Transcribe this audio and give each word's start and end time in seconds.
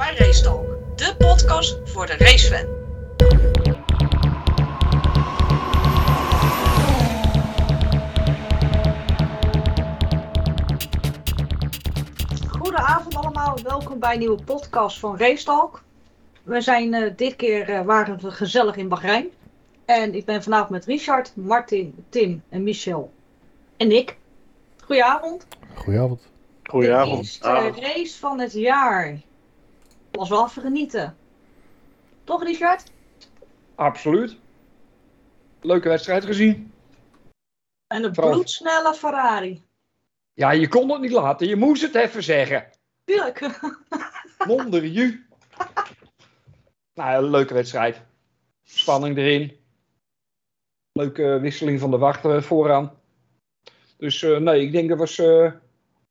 bij 0.00 0.16
Racetalk, 0.16 0.66
de 0.96 1.14
podcast 1.18 1.78
voor 1.84 2.06
de 2.06 2.16
racefan. 2.16 2.66
Goedenavond 12.48 13.14
allemaal, 13.14 13.58
welkom 13.62 13.98
bij 13.98 14.12
een 14.12 14.18
nieuwe 14.18 14.42
podcast 14.44 14.98
van 14.98 15.18
Racetalk. 15.18 15.82
We 16.42 16.60
zijn 16.60 16.94
eh, 16.94 17.12
dit 17.16 17.36
keer 17.36 17.68
eh, 17.68 17.82
waren 17.82 18.20
we 18.20 18.30
gezellig 18.30 18.76
in 18.76 18.88
Bahrein. 18.88 19.28
En 19.84 20.14
ik 20.14 20.24
ben 20.24 20.42
vanavond 20.42 20.70
met 20.70 20.84
Richard, 20.84 21.32
Martin, 21.36 22.04
Tim 22.08 22.42
en 22.48 22.62
Michel. 22.62 23.12
En 23.76 23.92
ik. 23.92 24.16
Goedenavond. 24.84 25.46
Goedenavond. 25.74 26.20
Goedenavond. 26.62 27.24
is 27.24 27.38
de 27.38 27.72
race 27.80 28.18
van 28.18 28.40
het 28.40 28.52
jaar. 28.52 29.28
Was 30.10 30.28
wel 30.28 30.48
genieten. 30.48 31.16
Toch 32.24 32.42
Richard? 32.42 32.90
Absoluut. 33.74 34.36
Leuke 35.60 35.88
wedstrijd 35.88 36.24
gezien. 36.24 36.72
En 37.86 38.04
een 38.04 38.14
Vooral- 38.14 38.32
bloedsnelle 38.32 38.94
Ferrari. 38.94 39.64
Ja, 40.32 40.50
je 40.50 40.68
kon 40.68 40.90
het 40.90 41.00
niet 41.00 41.10
laten. 41.10 41.48
Je 41.48 41.56
moest 41.56 41.82
het 41.82 41.94
even 41.94 42.22
zeggen. 42.22 42.70
Tuurlijk. 43.04 43.60
Wonder 44.46 44.84
je. 44.86 45.22
Nou, 46.94 47.24
een 47.24 47.30
leuke 47.30 47.54
wedstrijd. 47.54 48.02
Spanning 48.64 49.16
erin. 49.16 49.58
Leuke 50.92 51.38
wisseling 51.40 51.80
van 51.80 51.90
de 51.90 51.98
wachten 51.98 52.42
vooraan. 52.42 52.98
Dus 53.96 54.22
eh, 54.22 54.36
nee, 54.36 54.60
ik 54.62 54.72
denk 54.72 54.88
dat 54.88 54.96
we 54.96 55.02
als, 55.04 55.18
eh, 55.18 55.52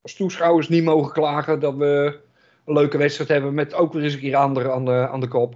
als 0.02 0.14
toeschouwers 0.16 0.70
niet 0.70 0.84
mogen 0.84 1.14
klagen 1.14 1.60
dat 1.60 1.76
we 1.76 2.20
een 2.70 2.76
leuke 2.76 2.98
wedstrijd 2.98 3.30
hebben 3.30 3.54
met 3.54 3.74
ook 3.74 3.94
weer 3.94 4.04
eens 4.04 4.14
een 4.14 4.20
keer 4.20 4.36
anderen 4.36 4.74
aan 4.74 4.86
de, 4.86 5.08
aan 5.12 5.20
de 5.20 5.28
kop. 5.28 5.56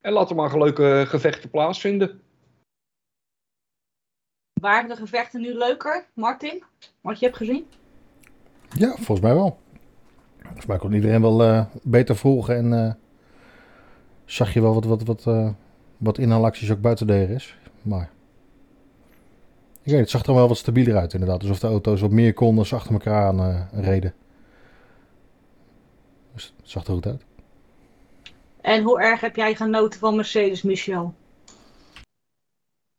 En 0.00 0.12
laten 0.12 0.36
we 0.36 0.42
maar 0.42 0.58
leuke 0.58 1.04
gevechten 1.06 1.50
plaatsvinden. 1.50 2.20
Waren 4.60 4.88
de 4.88 4.96
gevechten 4.96 5.40
nu 5.40 5.54
leuker, 5.54 6.06
Martin? 6.14 6.62
Wat 7.00 7.18
je 7.18 7.24
hebt 7.24 7.36
gezien? 7.36 7.66
Ja, 8.78 8.88
volgens 8.88 9.20
mij 9.20 9.34
wel. 9.34 9.58
Volgens 10.42 10.66
mij 10.66 10.78
kon 10.78 10.92
iedereen 10.92 11.20
wel 11.20 11.42
eh, 11.42 11.64
beter 11.82 12.16
volgen 12.16 12.56
en 12.56 12.72
eh, 12.72 12.92
zag 14.24 14.54
je 14.54 14.60
wel 14.60 14.74
wat, 14.74 14.84
wat, 14.84 15.02
wat, 15.02 15.26
eh, 15.26 15.48
wat 15.96 16.18
inhaalacties 16.18 16.70
ook 16.70 16.80
buiten 16.80 17.06
de 17.06 17.28
is. 17.28 17.58
Maar 17.82 18.10
ik 19.82 19.90
weet 19.90 20.00
het 20.00 20.10
zag 20.10 20.24
er 20.24 20.34
wel 20.34 20.48
wat 20.48 20.56
stabieler 20.56 20.96
uit 20.96 21.12
inderdaad. 21.12 21.40
Alsof 21.40 21.58
de 21.58 21.66
auto's 21.66 22.00
wat 22.00 22.10
meer 22.10 22.34
konden 22.34 22.66
ze 22.66 22.74
achter 22.74 22.92
elkaar 22.92 23.26
aan 23.26 23.68
reden. 23.72 24.14
Dus 26.34 26.52
het 26.56 26.70
zag 26.70 26.84
er 26.84 26.92
goed 26.92 27.06
uit. 27.06 27.22
En 28.60 28.82
hoe 28.82 29.00
erg 29.00 29.20
heb 29.20 29.36
jij 29.36 29.54
genoten 29.54 30.00
van 30.00 30.16
Mercedes, 30.16 30.62
Michel? 30.62 31.14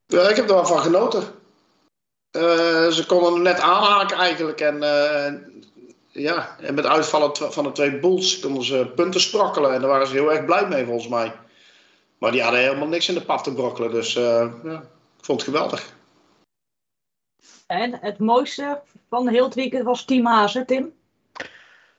Ja, 0.06 0.30
ik 0.30 0.36
heb 0.36 0.50
er 0.50 0.56
wel 0.56 0.66
van 0.66 0.80
genoten. 0.80 1.24
Eh, 2.32 2.88
ze 2.88 3.04
konden 3.08 3.34
hem 3.34 3.42
net 3.42 3.60
aanhaken 3.60 4.18
eigenlijk. 4.18 4.62
En, 4.62 4.84
eh, 4.84 5.34
ja, 6.12 6.58
en 6.60 6.74
met 6.74 6.86
uitvallen 6.86 7.36
van 7.36 7.64
de 7.64 7.72
twee 7.72 8.00
Bulls 8.00 8.40
konden 8.40 8.64
ze 8.64 8.92
punten 8.96 9.22
sprokkelen. 9.22 9.74
En 9.74 9.80
daar 9.80 9.90
waren 9.90 10.08
ze 10.08 10.14
heel 10.14 10.32
erg 10.32 10.46
blij 10.46 10.68
mee 10.68 10.86
volgens 10.86 11.08
mij. 11.08 11.34
Maar 12.18 12.32
die 12.32 12.42
hadden 12.42 12.62
helemaal 12.62 12.88
niks 12.88 13.08
in 13.10 13.14
de 13.14 13.26
pap 13.26 13.44
te 13.44 13.54
brokkelen. 13.54 13.92
Dus 13.92 14.16
eh, 14.16 14.52
ja, 14.64 14.84
ik 15.18 15.26
vond 15.26 15.42
het 15.42 15.50
geweldig. 15.50 15.94
En 17.68 17.98
het 18.02 18.20
mooiste 18.20 18.82
van 19.10 19.28
heel 19.28 19.44
het 19.44 19.56
weekend 19.56 19.84
was 19.84 20.06
Team 20.06 20.26
hè, 20.26 20.66
Tim? 20.66 20.94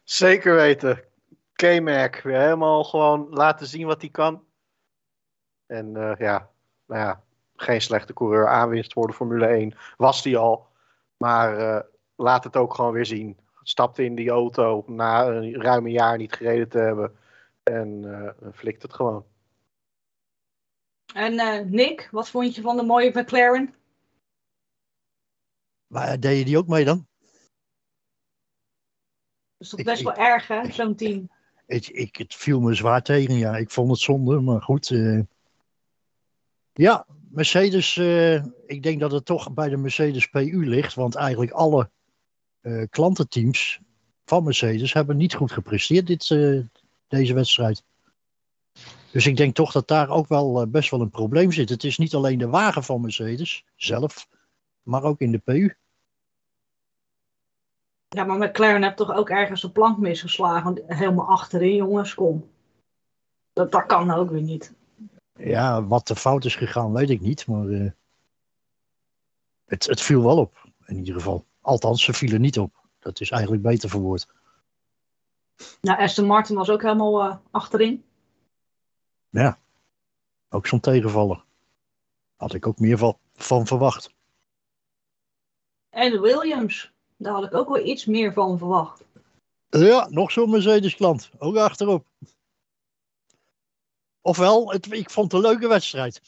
Zeker 0.04 0.54
weten. 0.54 1.02
K-Mac 1.56 2.20
weer 2.22 2.40
helemaal 2.40 2.84
gewoon 2.84 3.28
laten 3.30 3.66
zien 3.66 3.86
wat 3.86 4.00
hij 4.00 4.10
kan. 4.10 4.44
En 5.66 5.96
eh, 5.96 6.18
ja, 6.18 6.50
nou 6.86 7.00
ja, 7.00 7.24
geen 7.56 7.80
slechte 7.80 8.12
coureur 8.12 8.48
aanwinst 8.48 8.92
voor 8.92 9.06
de 9.06 9.12
Formule 9.12 9.46
1. 9.46 9.74
Was 9.96 10.24
hij 10.24 10.36
al. 10.36 10.68
Maar 11.16 11.58
eh, 11.58 11.82
laat 12.14 12.44
het 12.44 12.56
ook 12.56 12.74
gewoon 12.74 12.92
weer 12.92 13.06
zien. 13.06 13.38
Stapte 13.62 14.04
in 14.04 14.14
die 14.14 14.30
auto 14.30 14.84
na 14.86 15.26
een 15.26 15.62
ruim 15.62 15.86
een 15.86 15.92
jaar 15.92 16.16
niet 16.16 16.32
gereden 16.32 16.68
te 16.68 16.78
hebben. 16.78 17.16
En 17.62 18.04
eh 18.40 18.50
flikt 18.52 18.82
het 18.82 18.92
gewoon. 18.94 19.26
En 21.14 21.38
eh, 21.38 21.64
Nick, 21.64 22.08
wat 22.10 22.28
vond 22.28 22.54
je 22.54 22.62
van 22.62 22.76
de 22.76 22.82
mooie 22.82 23.10
McLaren? 23.20 23.74
Maar 25.86 26.20
deed 26.20 26.38
je 26.38 26.44
die 26.44 26.58
ook 26.58 26.66
mee 26.66 26.84
dan? 26.84 27.06
Dat 29.56 29.66
is 29.66 29.68
toch 29.68 29.82
best 29.82 30.00
ik- 30.00 30.06
wel 30.06 30.16
erg, 30.16 30.48
hè, 30.48 30.70
zo'n 30.72 30.94
team. 30.94 31.30
Ik, 31.66 31.88
ik, 31.88 32.16
het 32.16 32.34
viel 32.34 32.60
me 32.60 32.74
zwaar 32.74 33.02
tegen, 33.02 33.34
ja. 33.34 33.56
Ik 33.56 33.70
vond 33.70 33.90
het 33.90 34.00
zonde, 34.00 34.40
maar 34.40 34.62
goed. 34.62 34.90
eh. 34.90 35.20
ja, 36.72 37.06
Mercedes, 37.30 37.96
eh, 37.96 38.34
ik 38.66 38.82
denk 38.82 39.00
dat 39.00 39.12
het 39.12 39.24
toch 39.24 39.52
bij 39.52 39.68
de 39.68 39.76
Mercedes 39.76 40.26
PU 40.26 40.68
ligt. 40.68 40.94
Want 40.94 41.14
eigenlijk 41.14 41.50
alle 41.50 41.90
eh, 42.60 42.82
klantenteams 42.90 43.80
van 44.24 44.44
Mercedes 44.44 44.92
hebben 44.92 45.16
niet 45.16 45.34
goed 45.34 45.52
gepresteerd 45.52 46.06
dit, 46.06 46.28
deze 47.08 47.34
wedstrijd. 47.34 47.84
Dus 49.10 49.26
ik 49.26 49.36
denk 49.36 49.54
toch 49.54 49.72
dat 49.72 49.88
daar 49.88 50.08
ook 50.08 50.28
wel 50.28 50.66
best 50.66 50.90
wel 50.90 51.00
een 51.00 51.10
probleem 51.10 51.52
zit. 51.52 51.68
Het 51.68 51.84
is 51.84 51.98
niet 51.98 52.14
alleen 52.14 52.38
de 52.38 52.48
wagen 52.48 52.84
van 52.84 53.00
Mercedes 53.00 53.64
zelf, 53.76 54.28
maar 54.82 55.02
ook 55.02 55.20
in 55.20 55.32
de 55.32 55.38
PU. 55.38 55.74
Ja, 58.16 58.24
maar 58.24 58.38
McLaren 58.38 58.82
heeft 58.82 58.96
toch 58.96 59.12
ook 59.12 59.30
ergens 59.30 59.62
een 59.62 59.72
plank 59.72 59.98
misgeslagen. 59.98 60.82
Helemaal 60.86 61.28
achterin, 61.28 61.76
jongens, 61.76 62.14
kom. 62.14 62.50
Dat, 63.52 63.72
dat 63.72 63.86
kan 63.86 64.10
ook 64.10 64.30
weer 64.30 64.42
niet. 64.42 64.74
Ja, 65.32 65.84
wat 65.84 66.08
er 66.08 66.16
fout 66.16 66.44
is 66.44 66.56
gegaan, 66.56 66.92
weet 66.92 67.10
ik 67.10 67.20
niet. 67.20 67.46
Maar 67.46 67.68
eh, 67.68 67.90
het, 69.64 69.86
het 69.86 70.00
viel 70.00 70.22
wel 70.22 70.38
op, 70.38 70.68
in 70.86 70.96
ieder 70.96 71.14
geval. 71.14 71.44
Althans, 71.60 72.04
ze 72.04 72.12
vielen 72.12 72.40
niet 72.40 72.58
op. 72.58 72.74
Dat 72.98 73.20
is 73.20 73.30
eigenlijk 73.30 73.62
beter 73.62 73.88
verwoord. 73.88 74.28
Nou, 75.80 75.98
Aston 75.98 76.26
Martin 76.26 76.56
was 76.56 76.70
ook 76.70 76.82
helemaal 76.82 77.22
eh, 77.22 77.36
achterin. 77.50 78.04
Ook 80.48 80.66
zo'n 80.66 80.80
tegenvaller. 80.80 81.44
Had 82.36 82.54
ik 82.54 82.66
ook 82.66 82.78
meer 82.78 82.98
van, 82.98 83.18
van 83.34 83.66
verwacht. 83.66 84.14
En 85.90 86.10
de 86.10 86.20
Williams, 86.20 86.94
daar 87.16 87.32
had 87.32 87.44
ik 87.44 87.54
ook 87.54 87.68
wel 87.68 87.84
iets 87.84 88.04
meer 88.04 88.32
van 88.32 88.58
verwacht. 88.58 89.04
Ja, 89.68 90.08
nog 90.10 90.30
zo'n 90.30 90.50
Mercedes-klant. 90.50 91.30
Ook 91.38 91.56
achterop. 91.56 92.06
Ofwel, 94.20 94.72
het, 94.72 94.92
ik 94.92 95.10
vond 95.10 95.32
het 95.32 95.42
een 95.42 95.50
leuke 95.50 95.68
wedstrijd. 95.68 96.20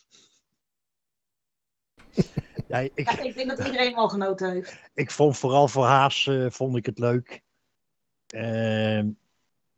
ja, 2.69 2.79
ik, 2.79 2.93
Ja, 2.95 3.19
ik 3.19 3.35
denk 3.35 3.49
dat 3.49 3.67
iedereen 3.67 3.95
al 3.95 4.09
genoten 4.09 4.51
heeft. 4.51 4.77
ik 4.95 5.11
vond 5.11 5.39
vooral 5.39 5.69
voor 5.69 5.85
Haas 5.85 6.27
eh, 6.27 6.51
vond 6.51 6.77
ik 6.77 6.87
het 6.87 6.99
leuk. 6.99 7.43
Ehm, 8.27 9.09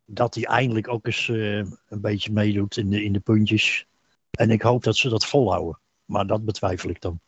dat 0.04 0.34
hij 0.34 0.44
eindelijk 0.44 0.88
ook 0.88 1.06
eens 1.06 1.28
eh, 1.28 1.56
een 1.88 2.00
beetje 2.00 2.32
meedoet 2.32 2.76
in 2.76 2.90
de, 2.90 3.02
in 3.02 3.12
de 3.12 3.20
puntjes. 3.20 3.86
En 4.30 4.50
ik 4.50 4.62
hoop 4.62 4.82
dat 4.82 4.96
ze 4.96 5.08
dat 5.08 5.26
volhouden. 5.26 5.80
Maar 6.04 6.26
dat 6.26 6.44
betwijfel 6.44 6.90
ik 6.90 7.00
dan. 7.00 7.20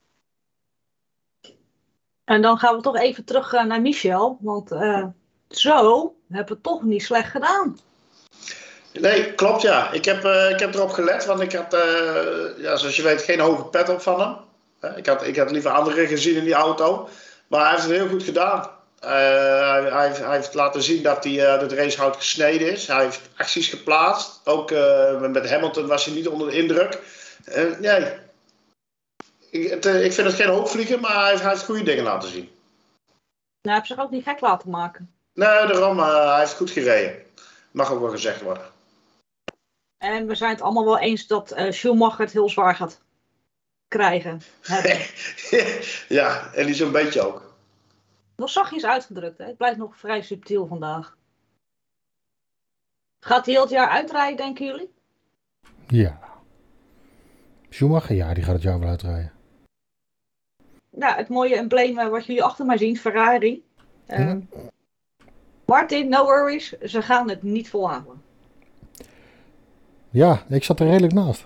En 2.25 2.43
dan 2.43 2.59
gaan 2.59 2.77
we 2.77 2.83
toch 2.83 2.97
even 2.97 3.25
terug 3.25 3.53
eh, 3.53 3.65
naar 3.65 3.81
Michel. 3.81 4.38
Want 4.41 4.72
eh, 4.72 5.05
zo 5.49 6.15
hebben 6.28 6.56
we 6.56 6.62
toch 6.62 6.83
niet 6.83 7.03
slecht 7.03 7.31
gedaan. 7.31 7.78
Nee, 8.93 9.34
klopt 9.34 9.62
ja. 9.62 9.93
Ik 9.93 10.05
heb, 10.05 10.25
eh, 10.25 10.50
ik 10.50 10.59
heb 10.59 10.75
erop 10.75 10.91
gelet, 10.91 11.25
want 11.25 11.41
ik 11.41 11.53
had, 11.53 11.77
ja, 12.56 12.77
zoals 12.77 12.97
je 12.97 13.03
weet, 13.03 13.22
geen 13.22 13.41
hoge 13.41 13.65
pet 13.65 13.88
op 13.88 14.00
van 14.00 14.21
hem. 14.21 14.37
Ik 14.97 15.06
had, 15.06 15.27
ik 15.27 15.37
had 15.37 15.50
liever 15.50 15.71
anderen 15.71 16.06
gezien 16.06 16.37
in 16.37 16.44
die 16.44 16.55
auto. 16.55 17.09
Maar 17.47 17.61
hij 17.61 17.71
heeft 17.71 17.82
het 17.82 17.93
heel 17.93 18.09
goed 18.09 18.22
gedaan. 18.22 18.71
Hij, 19.00 19.82
hij, 19.82 20.06
heeft, 20.06 20.19
hij 20.19 20.37
heeft 20.37 20.55
laten 20.55 20.82
zien 20.82 21.03
dat 21.03 21.25
hij 21.25 21.32
het 21.32 21.72
racehout 21.72 22.16
gesneden 22.16 22.72
is. 22.72 22.87
Hij 22.87 23.05
heeft 23.05 23.21
acties 23.37 23.69
geplaatst. 23.69 24.41
Ook 24.44 24.70
met 25.20 25.50
Hamilton 25.50 25.87
was 25.87 26.05
hij 26.05 26.14
niet 26.14 26.29
onder 26.29 26.50
de 26.50 26.56
indruk. 26.56 26.99
Nee. 27.81 28.22
Ik, 29.52 29.70
het, 29.70 29.87
eh, 29.87 30.04
ik 30.04 30.12
vind 30.12 30.26
het 30.26 30.37
geen 30.37 30.49
hoogvlieger, 30.49 31.00
maar 31.00 31.14
hij 31.20 31.28
heeft, 31.28 31.43
hij 31.43 31.50
heeft 31.50 31.64
goede 31.64 31.82
dingen 31.82 32.04
laten 32.04 32.28
zien. 32.28 32.44
Nou, 32.44 32.52
hij 33.62 33.75
heeft 33.75 33.87
zich 33.87 33.99
ook 33.99 34.10
niet 34.10 34.25
gek 34.25 34.40
laten 34.40 34.70
maken. 34.70 35.12
Nee, 35.34 35.66
daarom, 35.66 35.99
eh, 35.99 36.31
hij 36.31 36.38
heeft 36.38 36.54
goed 36.54 36.70
gereden. 36.70 37.22
Mag 37.70 37.93
ook 37.93 38.00
wel 38.00 38.10
gezegd 38.10 38.43
worden. 38.43 38.70
En 39.99 40.26
we 40.26 40.34
zijn 40.34 40.50
het 40.50 40.60
allemaal 40.60 40.84
wel 40.84 40.99
eens 40.99 41.26
dat 41.26 41.50
eh, 41.50 41.72
Schumacher 41.72 42.20
het 42.20 42.32
heel 42.32 42.49
zwaar 42.49 42.75
gaat 42.75 43.00
krijgen. 43.88 44.43
Ja, 46.08 46.52
en 46.54 46.66
die 46.66 46.75
zo'n 46.75 46.93
beetje 46.93 47.20
ook. 47.20 47.54
Nog 48.37 48.50
zachtjes 48.50 48.84
uitgedrukt, 48.84 49.38
hè? 49.38 49.44
Het 49.44 49.56
blijft 49.56 49.78
nog 49.78 49.96
vrij 49.96 50.22
subtiel 50.22 50.66
vandaag. 50.66 51.16
Gaat 53.20 53.44
hij 53.44 53.54
heel 53.54 53.62
het 53.62 53.72
jaar 53.72 53.88
uitrijden, 53.88 54.37
denken 54.37 54.66
jullie? 54.66 54.93
Ja. 55.87 56.19
Schumacher, 57.69 58.14
ja, 58.16 58.34
die 58.34 58.44
gaat 58.44 58.54
het 58.54 58.62
jaar 58.62 58.78
wel 58.78 58.88
uitrijden. 58.88 59.42
Ja, 60.99 61.17
het 61.17 61.29
mooie 61.29 61.56
embleem 61.56 61.99
eh, 61.99 62.09
wat 62.09 62.27
jullie 62.27 62.43
achter 62.43 62.67
mij 62.67 62.77
zien, 62.77 62.97
Ferrari. 62.97 63.62
Eh, 64.06 64.35
Martin, 65.65 66.09
no 66.09 66.25
worries, 66.25 66.79
ze 66.81 67.03
gaan 67.03 67.29
het 67.29 67.43
niet 67.43 67.71
volhouden. 67.71 68.23
Ja, 70.11 70.43
ik 70.49 70.65
zat 70.65 70.81
er 70.81 70.87
redelijk 70.87 71.12
naast. 71.12 71.44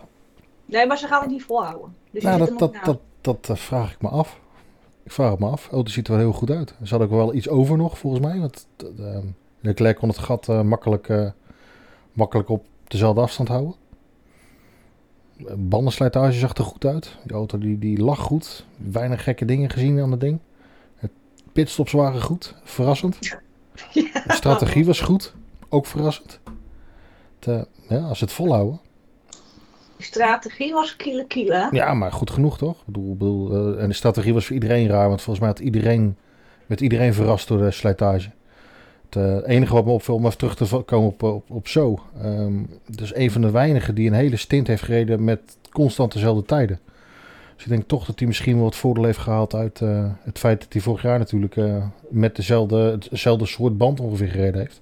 Nee, 0.65 0.87
maar 0.87 0.99
ze 0.99 1.07
gaan 1.07 1.21
het 1.21 1.31
niet 1.31 1.45
volhouden. 1.45 1.95
Dus 2.11 2.23
Nou, 2.23 2.39
dat, 2.39 2.59
dat, 2.59 2.75
dat, 2.85 3.01
dat 3.21 3.49
eh, 3.49 3.57
vraag 3.57 3.93
ik 3.93 4.03
me 4.03 4.09
af. 4.09 4.41
Ik 5.07 5.13
vraag 5.13 5.31
het 5.31 5.39
me 5.39 5.47
af. 5.47 5.69
Oh, 5.73 5.85
die 5.85 5.93
ziet 5.93 6.07
er 6.07 6.13
wel 6.13 6.23
heel 6.23 6.33
goed 6.33 6.51
uit. 6.51 6.75
Er 6.81 6.87
zat 6.87 7.01
ook 7.01 7.11
wel 7.11 7.35
iets 7.35 7.49
over 7.49 7.77
nog, 7.77 7.99
volgens 7.99 8.27
mij. 8.27 8.39
Want 8.39 8.67
uh, 9.01 9.19
Leclerc 9.61 9.97
kon 9.97 10.09
het 10.09 10.19
gat 10.19 10.49
eh, 10.49 10.63
makkelijk, 10.63 11.09
eh, 11.09 11.31
makkelijk 12.13 12.49
op 12.49 12.65
dezelfde 12.85 13.21
afstand 13.21 13.49
houden. 13.49 13.75
Bandenslijtage 15.57 16.33
zag 16.39 16.55
er 16.55 16.65
goed 16.65 16.85
uit. 16.85 17.17
Die 17.25 17.33
auto 17.37 17.59
die, 17.59 17.79
die 17.79 17.99
lag 18.03 18.19
goed. 18.19 18.65
Weinig 18.77 19.23
gekke 19.23 19.45
dingen 19.45 19.71
gezien 19.71 20.01
aan 20.01 20.11
het 20.11 20.21
ding. 20.21 20.39
Het 20.97 21.11
pitstops 21.53 21.93
waren 21.93 22.23
goed. 22.23 22.55
Verrassend. 22.65 23.17
Ja. 23.21 23.41
De 24.27 24.33
strategie 24.33 24.85
was 24.85 25.01
goed. 25.01 25.35
Ook 25.69 25.87
verrassend. 25.87 26.41
Het, 27.39 27.49
eh, 27.49 27.63
ja, 27.99 28.05
als 28.05 28.19
ze 28.19 28.25
het 28.25 28.33
volhouden. 28.33 28.81
Die 29.97 30.07
strategie 30.07 30.73
was 30.73 30.97
kiele 30.97 31.27
kiele. 31.27 31.55
hè? 31.55 31.69
Ja, 31.71 31.95
maar 31.95 32.13
goed 32.13 32.31
genoeg 32.31 32.59
toch? 32.59 32.79
Ik 32.79 32.87
bedoel, 32.87 33.17
bedoel, 33.17 33.53
eh, 33.77 33.83
en 33.83 33.89
de 33.89 33.95
strategie 33.95 34.35
was 34.35 34.47
voor 34.47 34.55
iedereen 34.55 34.89
raar, 34.89 35.09
want 35.09 35.23
volgens 35.23 35.39
mij 35.45 35.49
had 35.49 35.59
iedereen, 35.65 36.17
werd 36.67 36.81
iedereen 36.81 37.15
verrast 37.15 37.49
door 37.49 37.59
de 37.59 37.71
slijtage. 37.71 38.31
Het 39.17 39.45
eh, 39.45 39.55
enige 39.55 39.75
wat 39.75 39.85
me 39.85 39.91
opviel, 39.91 40.15
om 40.15 40.27
even 40.27 40.39
terug 40.39 40.57
te 40.57 40.83
komen 40.85 41.09
op, 41.09 41.23
op, 41.23 41.51
op 41.51 41.69
zo. 41.69 41.99
Ehm 42.23 42.55
dus 42.87 43.15
een 43.15 43.31
van 43.31 43.41
de 43.41 43.51
weinigen 43.51 43.95
die 43.95 44.07
een 44.07 44.15
hele 44.15 44.37
stint 44.37 44.67
heeft 44.67 44.83
gereden 44.83 45.25
met 45.25 45.57
constant 45.73 46.13
dezelfde 46.13 46.45
tijden. 46.45 46.81
Dus 47.55 47.65
ik 47.65 47.71
denk 47.71 47.87
toch 47.87 48.05
dat 48.07 48.19
hij 48.19 48.29
misschien 48.29 48.55
wel 48.55 48.65
wat 48.65 48.77
voordeel 48.77 49.05
heeft 49.05 49.19
gehaald 49.19 49.55
uit 49.55 49.81
eh, 49.81 50.05
het 50.23 50.39
feit 50.39 50.61
dat 50.61 50.73
hij 50.73 50.83
vorig 50.83 51.03
jaar 51.03 51.19
natuurlijk 51.19 51.57
eh, 51.57 51.87
met 52.09 52.37
dezelfde, 52.37 52.99
hetzelfde 53.11 53.47
soort 53.47 53.79
band 53.79 54.01
ongeveer 54.01 54.29
gereden 54.29 54.61
heeft. 54.61 54.81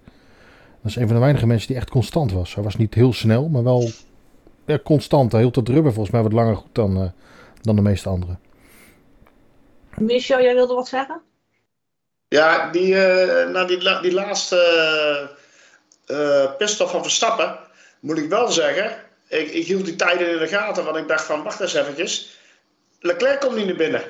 Dat 0.82 0.90
is 0.90 0.96
een 0.96 1.06
van 1.06 1.14
de 1.14 1.22
weinige 1.22 1.46
mensen 1.46 1.69
die 1.69 1.76
echt 1.76 1.90
constant 1.90 2.32
was. 2.32 2.54
Hij 2.54 2.64
was 2.64 2.76
niet 2.76 2.94
heel 2.94 3.12
snel, 3.12 3.48
maar 3.48 3.62
wel 3.62 3.88
constant. 4.84 5.32
Hij 5.32 5.40
hield 5.40 5.56
het 5.56 5.69
rubber 5.69 5.92
volgens 5.92 6.14
mij 6.14 6.22
wat 6.22 6.32
langer 6.32 6.56
goed 6.56 6.75
dan, 6.75 7.12
dan 7.60 7.76
de 7.76 7.82
meeste 7.82 8.08
anderen. 8.08 8.38
Michel, 9.98 10.40
jij 10.40 10.54
wilde 10.54 10.75
wat 10.75 10.88
zeggen? 10.88 11.20
Ja, 12.34 12.70
die, 12.70 13.06
eh 13.06 13.48
nou 13.48 13.66
die, 13.66 14.00
die 14.00 14.12
laatste 14.12 15.31
pitstop 16.58 16.88
van 16.88 17.02
Verstappen, 17.02 17.58
moet 18.00 18.19
ik 18.19 18.28
wel 18.28 18.48
zeggen. 18.48 19.02
Ik, 19.28 19.50
ik 19.50 19.66
hield 19.66 19.84
die 19.84 19.96
tijden 19.96 20.31
in 20.31 20.38
de 20.38 20.48
gaten, 20.48 20.84
want 20.84 20.96
ik 20.96 21.08
dacht 21.08 21.25
van, 21.25 21.42
wacht 21.42 21.60
eens 21.60 21.75
eventjes. 21.75 22.38
Leclerc 23.00 23.40
komt 23.40 23.56
niet 23.56 23.66
naar 23.66 23.76
binnen. 23.76 24.02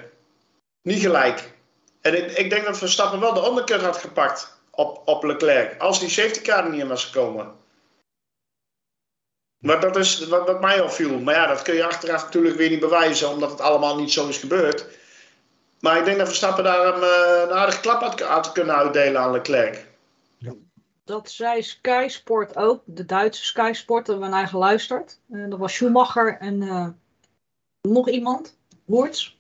Niet 0.83 1.01
gelijk. 1.01 1.53
En 2.01 2.17
ik, 2.17 2.39
ik 2.39 2.51
denk 2.51 2.65
dat 2.65 2.79
Verstappen 2.79 3.21
wel 3.21 3.35
de 3.35 3.47
undercut 3.49 3.81
had 3.81 3.97
gepakt 3.97 4.59
op, 4.71 5.03
op 5.05 5.25
Leclerc. 5.25 5.81
Als 5.81 6.01
die 6.01 6.09
safety 6.09 6.41
car 6.41 6.71
niet 6.71 6.81
in 6.81 6.89
was 6.89 7.05
gekomen. 7.05 7.53
Maar 9.59 9.81
dat 9.81 9.97
is 9.97 10.27
wat, 10.27 10.47
wat 10.47 10.61
mij 10.61 10.81
opviel. 10.81 11.19
Maar 11.19 11.35
ja, 11.35 11.47
dat 11.47 11.63
kun 11.63 11.75
je 11.75 11.85
achteraf 11.85 12.25
natuurlijk 12.25 12.57
weer 12.57 12.71
niet 12.71 12.81
bewijzen, 12.81 13.29
omdat 13.29 13.51
het 13.51 13.61
allemaal 13.61 13.97
niet 13.97 14.13
zo 14.13 14.29
is 14.29 14.39
gebeurd. 14.39 14.87
Maar 15.85 15.99
ik 15.99 16.05
denk 16.05 16.19
dat 16.19 16.27
Verstappen 16.27 16.65
daar 16.65 16.95
een, 16.95 17.03
eh, 17.03 17.43
een 17.43 17.57
aardige 17.57 17.81
klap 17.81 18.01
had, 18.01 18.21
had 18.21 18.53
kunnen 18.53 18.75
uitdelen 18.75 19.21
aan 19.21 19.31
Leclerc. 19.31 19.87
Dat 21.05 21.31
zei 21.31 21.63
Sky 21.63 22.07
Sport 22.09 22.57
ook, 22.57 22.83
de 22.85 23.05
Duitse 23.05 23.45
Sky 23.45 23.71
Sport, 23.75 24.07
daar 24.07 24.15
hebben 24.15 24.35
we 24.35 24.41
naar 24.41 24.49
geluisterd. 24.49 25.21
Eh, 25.31 25.49
dat 25.49 25.59
was 25.59 25.75
Schumacher 25.75 26.39
en 26.39 26.63
eh, 26.63 26.89
nog 27.81 28.09
iemand, 28.09 28.59
Woerts. 28.85 29.39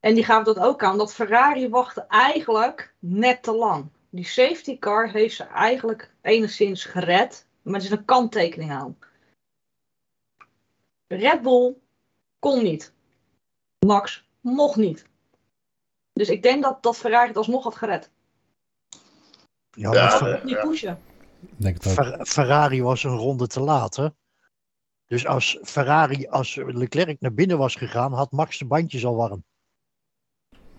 En 0.00 0.14
die 0.14 0.24
gaven 0.24 0.54
dat 0.54 0.58
ook 0.58 0.82
aan, 0.82 0.98
dat 0.98 1.14
Ferrari 1.14 1.68
wachtte 1.68 2.04
eigenlijk 2.08 2.94
net 2.98 3.42
te 3.42 3.52
lang. 3.52 3.88
Die 4.10 4.26
safety 4.26 4.78
car 4.78 5.10
heeft 5.10 5.36
ze 5.36 5.44
eigenlijk 5.44 6.14
enigszins 6.22 6.84
gered, 6.84 7.46
maar 7.62 7.74
er 7.74 7.84
is 7.84 7.90
een 7.90 8.04
kanttekening 8.04 8.70
aan. 8.70 8.98
Red 11.06 11.42
Bull 11.42 11.74
kon 12.38 12.62
niet. 12.62 12.92
Max 13.86 14.24
mocht 14.40 14.76
niet. 14.76 15.10
Dus 16.12 16.28
ik 16.28 16.42
denk 16.42 16.62
dat, 16.62 16.82
dat 16.82 16.96
Ferrari 16.96 17.28
het 17.28 17.36
alsnog 17.36 17.64
had 17.64 17.76
gered. 17.76 18.10
Ja, 19.70 19.92
Ja, 19.92 20.10
Fer- 20.10 20.32
eh, 20.38 20.44
Niet 20.44 20.60
pushen. 20.60 20.98
Ik 21.40 21.48
Denk 21.56 21.74
het 21.82 21.86
ook. 21.86 21.92
Fer- 22.06 22.26
Ferrari 22.26 22.82
was 22.82 23.04
een 23.04 23.16
ronde 23.16 23.46
te 23.46 23.60
laat, 23.60 23.96
hè? 23.96 24.08
Dus 25.06 25.26
als 25.26 25.58
Ferrari, 25.62 26.26
als 26.28 26.54
Leclerc 26.66 27.20
naar 27.20 27.34
binnen 27.34 27.58
was 27.58 27.74
gegaan, 27.74 28.12
had 28.12 28.32
Max 28.32 28.58
de 28.58 28.64
bandjes 28.64 29.04
al 29.04 29.16
warm. 29.16 29.44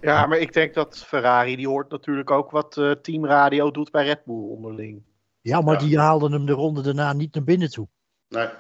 Ja, 0.02 0.26
maar 0.26 0.38
ik 0.38 0.54
denk 0.54 0.74
dat 0.74 0.98
Ferrari, 0.98 1.56
die 1.56 1.68
hoort 1.68 1.90
natuurlijk 1.90 2.32
ook 2.32 2.52
wat 2.52 2.78
eh 2.78 2.92
teamradio 2.92 3.72
doet 3.72 3.92
bij 3.92 4.04
Red 4.06 4.26
Bull 4.26 4.36
onderling. 4.50 5.04
Ja, 5.42 5.62
maar 5.62 5.74
Ja. 5.82 5.88
die 5.88 6.00
haalden 6.00 6.32
hem 6.32 6.46
de 6.46 6.52
ronde 6.52 6.82
daarna 6.82 7.14
niet 7.14 7.34
naar 7.34 7.44
binnen 7.44 7.70
toe. 7.72 7.88
Nee. 8.28 8.46
Nee, 8.46 8.52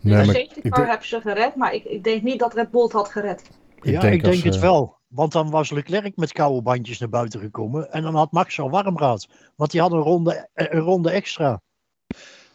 de 0.00 0.08
maar 0.10 0.24
safety 0.24 0.58
ik 0.58 0.62
car 0.62 0.72
denk- 0.78 0.88
hebben 0.88 1.06
ze 1.06 1.20
gered, 1.20 1.54
maar 1.54 1.72
ik, 1.74 1.84
ik 1.84 2.04
denk 2.04 2.22
niet 2.22 2.38
dat 2.38 2.54
Red 2.54 2.70
Bull 2.70 2.82
het 2.82 2.92
had 2.92 3.08
gered. 3.08 3.50
ja, 3.80 4.00
denk 4.00 4.14
ik 4.14 4.22
denk 4.22 4.34
als, 4.34 4.42
het 4.44 4.54
eh, 4.54 4.60
wel. 4.60 4.97
Want 5.08 5.32
dan 5.32 5.50
was 5.50 5.70
Leclerc 5.70 6.16
met 6.16 6.32
koude 6.32 6.62
bandjes 6.62 6.98
naar 6.98 7.08
buiten 7.08 7.40
gekomen. 7.40 7.92
En 7.92 8.02
dan 8.02 8.14
had 8.14 8.32
Max 8.32 8.60
al 8.60 8.70
warm 8.70 8.96
gehad. 8.96 9.28
Want 9.56 9.70
die 9.70 9.80
had 9.80 9.92
een 9.92 9.98
ronde, 9.98 10.48
eh, 10.54 10.66
een 10.70 10.80
ronde 10.80 11.10
extra. 11.10 11.60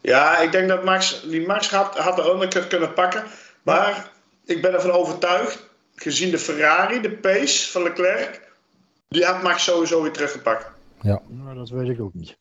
Ja, 0.01 0.37
ik 0.37 0.51
denk 0.51 0.67
dat 0.67 0.83
Max, 0.83 1.21
die 1.21 1.47
Max 1.47 1.69
had, 1.69 1.97
had 1.97 2.15
de 2.15 2.31
undercut 2.31 2.67
kunnen 2.67 2.93
pakken. 2.93 3.23
Maar 3.63 4.11
ik 4.45 4.61
ben 4.61 4.73
ervan 4.73 4.91
overtuigd, 4.91 5.69
gezien 5.95 6.31
de 6.31 6.39
Ferrari, 6.39 7.01
de 7.01 7.11
pace 7.11 7.71
van 7.71 7.83
Leclerc, 7.83 8.51
die 9.07 9.25
had 9.25 9.43
Max 9.43 9.63
sowieso 9.63 10.01
weer 10.01 10.11
teruggepakt. 10.11 10.71
Nou, 11.27 11.55
dat 11.55 11.69
weet 11.69 11.89
ik 11.89 12.01
ook 12.01 12.13
niet. 12.13 12.37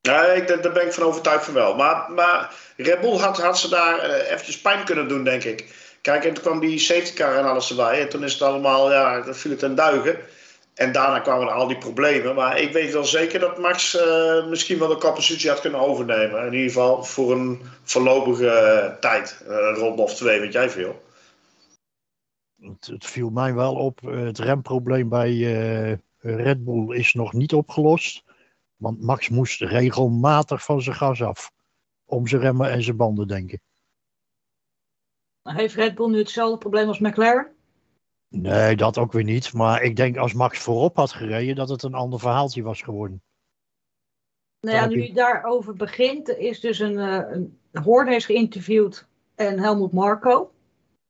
Ja, 0.00 0.24
ik, 0.24 0.48
daar 0.48 0.62
daar 0.62 0.72
ben 0.72 0.86
ik 0.86 0.92
van 0.92 1.04
overtuigd 1.04 1.44
van 1.44 1.54
wel. 1.54 1.76
Maar, 1.76 2.12
maar 2.12 2.54
Red 2.76 3.00
Bull 3.00 3.16
had, 3.16 3.40
had 3.40 3.58
ze 3.58 3.68
daar 3.68 3.98
eh, 3.98 4.30
eventjes 4.30 4.60
pijn 4.60 4.84
kunnen 4.84 5.08
doen, 5.08 5.24
denk 5.24 5.44
ik. 5.44 5.89
Kijk, 6.00 6.24
en 6.24 6.34
toen 6.34 6.42
kwam 6.44 6.60
die 6.60 6.78
safety 6.78 7.12
car 7.14 7.36
en 7.36 7.44
alles 7.44 7.70
erbij. 7.70 8.00
En 8.00 8.08
toen 8.08 8.24
is 8.24 8.32
het 8.32 8.42
allemaal, 8.42 8.92
ja, 8.92 9.20
dan 9.20 9.34
viel 9.34 9.50
het 9.50 9.60
ten 9.60 9.74
duigen. 9.74 10.18
En 10.74 10.92
daarna 10.92 11.18
kwamen 11.20 11.52
al 11.52 11.66
die 11.68 11.78
problemen. 11.78 12.34
Maar 12.34 12.60
ik 12.60 12.72
weet 12.72 12.92
wel 12.92 13.04
zeker 13.04 13.40
dat 13.40 13.58
Max 13.58 13.96
eh, 13.96 14.46
misschien 14.46 14.78
wel 14.78 14.88
de 14.88 14.96
koppositie 14.96 15.48
had 15.50 15.60
kunnen 15.60 15.80
overnemen. 15.80 16.46
In 16.46 16.52
ieder 16.52 16.68
geval 16.68 17.04
voor 17.04 17.32
een 17.32 17.60
voorlopige 17.82 18.48
eh, 18.48 18.98
tijd. 18.98 19.42
Eh, 19.48 19.54
Een 19.56 19.74
ronde 19.74 20.02
of 20.02 20.14
twee, 20.14 20.40
weet 20.40 20.52
jij 20.52 20.70
veel. 20.70 21.02
Het, 22.60 22.86
het 22.86 23.06
viel 23.06 23.30
mij 23.30 23.54
wel 23.54 23.74
op. 23.74 24.08
eh, 24.08 24.20
Het 24.20 24.38
remprobleem 24.38 25.08
bij 25.08 25.30
eh, 25.30 25.96
Red 26.18 26.64
Bull 26.64 26.96
is 26.96 27.14
nog 27.14 27.32
niet 27.32 27.52
opgelost. 27.52 28.24
Want 28.76 29.02
Max 29.02 29.28
moest 29.28 29.60
regelmatig 29.60 30.64
van 30.64 30.82
zijn 30.82 30.96
gas 30.96 31.22
af. 31.22 31.50
Om 32.04 32.26
zijn 32.26 32.40
remmen 32.40 32.70
en 32.70 32.82
zijn 32.82 32.96
banden 32.96 33.28
denken. 33.28 33.60
Heeft 35.54 35.74
Red 35.74 35.94
Bull 35.94 36.10
nu 36.10 36.18
hetzelfde 36.18 36.58
probleem 36.58 36.88
als 36.88 36.98
McLaren? 36.98 37.52
Nee, 38.28 38.76
dat 38.76 38.98
ook 38.98 39.12
weer 39.12 39.24
niet. 39.24 39.52
Maar 39.52 39.82
ik 39.82 39.96
denk 39.96 40.16
als 40.16 40.32
Max 40.32 40.58
voorop 40.58 40.96
had 40.96 41.12
gereden, 41.12 41.54
dat 41.54 41.68
het 41.68 41.82
een 41.82 41.94
ander 41.94 42.18
verhaaltje 42.18 42.62
was 42.62 42.82
geworden. 42.82 43.22
Nou 44.60 44.76
ja, 44.76 44.86
nu 44.86 45.02
je 45.02 45.12
daarover 45.12 45.74
begint, 45.74 46.28
is 46.28 46.60
dus 46.60 46.78
een, 46.78 46.98
eh, 46.98 47.46
een 47.72 48.08
is 48.08 48.24
geïnterviewd 48.24 49.06
en 49.34 49.58
Helmut 49.58 49.92
Marco. 49.92 50.52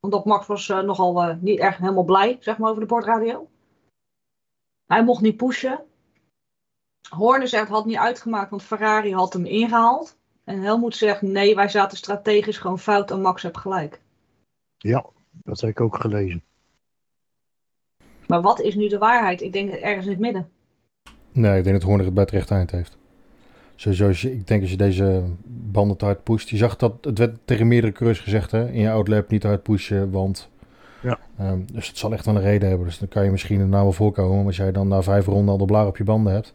Omdat 0.00 0.24
Max 0.24 0.46
was 0.46 0.68
eh, 0.68 0.80
nogal 0.80 1.22
eh, 1.22 1.36
niet 1.40 1.58
echt 1.58 1.78
helemaal 1.78 2.04
blij, 2.04 2.36
zeg 2.40 2.58
maar, 2.58 2.70
over 2.70 2.82
de 2.82 2.88
bordradio. 2.88 3.48
Hij 4.86 5.04
mocht 5.04 5.22
niet 5.22 5.36
pushen. 5.36 5.84
Horner 7.08 7.48
zegt, 7.48 7.68
had 7.68 7.86
niet 7.86 7.96
uitgemaakt, 7.96 8.50
want 8.50 8.62
Ferrari 8.62 9.14
had 9.14 9.32
hem 9.32 9.44
ingehaald. 9.44 10.18
En 10.44 10.60
Helmut 10.60 10.96
zegt, 10.96 11.22
nee, 11.22 11.54
wij 11.54 11.68
zaten 11.68 11.98
strategisch 11.98 12.58
gewoon 12.58 12.78
fout 12.78 13.10
en 13.10 13.20
Max 13.20 13.42
heeft 13.42 13.56
gelijk. 13.56 14.00
Ja, 14.82 15.06
dat 15.30 15.60
heb 15.60 15.70
ik 15.70 15.80
ook 15.80 15.96
gelezen. 15.96 16.42
Maar 18.26 18.42
wat 18.42 18.60
is 18.60 18.74
nu 18.74 18.88
de 18.88 18.98
waarheid? 18.98 19.40
Ik 19.40 19.52
denk 19.52 19.70
ergens 19.70 20.04
in 20.04 20.10
het 20.10 20.20
midden. 20.20 20.48
Nee, 21.32 21.58
ik 21.58 21.64
denk 21.64 21.76
dat 21.76 21.84
Horner 21.84 22.04
het 22.04 22.14
bij 22.14 22.22
het 22.22 22.32
rechte 22.32 22.54
eind 22.54 22.70
heeft. 22.70 22.98
Sowieso, 23.74 24.06
als 24.06 24.20
je, 24.20 24.32
ik 24.32 24.46
denk 24.46 24.60
als 24.60 24.70
je 24.70 24.76
deze 24.76 25.22
banden 25.46 25.96
te 25.96 26.04
hard 26.04 26.22
pusht. 26.22 26.48
Je 26.48 26.56
zag 26.56 26.76
dat, 26.76 26.94
het 27.00 27.18
werd 27.18 27.38
tegen 27.44 27.68
meerdere 27.68 27.92
coureurs 27.92 28.20
gezegd 28.20 28.50
hè. 28.50 28.70
In 28.70 28.80
je 28.80 28.90
outlap 28.90 29.30
niet 29.30 29.40
te 29.40 29.46
hard 29.46 29.62
pushen, 29.62 30.10
want... 30.10 30.50
Ja. 31.02 31.18
ehm, 31.38 31.60
dus 31.72 31.88
het 31.88 31.98
zal 31.98 32.12
echt 32.12 32.24
wel 32.24 32.36
een 32.36 32.42
reden 32.42 32.68
hebben. 32.68 32.86
Dus 32.86 32.98
dan 32.98 33.08
kan 33.08 33.24
je 33.24 33.30
misschien 33.30 33.60
er 33.60 33.66
nou 33.66 33.82
wel 33.82 33.92
voorkomen. 33.92 34.36
Maar 34.36 34.46
als 34.46 34.56
jij 34.56 34.72
dan 34.72 34.88
na 34.88 35.02
vijf 35.02 35.26
ronden 35.26 35.48
al 35.48 35.58
de 35.58 35.64
blaar 35.64 35.86
op 35.86 35.96
je 35.96 36.04
banden 36.04 36.32
hebt... 36.32 36.54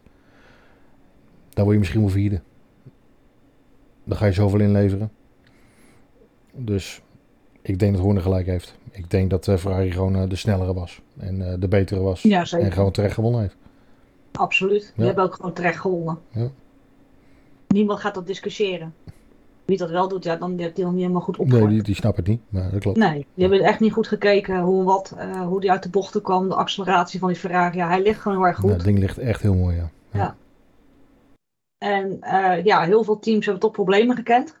Dan 1.48 1.64
word 1.64 1.72
je 1.72 1.78
misschien 1.78 2.00
wel 2.00 2.10
vierde. 2.10 2.40
Dan 4.04 4.16
ga 4.16 4.26
je 4.26 4.32
zoveel 4.32 4.60
inleveren. 4.60 5.12
Dus 6.52 7.02
ik 7.66 7.78
denk 7.78 7.92
dat 7.94 8.02
Horner 8.02 8.22
gelijk 8.22 8.46
heeft. 8.46 8.74
Ik 8.90 9.10
denk 9.10 9.30
dat 9.30 9.48
eh, 9.48 9.56
Ferrari 9.56 9.90
gewoon 9.92 10.16
eh, 10.16 10.28
de 10.28 10.36
snellere 10.36 10.74
was. 10.74 11.00
En 11.18 11.50
eh, 11.52 11.54
de 11.60 11.68
betere 11.68 12.00
was. 12.00 12.22
Ja, 12.22 12.44
en 12.50 12.72
gewoon 12.72 12.90
terecht 12.92 13.14
gewonnen 13.14 13.40
heeft. 13.40 13.56
Absoluut. 14.32 14.82
Die 14.82 14.92
Ja. 14.96 15.04
hebben 15.04 15.24
ook 15.24 15.34
gewoon 15.34 15.52
terecht 15.52 15.80
gewonnen. 15.80 16.18
Ja. 16.30 16.48
Niemand 17.68 18.00
gaat 18.00 18.14
dat 18.14 18.26
discussiëren. 18.26 18.94
Wie 19.64 19.76
dat 19.78 19.90
wel 19.90 20.08
doet, 20.08 20.24
ja, 20.24 20.36
dan 20.36 20.58
heeft 20.58 20.74
hij 20.76 20.84
nog 20.84 20.92
niet 20.92 21.02
helemaal 21.02 21.22
goed 21.22 21.38
Nee, 21.38 21.46
opgelet. 21.46 21.68
die, 21.70 21.82
die 21.82 21.94
snapt 21.94 22.16
het 22.16 22.26
niet. 22.26 22.40
Maar 22.48 22.70
dat 22.70 22.80
klopt. 22.80 22.98
Nee, 22.98 23.26
die 23.34 23.46
hebben 23.46 23.60
echt 23.60 23.80
niet 23.80 23.92
goed 23.92 24.08
gekeken 24.08 24.60
hoe 24.60 24.78
en 24.78 24.84
wat, 24.84 25.14
hoe 25.46 25.60
die 25.60 25.70
uit 25.70 25.82
de 25.82 25.88
bochten 25.88 26.22
kwam, 26.22 26.48
de 26.48 26.54
acceleratie 26.54 27.18
van 27.18 27.28
die 27.28 27.36
Ferrari. 27.38 27.76
Ja, 27.76 27.88
hij 27.88 28.02
ligt 28.02 28.20
gewoon 28.20 28.36
heel 28.38 28.46
erg 28.46 28.56
goed. 28.56 28.70
Het 28.70 28.84
ding 28.84 28.98
ligt 28.98 29.18
echt 29.18 29.42
heel 29.42 29.54
mooi, 29.54 29.76
ja. 30.12 30.36
En 31.78 32.20
eh, 32.20 32.64
ja, 32.64 32.82
heel 32.82 33.04
veel 33.04 33.18
teams 33.18 33.44
hebben 33.44 33.62
toch 33.62 33.72
problemen 33.72 34.16
gekend. 34.16 34.56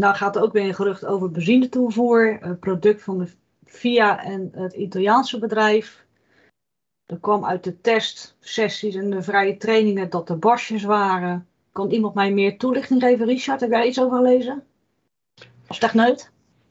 Nou 0.00 0.14
gaat 0.14 0.36
er 0.36 0.42
ook 0.42 0.52
weer 0.52 0.64
een 0.64 0.74
gerucht 0.74 1.04
over 1.04 1.30
benzinetoevoer, 1.30 2.38
een 2.40 2.58
product 2.58 3.02
van 3.02 3.18
de 3.18 3.28
VIA 3.64 4.24
en 4.24 4.50
het 4.52 4.72
Italiaanse 4.72 5.38
bedrijf. 5.38 6.04
Er 7.06 7.18
kwam 7.20 7.44
uit 7.44 7.64
de 7.64 7.80
testsessies 7.80 8.94
en 8.94 9.10
de 9.10 9.22
vrije 9.22 9.56
trainingen 9.56 10.10
dat 10.10 10.28
er 10.28 10.38
borstjes 10.38 10.82
waren. 10.82 11.46
Kan 11.72 11.90
iemand 11.90 12.14
mij 12.14 12.32
meer 12.32 12.58
toelichting 12.58 13.02
geven, 13.02 13.26
Richard? 13.26 13.60
Heb 13.60 13.70
jij 13.70 13.86
iets 13.86 14.00
over 14.00 14.16
gelezen? 14.16 14.64
Als 15.66 15.78
techneut? 15.78 16.30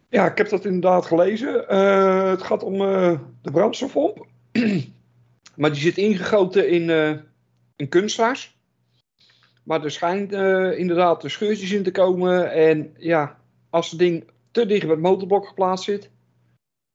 Ja, 0.09 0.25
ik 0.25 0.37
heb 0.37 0.49
dat 0.49 0.65
inderdaad 0.65 1.05
gelezen. 1.05 1.69
Eh, 1.69 2.29
het 2.29 2.41
gaat 2.41 2.63
om 2.63 2.81
eh, 2.81 3.19
de 3.41 3.51
brandstofpomp. 3.51 4.25
maar 5.55 5.71
die 5.71 5.81
zit 5.81 5.97
ingegoten 5.97 6.69
in, 6.69 6.89
eh 6.89 7.09
in. 7.75 7.89
Maar 9.65 9.83
er 9.83 9.91
schijnt 9.91 10.33
eh, 10.33 10.79
inderdaad 10.79 11.21
de 11.21 11.29
scheurtjes 11.29 11.71
in 11.71 11.83
te 11.83 11.91
komen. 11.91 12.51
En 12.51 12.93
ja, 12.97 13.39
als 13.69 13.89
het 13.89 13.99
ding 13.99 14.31
te 14.51 14.65
dicht 14.65 14.81
bij 14.81 14.91
het 14.91 14.99
motorblok 14.99 15.47
geplaatst 15.47 15.85
zit, 15.85 16.11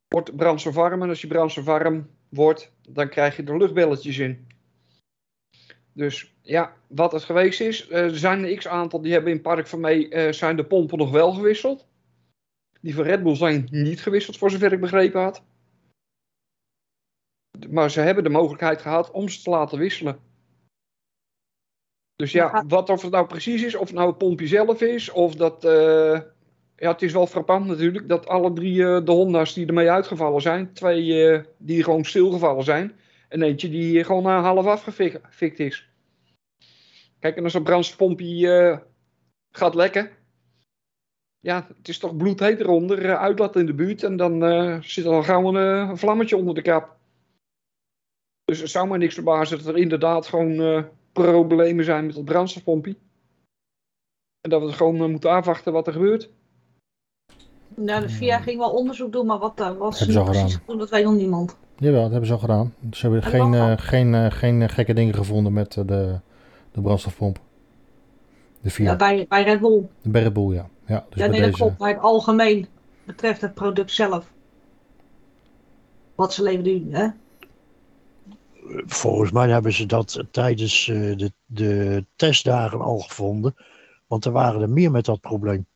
wordt 0.09 0.37
brandstof 0.37 0.75
warm. 0.75 1.03
En 1.03 1.09
als 1.09 1.21
je 1.21 1.27
brandstof 1.27 1.65
warm 1.65 2.11
wordt, 2.29 2.73
dan 2.89 3.09
krijg 3.09 3.37
je 3.37 3.43
er 3.43 3.59
luchtbelletjes 3.59 4.19
in. 4.19 4.47
Dus 5.93 6.35
ja, 6.43 6.77
wat 6.87 7.13
het 7.13 7.23
geweest 7.23 7.61
is, 7.61 7.89
eh, 7.89 8.03
er 8.03 8.19
zijn 8.19 8.45
een 8.45 8.57
x-aantal 8.57 9.01
die 9.01 9.13
hebben 9.13 9.33
in 9.33 9.41
Park 9.41 9.67
van 9.67 9.81
mee 9.81 10.09
eh, 10.09 10.33
zijn 10.33 10.57
de 10.57 10.65
pompen 10.65 10.99
nog 10.99 11.11
wel 11.11 11.33
gewisseld. 11.33 11.87
Die 12.81 12.95
van 12.95 13.05
Red 13.05 13.23
Bull 13.23 13.37
zijn 13.37 13.69
niet 13.71 14.03
gewisseld, 14.03 14.39
voor 14.39 14.51
zover 14.51 14.73
ik 14.73 14.81
begrepen 14.81 15.21
had. 15.21 15.43
Maar 17.71 17.91
ze 17.91 18.01
hebben 18.01 18.25
de 18.25 18.31
mogelijkheid 18.31 18.81
gehad 18.81 19.11
om 19.11 19.29
ze 19.29 19.43
te 19.43 19.51
laten 19.51 19.79
wisselen. 19.79 20.30
Dus 22.21 22.33
ja, 22.33 22.65
wat 22.69 22.89
of 22.89 23.03
het 23.03 23.11
nou 23.11 23.27
precies 23.27 23.63
is, 23.63 23.75
of 23.75 23.87
het 23.87 23.97
nou 23.97 24.09
het 24.09 24.19
pompje 24.19 24.47
zelf 24.47 24.81
is, 24.83 25.11
of 25.11 25.35
dat... 25.35 25.65
eh, 25.65 26.21
ja, 26.77 26.91
het 26.91 27.03
is 27.03 27.13
wel 27.13 27.27
frappant 27.27 27.67
natuurlijk 27.67 28.09
dat 28.09 28.27
alle 28.27 28.53
drie 28.53 28.85
eh, 28.85 29.05
de 29.05 29.13
Honda's 29.13 29.55
die 29.55 29.67
ermee 29.67 29.91
uitgevallen 29.91 30.43
zijn, 30.43 30.73
twee 30.73 31.31
eh, 31.31 31.45
die 31.59 31.85
gewoon 31.85 32.05
stilgevallen 32.05 32.65
zijn, 32.65 32.93
en 33.29 33.43
eentje 33.43 33.69
die 33.69 34.05
gewoon 34.05 34.25
half 34.25 34.67
afgefikt 34.67 35.59
is. 35.59 35.89
Kijk, 37.19 37.37
en 37.37 37.45
als 37.45 37.55
een 37.55 37.63
brandstofpompje 37.63 38.83
gaat 39.51 39.75
lekken, 39.75 40.11
ja, 41.39 41.67
het 41.77 41.89
is 41.89 41.99
toch 41.99 42.17
bloedheet 42.17 42.61
eronder, 42.61 43.17
uitlaat 43.17 43.57
in 43.57 43.67
de 43.67 43.75
buurt, 43.75 44.03
en 44.03 44.17
dan 44.17 44.43
zit 44.83 45.05
er 45.05 45.13
al 45.13 45.23
gauw 45.23 45.55
een, 45.55 45.97
vlammetje 45.97 46.37
onder 46.37 46.55
de 46.55 46.63
kap. 46.63 46.97
Dus 48.45 48.61
het 48.61 48.71
zou 48.71 48.89
me 48.89 48.99
niks 48.99 49.15
verbazen 49.15 49.59
dat 49.59 49.67
er 49.67 49.77
inderdaad 49.77 50.27
gewoon 50.27 50.89
problemen 51.13 51.85
zijn 51.85 52.07
met 52.07 52.15
het 52.15 52.25
brandstofpompje. 52.25 52.97
En 54.41 54.51
dat 54.51 54.63
we 54.63 54.73
gewoon 54.73 54.97
eh, 54.97 55.07
moeten 55.09 55.31
afwachten 55.31 55.73
wat 55.73 55.87
er 55.87 55.93
gebeurt. 55.93 56.31
Nou, 57.75 58.01
de 58.03 58.09
VIA 58.09 58.39
ging 58.39 58.59
wel 58.59 58.71
onderzoek 58.71 59.13
doen, 59.13 59.27
maar 59.27 59.39
wat 59.39 59.57
daar 59.57 59.77
was 59.77 59.99
Hebben 59.99 60.15
ze 60.15 60.21
al 60.21 60.27
precies 60.31 60.55
gedaan. 60.55 60.79
dat 60.79 60.91
weet 60.91 61.05
nog 61.05 61.15
niemand. 61.15 61.57
Jawel, 61.77 62.01
dat 62.03 62.11
hebben 62.11 62.27
ze 62.29 62.33
al 62.35 62.39
gedaan. 62.39 62.75
Ze 62.91 63.01
hebben 63.09 63.23
Hebben 63.23 63.41
geen, 63.41 63.55
eh, 63.55 63.79
geen, 63.79 64.15
eh, 64.15 64.31
geen 64.31 64.63
eh, 64.63 64.69
gekke 64.69 64.93
dingen 64.95 65.15
gevonden 65.15 65.53
met 65.53 65.77
eh, 65.77 65.87
de, 65.87 66.19
de 66.73 66.81
brandstofpomp. 66.81 67.37
De 67.37 67.41
Ja, 68.63 68.71
Fiat. 68.71 68.99
bij, 68.99 69.27
bij 69.29 69.43
Red 69.43 69.61
Bull. 69.61 69.89
de 70.03 70.19
Red 70.19 70.33
Bull, 70.33 70.55
ja. 70.55 70.69
Ja, 70.87 70.97
dus 71.09 71.19
ja, 71.19 71.29
bij 71.29 71.29
nee, 71.29 71.41
dat 71.41 71.51
deze. 71.51 71.63
klopt. 71.63 71.79
Maar 71.79 71.89
het 71.93 72.01
algemeen 72.03 72.67
betreft 73.05 73.41
het 73.41 73.55
product 73.55 73.91
zelf. 73.91 74.33
Wat 76.15 76.33
ze 76.35 76.43
leveren 76.43 76.85
nu, 76.89 76.95
hè? 76.97 77.09
Volgens 78.87 79.31
mij 79.33 79.49
hebben 79.49 79.73
ze 79.73 79.87
dat 79.87 80.25
tijdens 80.31 80.89
eh, 80.89 81.17
de, 81.17 81.33
de 81.47 82.05
testdagen 82.17 82.81
al 82.81 82.99
gevonden. 82.99 83.55
Want 84.07 84.25
er 84.25 84.33
waren 84.33 84.61
er 84.63 84.71
meer 84.71 84.91
met 84.91 85.05
dat 85.05 85.21
probleem. 85.21 85.67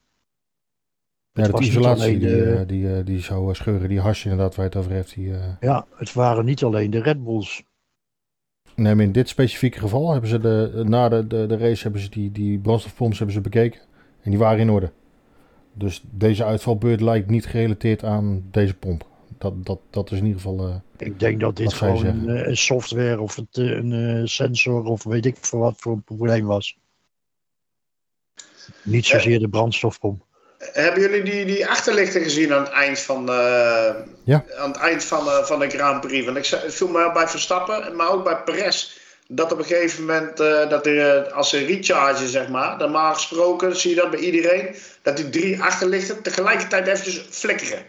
Ja, 1.32 1.42
Het 1.42 1.50
dat 1.50 1.60
isolatie 1.60 2.02
alleen 2.04 2.18
die, 2.18 2.28
de- 2.28 2.52
eh, 2.54 2.66
die, 2.68 2.96
eh, 2.96 3.04
die 3.04 3.20
zou 3.20 3.54
scheuren. 3.54 3.88
Die 3.88 4.00
hash 4.00 4.24
inderdaad 4.24 4.54
waar 4.54 4.64
je 4.64 4.70
het 4.70 4.80
over 4.80 4.92
heeft. 4.92 5.14
Die, 5.14 5.32
Ja, 5.60 5.86
het 5.94 6.12
waren 6.12 6.44
niet 6.44 6.62
alleen 6.62 6.90
de 6.90 7.02
Red 7.02 7.24
Bulls. 7.24 7.64
Nee, 8.76 8.94
maar 8.94 9.04
in 9.04 9.12
dit 9.12 9.28
specifieke 9.28 9.78
geval 9.78 10.10
hebben 10.12 10.30
ze 10.30 10.38
de, 10.38 10.82
na 10.86 11.08
de, 11.08 11.26
de, 11.26 11.46
de 11.46 11.56
race 11.56 11.82
hebben 11.82 12.00
ze 12.00 12.10
die, 12.10 12.32
die 12.32 12.58
brandstofpomps 12.58 13.16
hebben 13.16 13.34
ze 13.36 13.40
bekeken. 13.42 13.80
En 14.22 14.30
die 14.30 14.38
waren 14.38 14.58
in 14.58 14.70
orde. 14.70 14.92
Dus 15.72 16.04
deze 16.10 16.44
uitvalbeurt 16.44 17.00
lijkt 17.00 17.30
niet 17.30 17.46
gerelateerd 17.46 18.04
aan 18.04 18.44
deze 18.50 18.74
pomp. 18.74 19.06
Dat, 19.38 19.66
dat, 19.66 19.78
dat 19.90 20.10
is 20.10 20.18
in 20.18 20.24
ieder 20.26 20.40
geval... 20.40 20.66
eh, 20.68 21.06
Ik 21.06 21.20
denk 21.20 21.40
dat 21.40 21.56
dit 21.56 21.72
gewoon 21.72 22.06
een, 22.06 22.20
zeggen? 22.24 22.36
eh, 22.42 22.46
een 22.48 22.56
software 22.56 23.20
of 23.20 23.36
het, 23.36 23.46
eh, 23.58 23.64
een 23.64 23.92
eh, 24.20 24.26
sensor 24.26 24.84
of 24.84 25.04
weet 25.04 25.26
ik 25.26 25.36
voor 25.40 25.60
wat 25.60 25.74
voor 25.78 25.92
een 25.92 26.02
probleem 26.02 26.46
was. 26.46 26.76
Niet 28.82 29.06
zozeer 29.06 29.38
de 29.38 29.48
brandstofpomp. 29.48 30.22
Hebben 30.58 31.00
jullie 31.00 31.22
die, 31.22 31.44
die 31.44 31.66
achterlichten 31.66 32.22
gezien 32.22 32.52
aan 32.52 32.62
het 32.62 32.72
eind 32.72 32.98
van, 32.98 33.28
eh, 33.28 33.94
Ja. 34.24 34.44
aan 34.56 34.68
het 34.70 34.76
eind 34.80 35.04
van, 35.04 35.44
van 35.46 35.58
de 35.58 35.68
Grand 35.70 36.00
Prix? 36.00 36.24
Want 36.24 36.36
ik 36.36 36.44
zei- 36.44 36.62
het 36.62 36.74
viel 36.74 36.88
me 36.88 37.10
bij 37.12 37.28
Verstappen, 37.28 37.96
maar 37.96 38.10
ook 38.10 38.24
bij 38.24 38.36
Perez. 38.42 39.02
Dat 39.28 39.52
op 39.52 39.58
een 39.58 39.64
gegeven 39.64 40.00
moment, 40.04 40.40
eh, 40.40 40.68
dat 40.68 40.86
er, 40.86 41.30
als 41.32 41.48
ze 41.50 41.64
rechargen, 41.64 42.28
zeg 42.28 42.48
maar, 42.48 42.76
normaal 42.76 43.14
gesproken 43.14 43.76
zie 43.76 43.90
je 43.90 43.96
dat 43.96 44.10
bij 44.10 44.20
iedereen, 44.20 44.74
dat 45.02 45.16
die 45.16 45.28
drie 45.30 45.62
achterlichten 45.62 46.22
tegelijkertijd 46.22 46.86
eventjes 46.86 47.18
flikkeren. 47.30 47.82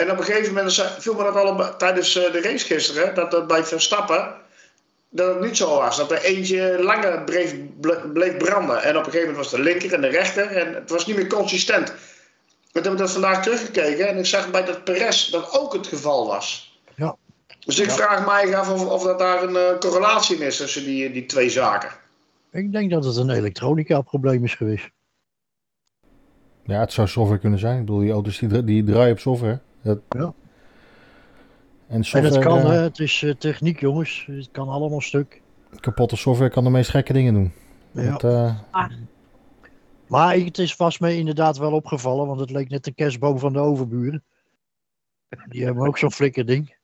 En 0.00 0.10
op 0.10 0.18
een 0.18 0.24
gegeven 0.24 0.54
moment 0.54 0.94
viel 0.98 1.14
me 1.14 1.22
dat 1.22 1.34
al 1.36 1.76
tijdens 1.76 2.16
eh, 2.16 2.32
de 2.32 2.40
race 2.40 2.66
gisteren, 2.66 3.14
dat 3.14 3.30
dat 3.30 3.46
bij 3.46 3.64
Verstappen, 3.64 4.34
dat 5.10 5.34
het 5.34 5.44
niet 5.44 5.56
zo 5.56 5.68
was. 5.68 5.96
Dat 5.96 6.10
er 6.10 6.22
eentje 6.22 6.82
langer 6.82 7.24
bleef, 7.24 7.54
ble- 7.80 8.08
bleef 8.12 8.36
branden. 8.36 8.82
En 8.82 8.90
op 8.96 9.04
een 9.06 9.10
gegeven 9.10 9.32
moment 9.32 9.36
was 9.36 9.50
de 9.50 9.62
linker 9.62 9.92
en 9.92 10.00
de 10.00 10.08
rechter. 10.08 10.46
En 10.46 10.74
het 10.74 10.90
was 10.90 11.06
niet 11.06 11.16
meer 11.16 11.26
consistent. 11.26 11.86
Toen 12.72 12.82
heb 12.82 12.92
ik 12.92 12.98
dat 12.98 13.10
vandaag 13.12 13.42
teruggekeken. 13.42 14.08
En 14.08 14.18
ik 14.18 14.26
zag 14.26 14.50
bij 14.50 14.64
dat 14.64 14.84
Perez 14.84 15.28
dat 15.30 15.58
ook 15.58 15.72
het 15.72 15.86
geval 15.86 16.26
was. 16.26 16.78
Ja. 16.96 17.16
Dus 17.66 17.78
ik 17.78 17.86
Ja. 17.86 17.92
vraag 17.94 18.26
mij 18.26 18.56
af 18.56 18.70
of, 18.72 18.86
of 18.86 19.02
dat 19.02 19.18
daar 19.18 19.42
een 19.42 19.56
eh, 19.56 19.78
correlatie 19.78 20.36
in 20.36 20.42
is 20.46 20.56
tussen 20.56 20.84
die, 20.84 21.12
die 21.12 21.26
twee 21.26 21.50
zaken. 21.50 21.90
Ik 22.52 22.72
denk 22.72 22.90
dat 22.90 23.04
het 23.04 23.16
een 23.16 23.30
elektronica 23.30 24.00
probleem 24.00 24.44
is 24.44 24.54
geweest. 24.54 24.88
ja, 26.64 26.80
het 26.80 26.92
zou 26.92 27.08
software 27.08 27.40
kunnen 27.40 27.58
zijn. 27.58 27.74
Ik 27.80 27.84
bedoel, 27.84 28.00
die 28.00 28.10
auto's 28.12 28.38
die, 28.38 28.64
die 28.64 28.84
draaien 28.84 29.12
op 29.12 29.18
software. 29.18 29.60
Dat... 29.82 30.00
Ja. 30.08 30.20
En 30.20 31.96
En 31.96 32.04
software, 32.04 32.34
het 32.34 32.44
kan, 32.44 32.58
eh, 32.58 32.64
hè, 32.68 32.80
het 32.80 32.98
is 32.98 33.22
eh, 33.22 33.34
techniek 33.34 33.80
jongens. 33.80 34.24
Het 34.26 34.48
kan 34.50 34.68
allemaal 34.68 35.00
stuk. 35.00 35.42
kapotte 35.80 36.16
software 36.16 36.50
kan 36.50 36.64
de 36.64 36.70
meest 36.70 36.90
gekke 36.90 37.12
dingen 37.12 37.34
doen. 37.34 37.52
Ja. 37.90 38.10
Dat, 38.10 38.24
eh, 38.24 38.56
Maar 40.06 40.34
het 40.36 40.58
is 40.58 40.74
vast 40.76 41.00
me 41.00 41.16
inderdaad 41.16 41.56
wel 41.58 41.72
opgevallen, 41.72 42.26
want 42.26 42.40
het 42.40 42.50
leek 42.50 42.68
net 42.68 42.84
de 42.84 42.92
kerstboom 42.92 43.38
van 43.38 43.52
de 43.52 43.58
overburen. 43.58 44.24
Die 45.48 45.64
hebben 45.64 45.86
ook 45.86 45.98
zo'n 45.98 46.12
flikkerding. 46.12 46.76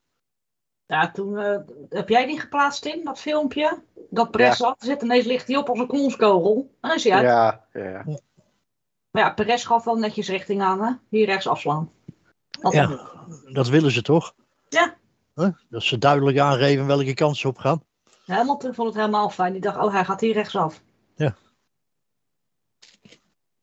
Ja, 0.86 1.10
toen 1.10 1.38
eh, 1.38 1.58
heb 1.88 2.08
jij 2.08 2.26
die 2.26 2.40
geplaatst 2.40 2.84
in, 2.84 3.04
dat 3.04 3.20
filmpje. 3.20 3.82
Dat 4.10 4.30
Perez 4.30 4.58
Ja. 4.58 4.74
zit, 4.78 5.02
ineens 5.02 5.26
ligt 5.26 5.48
hij 5.48 5.56
op 5.56 5.68
als 5.68 5.78
een 5.78 5.86
knonskogel. 5.86 6.56
En 6.80 6.88
dan 6.88 6.94
is 6.96 7.04
hij 7.04 7.12
uit. 7.12 7.24
Ja, 7.24 7.64
ja. 7.72 8.04
Maar 9.10 9.22
ja, 9.22 9.30
Perez 9.30 9.66
gaf 9.66 9.84
wel 9.84 9.96
netjes 9.96 10.28
richting 10.28 10.62
aan, 10.62 10.82
hè? 10.82 10.92
Hier 11.08 11.26
rechts 11.26 11.48
afslaan. 11.48 11.90
Ja, 12.60 13.08
dat 13.52 13.68
willen 13.68 13.90
ze 13.90 14.02
toch? 14.02 14.34
Ja. 14.68 14.96
Huh? 15.34 15.48
Dat 15.68 15.82
ze 15.82 15.98
duidelijk 15.98 16.38
aangeven 16.38 16.86
welke 16.86 17.14
kant 17.14 17.36
ze 17.36 17.48
op 17.48 17.58
gaan. 17.58 17.82
Hamilton 18.26 18.74
vond 18.74 18.88
het 18.88 18.96
helemaal 18.96 19.30
fijn. 19.30 19.52
Die 19.52 19.60
dacht, 19.60 19.78
oh, 19.78 19.92
hij 19.92 20.04
gaat 20.04 20.20
hier 20.20 20.32
rechtsaf. 20.32 20.82
Ja. 21.14 21.36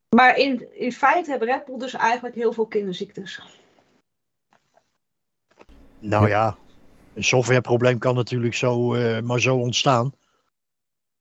Maar 0.09 0.38
in, 0.38 0.79
in 0.79 0.91
feite 0.91 1.29
hebben 1.29 1.47
Red 1.47 1.65
Bull 1.65 1.77
dus 1.77 1.93
eigenlijk 1.93 2.35
heel 2.35 2.53
veel 2.53 2.65
kinderziektes. 2.65 3.41
Nou 6.00 6.27
ja, 6.27 6.57
een 7.13 7.23
softwareprobleem 7.23 7.97
kan 7.97 8.15
natuurlijk 8.15 8.55
zo, 8.55 8.93
eh, 8.93 9.21
maar 9.21 9.39
zo 9.39 9.57
ontstaan. 9.57 10.13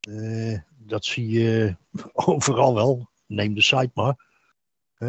Eh, 0.00 0.58
dat 0.78 1.04
zie 1.04 1.28
je 1.28 1.76
overal 2.12 2.74
wel. 2.74 3.10
Neem 3.26 3.54
de 3.54 3.62
site 3.62 3.90
maar. 3.94 4.30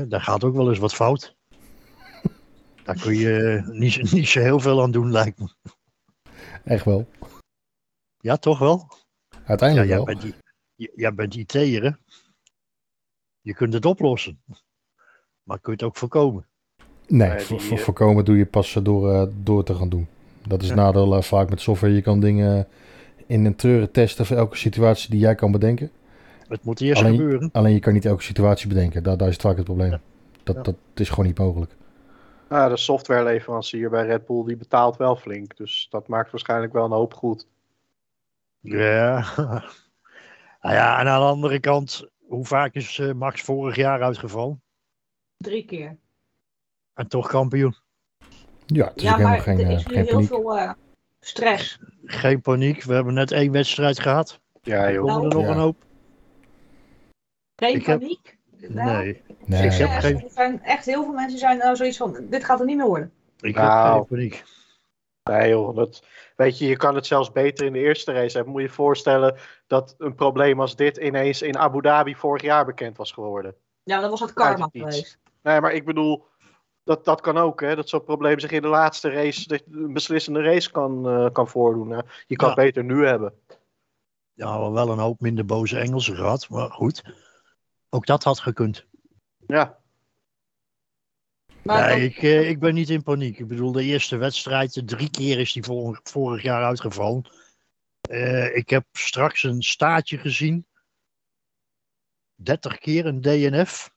Daar 0.07 0.21
gaat 0.21 0.43
ook 0.43 0.55
wel 0.55 0.69
eens 0.69 0.79
wat 0.79 0.95
fout. 0.95 1.35
Daar 2.83 3.01
kun 3.01 3.15
je 3.15 3.61
niet, 3.71 4.01
niet 4.13 4.27
zo 4.27 4.39
heel 4.39 4.59
veel 4.59 4.81
aan 4.81 4.91
doen, 4.91 5.11
lijkt 5.11 5.39
me. 5.39 5.47
echt 6.63 6.85
wel. 6.85 7.07
Ja, 8.17 8.37
toch 8.37 8.59
wel? 8.59 8.87
Ja, 9.29 9.37
Uiteindelijk 9.45 9.87
jij 9.89 9.97
wel. 9.97 10.05
bent, 10.05 10.35
jij 10.75 11.13
bent 11.13 11.35
IT'er, 11.35 11.83
hè? 11.83 11.91
Je 13.41 13.53
kunt 13.53 13.73
het 13.73 13.85
oplossen. 13.85 14.41
Maar 15.43 15.59
kun 15.59 15.71
je 15.73 15.77
het 15.79 15.83
ook 15.83 15.97
voorkomen. 15.97 16.47
Nee, 17.07 17.45
die, 17.47 17.57
eh, 17.71 17.77
voorkomen 17.77 18.25
doe 18.25 18.37
je 18.37 18.45
pas 18.45 18.75
eh, 18.75 18.83
door, 18.83 19.11
eh, 19.13 19.27
door 19.43 19.63
te 19.63 19.75
gaan 19.75 19.89
doen. 19.89 20.07
Dat 20.47 20.61
is 20.61 20.67
Ja. 20.67 20.75
nadeel 20.75 21.15
eh, 21.15 21.21
vaak 21.21 21.49
met 21.49 21.61
software. 21.61 21.93
Je 21.93 22.01
kan 22.01 22.19
dingen 22.19 22.67
in 23.27 23.45
een 23.45 23.55
treuren 23.55 23.91
testen 23.91 24.25
voor 24.25 24.37
elke 24.37 24.55
situatie 24.57 25.09
die 25.09 25.19
jij 25.19 25.35
kan 25.35 25.51
bedenken. 25.51 25.91
Het 26.47 26.63
moet 26.63 26.81
eerst 26.81 27.01
Alleen- 27.01 27.17
gebeuren. 27.17 27.49
Alleen 27.51 27.73
je 27.73 27.79
kan 27.79 27.93
niet 27.93 28.05
elke 28.05 28.23
situatie 28.23 28.67
bedenken. 28.67 29.03
Daar, 29.03 29.17
daar 29.17 29.27
is 29.27 29.33
het 29.33 29.43
vaak 29.43 29.55
het 29.55 29.65
probleem. 29.65 29.99
Dat, 30.43 30.55
Ja. 30.55 30.61
dat 30.61 30.75
is 30.93 31.09
gewoon 31.09 31.25
niet 31.25 31.37
mogelijk. 31.37 31.75
Nou, 32.53 32.69
de 32.69 32.77
softwareleverancier 32.77 33.89
bij 33.89 34.05
Red 34.05 34.25
Bull 34.25 34.43
die 34.45 34.55
betaalt 34.55 34.97
wel 34.97 35.15
flink. 35.15 35.57
Dus 35.57 35.87
dat 35.89 36.07
maakt 36.07 36.31
waarschijnlijk 36.31 36.73
wel 36.73 36.85
een 36.85 36.91
hoop 36.91 37.13
goed. 37.13 37.47
Ja. 38.59 39.25
nou 40.61 40.75
ja, 40.75 40.99
en 40.99 41.07
aan 41.07 41.21
de 41.21 41.27
andere 41.27 41.59
kant, 41.59 42.07
hoe 42.27 42.45
vaak 42.45 42.73
is 42.73 42.99
eh, 42.99 43.11
Max 43.13 43.41
vorig 43.41 43.75
jaar 43.75 44.01
uitgevallen? 44.01 44.61
Drie 45.37 45.65
keer. 45.65 45.97
En 46.93 47.07
toch 47.07 47.27
kampioen. 47.27 47.75
Ja, 48.65 48.87
het 48.87 48.95
is 48.95 49.03
Ja, 49.03 49.15
helemaal 49.15 49.39
geen, 49.39 49.59
er 49.59 49.65
eh, 49.65 49.71
is 49.71 49.85
nu 49.85 49.93
geen 49.93 50.03
heel 50.03 50.13
paniek. 50.13 50.27
veel 50.27 50.57
eh, 50.57 50.71
stress. 51.19 51.79
Geen 52.03 52.41
paniek. 52.41 52.83
We 52.83 52.93
hebben 52.93 53.13
net 53.13 53.31
één 53.31 53.51
wedstrijd 53.51 53.99
gehad. 53.99 54.39
Ja, 54.61 54.91
joh. 54.91 55.05
komen 55.05 55.29
er 55.29 55.35
nog 55.35 55.45
Ja. 55.45 55.51
een 55.51 55.57
hoop. 55.57 55.85
Geen 57.55 57.75
Ik 57.75 57.83
paniek. 57.83 58.23
Nou, 58.25 58.37
Nee, 58.69 59.21
Nee, 59.45 59.65
Ik 59.65 59.71
heb 59.73 59.89
er 59.89 60.01
geen- 60.01 60.21
er 60.23 60.29
zijn 60.29 60.63
echt 60.63 60.85
heel 60.85 61.03
veel 61.03 61.11
mensen 61.13 61.29
die 61.29 61.39
zijn 61.39 61.57
nou 61.57 61.75
zoiets 61.75 61.97
van, 61.97 62.17
dit 62.29 62.43
gaat 62.43 62.59
er 62.59 62.65
niet 62.65 62.77
meer 62.77 62.85
worden. 62.87 63.11
ik 63.39 63.55
Nou. 63.55 63.87
heb 63.97 64.07
geen 64.07 64.17
paniek. 64.17 64.43
Nee 65.23 65.49
joh, 65.49 65.75
dat, 65.75 66.03
weet 66.35 66.57
je, 66.57 66.65
je 66.67 66.77
kan 66.77 66.95
het 66.95 67.05
zelfs 67.05 67.31
beter 67.31 67.65
in 67.65 67.73
de 67.73 67.79
eerste 67.79 68.11
race 68.11 68.35
hebben. 68.35 68.51
Moet 68.53 68.61
je 68.61 68.67
je 68.67 68.73
voorstellen 68.73 69.35
dat 69.67 69.95
een 69.97 70.15
probleem 70.15 70.61
als 70.61 70.75
dit 70.75 70.97
ineens 70.97 71.41
in 71.41 71.57
Abu 71.57 71.81
Dhabi 71.81 72.15
vorig 72.15 72.41
jaar 72.41 72.65
bekend 72.65 72.97
was 72.97 73.11
geworden. 73.11 73.55
Ja, 73.83 73.99
dan 74.01 74.09
was 74.09 74.19
het 74.19 74.33
karma 74.33 74.69
geweest. 74.71 75.17
Nee, 75.41 75.61
maar 75.61 75.73
ik 75.73 75.85
bedoel, 75.85 76.25
dat, 76.83 77.05
dat 77.05 77.21
kan 77.21 77.37
ook, 77.37 77.61
hè. 77.61 77.75
Dat 77.75 77.89
zo'n 77.89 78.03
probleem 78.03 78.39
zich 78.39 78.51
in 78.51 78.61
de 78.61 78.67
laatste 78.67 79.09
race, 79.09 79.47
dat 79.47 79.63
een 79.71 79.93
beslissende 79.93 80.41
race 80.41 80.71
kan, 80.71 81.07
eh, 81.09 81.29
kan 81.31 81.47
voordoen. 81.47 81.89
hè. 81.89 81.99
Je 82.27 82.35
kan 82.35 82.49
Ja. 82.49 82.53
het 82.55 82.63
beter 82.63 82.83
nu 82.83 83.05
hebben. 83.05 83.33
Ja, 84.33 84.71
wel 84.71 84.89
een 84.89 84.99
hoop 84.99 85.19
minder 85.19 85.45
boze 85.45 85.79
Engelsen 85.79 86.15
gehad. 86.15 86.49
Maar 86.49 86.69
goed, 86.71 87.03
ook 87.93 88.05
dat 88.05 88.23
had 88.23 88.39
gekund. 88.39 88.85
Ja, 89.47 89.81
Maar 91.61 91.81
nee, 91.81 91.89
dan- 91.89 92.01
ik, 92.01 92.17
eh, 92.17 92.49
ik 92.49 92.59
ben 92.59 92.73
niet 92.73 92.89
in 92.89 93.03
paniek. 93.03 93.39
Ik 93.39 93.47
bedoel, 93.47 93.71
de 93.71 93.83
eerste 93.83 94.17
wedstrijd, 94.17 94.81
drie 94.85 95.09
keer 95.09 95.39
is 95.39 95.53
die 95.53 95.63
vorig, 95.63 95.99
vorig 96.03 96.41
jaar 96.41 96.63
uitgevallen. 96.63 97.29
Eh, 98.01 98.55
ik 98.55 98.69
heb 98.69 98.85
straks 98.91 99.43
een 99.43 99.61
staartje 99.61 100.17
gezien. 100.17 100.67
30 102.35 102.77
keer 102.77 103.05
een 103.05 103.21
DNF. 103.21 103.93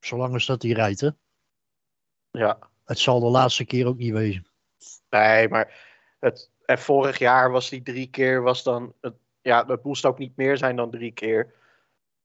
Zolang 0.00 0.32
als 0.32 0.46
dat 0.46 0.60
die 0.60 0.74
rijdt, 0.74 1.00
hè. 1.00 1.10
ja. 2.30 2.58
Het 2.84 2.98
zal 2.98 3.20
de 3.20 3.26
laatste 3.26 3.64
keer 3.64 3.86
ook 3.86 3.96
niet 3.96 4.12
wezen. 4.12 4.46
Nee, 5.10 5.48
maar 5.48 5.86
het, 6.20 6.50
en 6.64 6.78
vorig 6.78 7.18
jaar 7.18 7.50
was 7.50 7.68
die 7.68 7.82
drie 7.82 8.10
keer, 8.10 8.42
was 8.42 8.62
dan, 8.62 8.94
het, 9.00 9.14
ja, 9.40 9.64
dat 9.64 9.84
moest 9.84 10.04
ook 10.04 10.18
niet 10.18 10.36
meer 10.36 10.56
zijn 10.56 10.76
dan 10.76 10.90
drie 10.90 11.12
keer. 11.12 11.54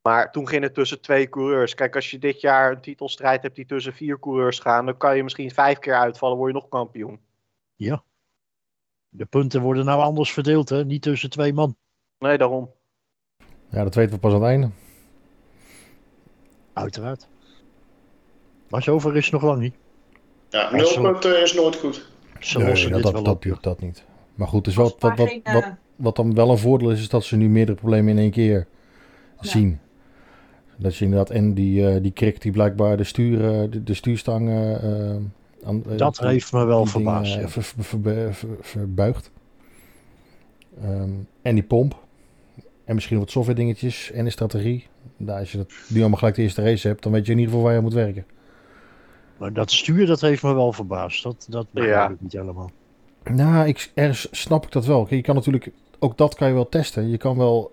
Maar 0.03 0.31
toen 0.31 0.47
ging 0.47 0.63
het 0.63 0.73
tussen 0.73 1.01
twee 1.01 1.29
coureurs. 1.29 1.73
Kijk, 1.75 1.95
als 1.95 2.11
je 2.11 2.19
dit 2.19 2.41
jaar 2.41 2.71
een 2.71 2.81
titelstrijd 2.81 3.41
hebt 3.43 3.55
die 3.55 3.65
tussen 3.65 3.93
vier 3.93 4.19
coureurs 4.19 4.59
gaan, 4.59 4.85
dan 4.85 4.97
kan 4.97 5.15
je 5.15 5.23
misschien 5.23 5.51
vijf 5.51 5.79
keer 5.79 5.95
uitvallen, 5.95 6.37
word 6.37 6.53
je 6.53 6.59
nog 6.59 6.69
kampioen. 6.69 7.19
De 9.15 9.25
punten 9.25 9.61
worden 9.61 9.85
nou 9.85 10.01
anders 10.01 10.33
verdeeld, 10.33 10.69
hè. 10.69 10.85
Niet 10.85 11.01
tussen 11.01 11.29
twee 11.29 11.53
man. 11.53 11.75
Nee, 12.19 12.37
daarom. 12.37 12.71
Ja, 13.69 13.83
dat 13.83 13.95
weten 13.95 14.13
we 14.13 14.19
pas 14.19 14.33
aan 14.33 14.41
het 14.41 14.49
einde. 14.49 14.69
Uiteraard. 16.73 17.27
Maar 18.69 18.83
zover 18.83 19.15
is 19.15 19.23
het 19.23 19.33
nog 19.33 19.43
lang 19.43 19.59
niet. 19.59 19.75
Ja, 20.49 20.59
Ja, 20.61 20.75
nul 20.75 20.85
zo- 20.85 21.01
punten 21.01 21.41
is 21.41 21.53
nooit 21.53 21.75
goed. 21.75 22.09
Ze 22.39 22.57
Nee, 22.57 22.67
lossen 22.67 22.87
dat, 22.91 22.95
dit 23.03 23.03
dat, 23.11 23.13
wel 23.13 23.23
dat, 23.39 23.45
op. 23.51 23.63
dat, 23.63 23.81
niet. 23.81 24.03
Maar 24.35 24.47
goed, 24.47 24.65
dus 24.65 24.75
wat, 24.75 24.95
wat, 24.99 25.17
wat, 25.17 25.39
wat, 25.43 25.63
eh, 25.63 25.67
wat 25.95 26.15
dan 26.15 26.33
wel 26.35 26.49
een 26.49 26.57
voordeel 26.57 26.91
is, 26.91 26.99
is 26.99 27.09
dat 27.09 27.23
ze 27.23 27.35
nu 27.35 27.49
meerdere 27.49 27.77
problemen 27.77 28.09
in 28.13 28.17
één 28.19 28.31
keer 28.31 28.67
Ja. 29.41 29.49
Dat 30.83 30.95
je 30.95 31.05
inderdaad, 31.05 31.29
en 31.29 31.53
die, 31.53 31.87
eh 31.89 32.01
die 32.01 32.11
krik 32.11 32.41
die 32.41 32.51
blijkbaar 32.51 32.97
de, 32.97 33.03
stuur, 33.03 33.45
eh, 33.45 33.71
de, 33.71 33.83
de 33.83 33.93
stuurstangen... 33.93 34.81
eh, 34.81 35.67
aan, 35.67 35.83
Dat 35.97 36.15
die- 36.15 36.27
heeft 36.27 36.53
me 36.53 36.65
wel 36.65 36.75
dingen, 36.77 36.91
verbaasd. 36.91 37.33
ja. 37.33 37.47
ver- 37.49 37.63
ver- 37.63 37.83
ver- 37.83 38.33
ver- 38.33 38.57
verbuigt. 38.61 39.31
Ehm, 40.81 41.09
en 41.41 41.53
die 41.55 41.63
pomp. 41.63 42.01
En 42.85 42.95
misschien 42.95 43.19
wat 43.19 43.31
software 43.31 43.59
dingetjes 43.59 44.11
en 44.11 44.23
de 44.23 44.29
strategie. 44.29 44.87
Nou, 45.17 45.39
als 45.39 45.51
je 45.51 45.57
dat 45.57 45.71
nu 45.87 45.99
allemaal 45.99 46.17
gelijk 46.17 46.35
de 46.35 46.41
eerste 46.41 46.61
race 46.63 46.87
hebt, 46.87 47.03
dan 47.03 47.11
weet 47.11 47.25
je 47.25 47.31
in 47.31 47.37
ieder 47.37 47.53
geval 47.53 47.67
waar 47.67 47.75
je 47.77 47.83
moet 47.83 47.93
werken. 47.93 48.25
Maar 49.37 49.53
dat 49.53 49.71
stuur, 49.71 50.05
dat 50.05 50.21
heeft 50.21 50.43
me 50.43 50.53
wel 50.53 50.73
verbaasd. 50.73 51.23
Dat, 51.23 51.45
dat 51.49 51.67
begrijp 51.71 51.93
Ja. 51.95 52.09
ik 52.09 52.21
niet 52.21 52.31
helemaal. 52.33 52.71
Nou, 53.31 53.67
ik, 53.67 53.91
ergens 53.93 54.27
snap 54.31 54.65
ik 54.65 54.71
dat 54.71 54.85
wel. 54.85 54.99
Kijk, 55.01 55.15
Je 55.15 55.21
kan 55.21 55.35
natuurlijk, 55.35 55.71
ook 55.99 56.17
dat 56.17 56.35
kan 56.35 56.47
je 56.47 56.53
wel 56.53 56.69
testen. 56.69 57.09
Je 57.09 57.17
kan 57.17 57.37
wel 57.37 57.69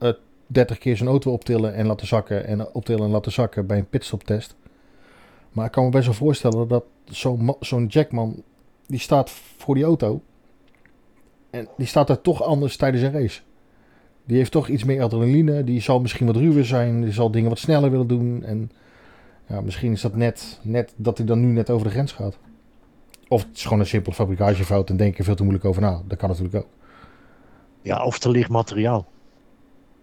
30 0.52 0.78
keer 0.78 0.96
zijn 0.96 1.08
auto 1.08 1.32
optillen 1.32 1.74
en 1.74 1.86
laten 1.86 2.06
zakken. 2.06 2.46
En 2.46 2.72
optillen 2.74 3.04
en 3.04 3.10
laten 3.10 3.32
zakken 3.32 3.66
bij 3.66 3.78
een 3.78 3.88
pitstoptest. 3.88 4.56
Maar 5.52 5.66
ik 5.66 5.72
kan 5.72 5.84
me 5.84 5.90
best 5.90 6.04
wel 6.04 6.14
voorstellen 6.14 6.68
dat 6.68 6.84
zo'n 7.04 7.44
ma- 7.44 7.56
zo'n 7.60 7.86
Jackman, 7.86 8.42
die 8.86 8.98
staat 8.98 9.30
voor 9.30 9.74
die 9.74 9.84
auto. 9.84 10.20
En 11.50 11.68
die 11.76 11.86
staat 11.86 12.06
daar 12.06 12.20
toch 12.20 12.42
anders 12.42 12.76
tijdens 12.76 13.02
een 13.02 13.12
race. 13.12 13.40
Die 14.24 14.36
heeft 14.36 14.52
toch 14.52 14.68
iets 14.68 14.84
meer 14.84 15.02
adrenaline. 15.02 15.64
Die 15.64 15.80
zal 15.80 16.00
misschien 16.00 16.26
wat 16.26 16.36
ruwer 16.36 16.66
zijn. 16.66 17.00
Die 17.00 17.12
zal 17.12 17.30
dingen 17.30 17.48
wat 17.48 17.58
sneller 17.58 17.90
willen 17.90 18.06
doen. 18.06 18.44
En 18.44 18.70
ja, 19.46 19.60
misschien 19.60 19.92
is 19.92 20.00
dat 20.00 20.16
net, 20.16 20.58
net 20.62 20.92
dat 20.96 21.16
hij 21.18 21.26
dan 21.26 21.40
nu 21.40 21.46
net 21.52 21.70
over 21.70 21.86
de 21.86 21.92
grens 21.92 22.12
gaat. 22.12 22.38
Of 23.28 23.42
het 23.42 23.56
is 23.56 23.62
gewoon 23.62 23.80
een 23.80 23.86
simpele 23.86 24.14
fabrikagefout 24.14 24.90
en 24.90 24.96
denk 24.96 25.18
er 25.18 25.24
veel 25.24 25.34
te 25.34 25.42
moeilijk 25.42 25.64
over 25.64 25.82
na. 25.82 26.02
Dat 26.06 26.18
kan 26.18 26.28
natuurlijk 26.28 26.56
ook. 26.56 26.68
Ja, 27.82 28.04
of 28.04 28.18
te 28.18 28.30
licht 28.30 28.50
materiaal. 28.50 29.06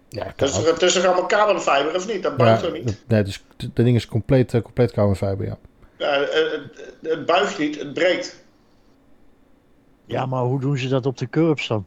Ja, 0.10 0.26
Het 0.26 0.42
is, 0.42 0.52
toch, 0.52 0.66
het 0.66 0.82
is 0.82 0.94
toch 0.94 1.06
allemaal 1.06 1.28
carbonfiber 1.28 1.96
of 1.96 2.08
niet? 2.08 2.24
Dat 2.24 2.32
ja, 2.32 2.38
buigt 2.38 2.64
toch 2.64 2.74
niet? 2.74 2.86
dat- 2.86 2.96
nee, 3.08 3.18
het 3.20 3.28
is, 3.28 3.44
dat 3.58 3.76
ding 3.86 3.96
is 3.96 4.06
compleet, 4.08 4.54
eh, 4.54 4.62
compleet 4.62 4.92
carbonfiber, 4.92 5.46
ja. 5.46 5.58
Ja, 5.98 6.20
het, 6.20 6.32
het, 6.34 6.88
het 7.02 7.26
buigt 7.26 7.60
niet, 7.60 7.80
het 7.80 7.94
breekt. 7.94 8.44
Ja, 10.06 10.26
maar 10.26 10.42
hoe 10.44 10.60
doen 10.60 10.78
ze 10.78 10.88
dat 10.88 11.06
op 11.06 11.18
de 11.18 11.30
curbs 11.30 11.68
dan? 11.68 11.86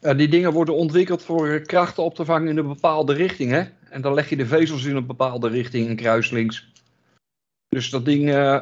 Ja, 0.00 0.14
die 0.14 0.28
dingen 0.28 0.52
worden 0.52 0.74
ontwikkeld 0.74 1.22
voor 1.22 1.48
eh, 1.48 1.64
krachten 1.64 2.02
op 2.02 2.14
te 2.14 2.24
vangen 2.24 2.48
in 2.48 2.56
een 2.56 2.68
bepaalde 2.68 3.12
richting. 3.14 3.50
Hè? 3.50 3.62
En 3.90 4.00
dan 4.00 4.14
leg 4.14 4.28
je 4.28 4.36
de 4.36 4.46
vezels 4.46 4.84
in 4.84 4.96
een 4.96 5.06
bepaalde 5.06 5.48
richting, 5.48 5.88
een 5.88 5.96
kruislinks. 5.96 6.72
Dus 7.68 7.90
dat 7.90 8.04
ding 8.04 8.30
eh, 8.34 8.60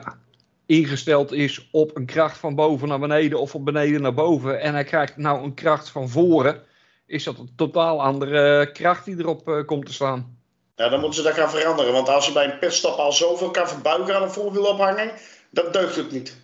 ingesteld 0.67 1.33
is 1.33 1.69
op 1.73 1.97
een 1.97 2.07
kracht 2.07 2.39
van 2.39 2.55
boven 2.55 2.89
naar 2.89 2.99
beneden 2.99 3.41
of 3.41 3.51
van 3.51 3.65
beneden 3.65 4.01
naar 4.03 4.15
boven. 4.15 4.61
En 4.61 4.73
hij 4.75 4.85
krijgt 4.85 5.17
nou 5.17 5.45
een 5.45 5.55
kracht 5.55 5.89
van 5.91 6.09
voren. 6.09 6.63
Is 7.07 7.25
dat 7.25 7.39
een 7.39 7.51
totaal 7.57 8.03
andere 8.03 8.73
kracht 8.73 9.05
die 9.05 9.19
erop 9.19 9.49
eh, 9.49 9.65
komt 9.65 9.87
te 9.87 9.93
staan. 9.93 10.39
Ja, 10.77 10.89
dan 10.89 11.01
moeten 11.01 11.23
ze 11.23 11.29
dat 11.29 11.39
gaan 11.39 11.51
veranderen. 11.51 11.93
Want 11.93 12.09
als 12.09 12.27
je 12.27 12.33
bij 12.33 12.45
een 12.53 12.59
pitstop 12.59 12.99
al 12.99 13.13
zoveel 13.13 13.51
kan 13.51 13.69
verbuigen 13.69 14.17
aan 14.17 14.23
een 14.23 14.31
voorwielophanging, 14.31 15.13
dan 15.51 15.73
deugt 15.73 15.97
het 15.97 16.13
niet. 16.13 16.37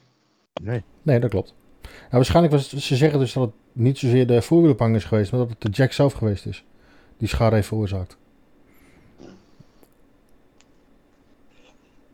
Nee. 0.62 0.82
Nee, 1.02 1.20
dat 1.20 1.30
klopt. 1.30 1.54
Nou, 1.82 1.92
waarschijnlijk 2.10 2.54
was 2.54 2.70
het, 2.70 2.82
ze 2.82 2.96
zeggen 2.96 3.18
dus 3.18 3.32
dat 3.32 3.42
het 3.42 3.52
niet 3.72 3.98
zozeer 3.98 4.26
de 4.26 4.42
voorwielophang 4.42 4.96
is 4.96 5.04
geweest, 5.04 5.30
maar 5.30 5.40
dat 5.40 5.48
het 5.48 5.60
de 5.60 5.68
jack 5.68 5.92
zelf 5.92 6.12
geweest 6.12 6.46
is. 6.46 6.64
Die 7.18 7.28
schade 7.28 7.54
heeft 7.54 7.68
veroorzaakt. 7.68 8.16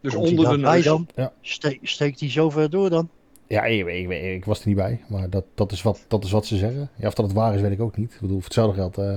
Dus 0.01 0.15
Komt 0.15 0.29
onder 0.29 0.51
de 0.51 0.57
neus. 0.57 0.85
dan? 0.85 1.09
Ja. 1.15 1.33
Ste- 1.41 1.79
steekt 1.83 2.21
hij 2.21 2.31
zo 2.31 2.51
ver 2.51 2.71
door 2.71 2.91
dan? 2.91 3.11
Ja, 3.49 3.65
ik, 3.65 3.87
ik, 3.87 4.09
ik, 4.11 4.23
ik 4.23 4.45
was 4.45 4.61
er 4.61 4.67
niet 4.67 4.77
bij, 4.77 5.01
maar 5.09 5.31
dat, 5.31 5.45
dat, 5.55 5.73
is 5.73 5.83
wat, 5.83 6.05
dat 6.09 6.25
is 6.25 6.31
wat 6.31 6.47
ze 6.47 6.57
zeggen. 6.57 6.91
Ja, 6.97 7.07
of 7.07 7.15
dat 7.15 7.25
het 7.27 7.35
waar 7.35 7.55
is, 7.55 7.61
weet 7.61 7.71
ik 7.73 7.81
ook 7.81 7.97
niet. 7.97 8.13
Ik 8.15 8.21
bedoel, 8.21 8.35
voor 8.37 8.45
hetzelfde 8.45 8.75
geld... 8.75 8.99
eh, 8.99 9.17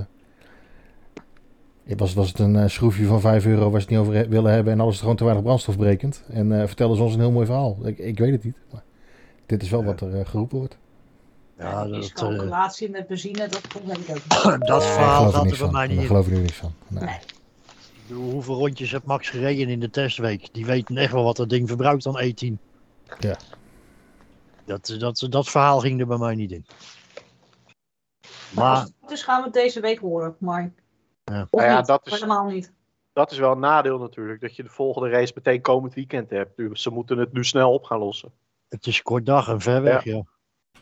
was, 1.97 2.13
was 2.13 2.27
het 2.27 2.39
een 2.39 2.55
eh, 2.55 2.67
schroefje 2.67 3.05
van 3.05 3.21
5 3.21 3.45
euro 3.45 3.69
waar 3.69 3.81
ze 3.81 3.87
het 3.87 3.89
niet 3.89 3.99
over 3.99 4.13
he- 4.13 4.27
willen 4.27 4.51
hebben 4.53 4.73
en 4.73 4.79
alles 4.79 4.93
is 4.93 4.99
gewoon 4.99 5.15
te 5.15 5.23
weinig 5.23 5.43
brandstof 5.45 5.77
berekend. 5.77 6.23
En 6.29 6.59
eh 6.61 6.67
vertelden 6.67 6.97
ze 6.97 7.03
ons 7.03 7.13
een 7.13 7.19
heel 7.19 7.31
mooi 7.31 7.45
verhaal. 7.45 7.77
Ik, 7.83 7.97
ik 7.97 8.17
weet 8.19 8.31
het 8.31 8.43
niet, 8.43 8.55
maar 8.71 8.83
dit 9.45 9.61
is 9.61 9.69
wel 9.69 9.83
wat 9.83 10.01
er 10.01 10.25
geroepen 10.25 10.57
wordt. 10.57 10.77
Ja, 11.57 11.87
dat, 11.87 12.03
eh, 12.03 12.09
calculatie 12.13 12.89
met 12.89 13.07
benzine, 13.07 13.47
dat 13.47 13.61
weet 13.85 13.97
ik 13.97 14.09
ook 14.09 14.49
niet. 14.59 14.67
dat 14.67 14.85
verhaal 14.85 15.25
geloof 15.29 15.35
er 15.43 15.49
bij 15.49 15.57
van. 15.57 15.71
mij 15.71 15.87
niet 15.87 15.97
Daar 15.97 16.05
geloof 16.05 16.27
ik 16.27 16.33
nu 16.33 16.39
niks 16.41 16.53
van. 16.57 16.73
Nee. 16.87 17.03
Nee. 17.03 17.13
Ik 17.15 18.07
bedoel, 18.07 18.31
hoeveel 18.31 18.55
rondjes 18.55 18.91
heeft 18.91 19.05
Max 19.05 19.29
gereden 19.29 19.69
in 19.69 19.79
de 19.79 19.89
testweek? 19.89 20.53
Die 20.53 20.65
weten 20.65 20.97
echt 20.97 21.11
wel 21.11 21.23
wat 21.23 21.35
dat 21.35 21.49
ding 21.49 21.67
verbruikt 21.67 22.03
dan 22.03 22.21
E10. 22.23 22.53
Ja. 23.19 23.37
Dat, 24.79 24.95
dat, 24.99 25.25
dat 25.29 25.49
verhaal 25.49 25.79
ging 25.79 25.99
er 25.99 26.07
bij 26.07 26.17
mij 26.17 26.36
niet 26.36 26.51
in. 26.51 26.65
Maar 28.55 28.88
Dus 29.07 29.23
gaan 29.23 29.38
we 29.39 29.43
het 29.45 29.53
deze 29.53 29.79
week 29.79 29.99
horen, 29.99 30.36
maar... 30.39 30.73
Ja. 31.23 31.41
Of 31.49 31.60
Nou 31.60 31.71
ja, 31.71 31.77
niet, 31.77 31.86
dat 31.88 32.05
is- 32.05 32.13
helemaal 32.13 32.45
niet. 32.45 32.71
Dat 33.13 33.31
is 33.31 33.38
wel 33.38 33.51
een 33.51 33.60
nadeel 33.60 33.97
natuurlijk, 33.99 34.41
dat 34.41 34.55
je 34.55 34.63
de 34.63 34.69
volgende 34.69 35.10
race 35.10 35.31
meteen 35.36 35.62
komend 35.62 35.93
weekend 35.93 36.29
hebt. 36.29 36.57
Dus 36.57 36.81
ze 36.81 36.89
moeten 36.89 37.17
het 37.17 37.34
nu 37.34 37.43
snel 37.43 37.73
op 37.73 37.84
gaan 37.84 37.99
lossen. 37.99 38.31
het 38.69 38.86
is 38.88 39.01
kort 39.01 39.25
dag 39.25 39.47
en 39.47 39.62
ver 39.62 39.81
weg, 39.81 40.03
ja. 40.03 40.23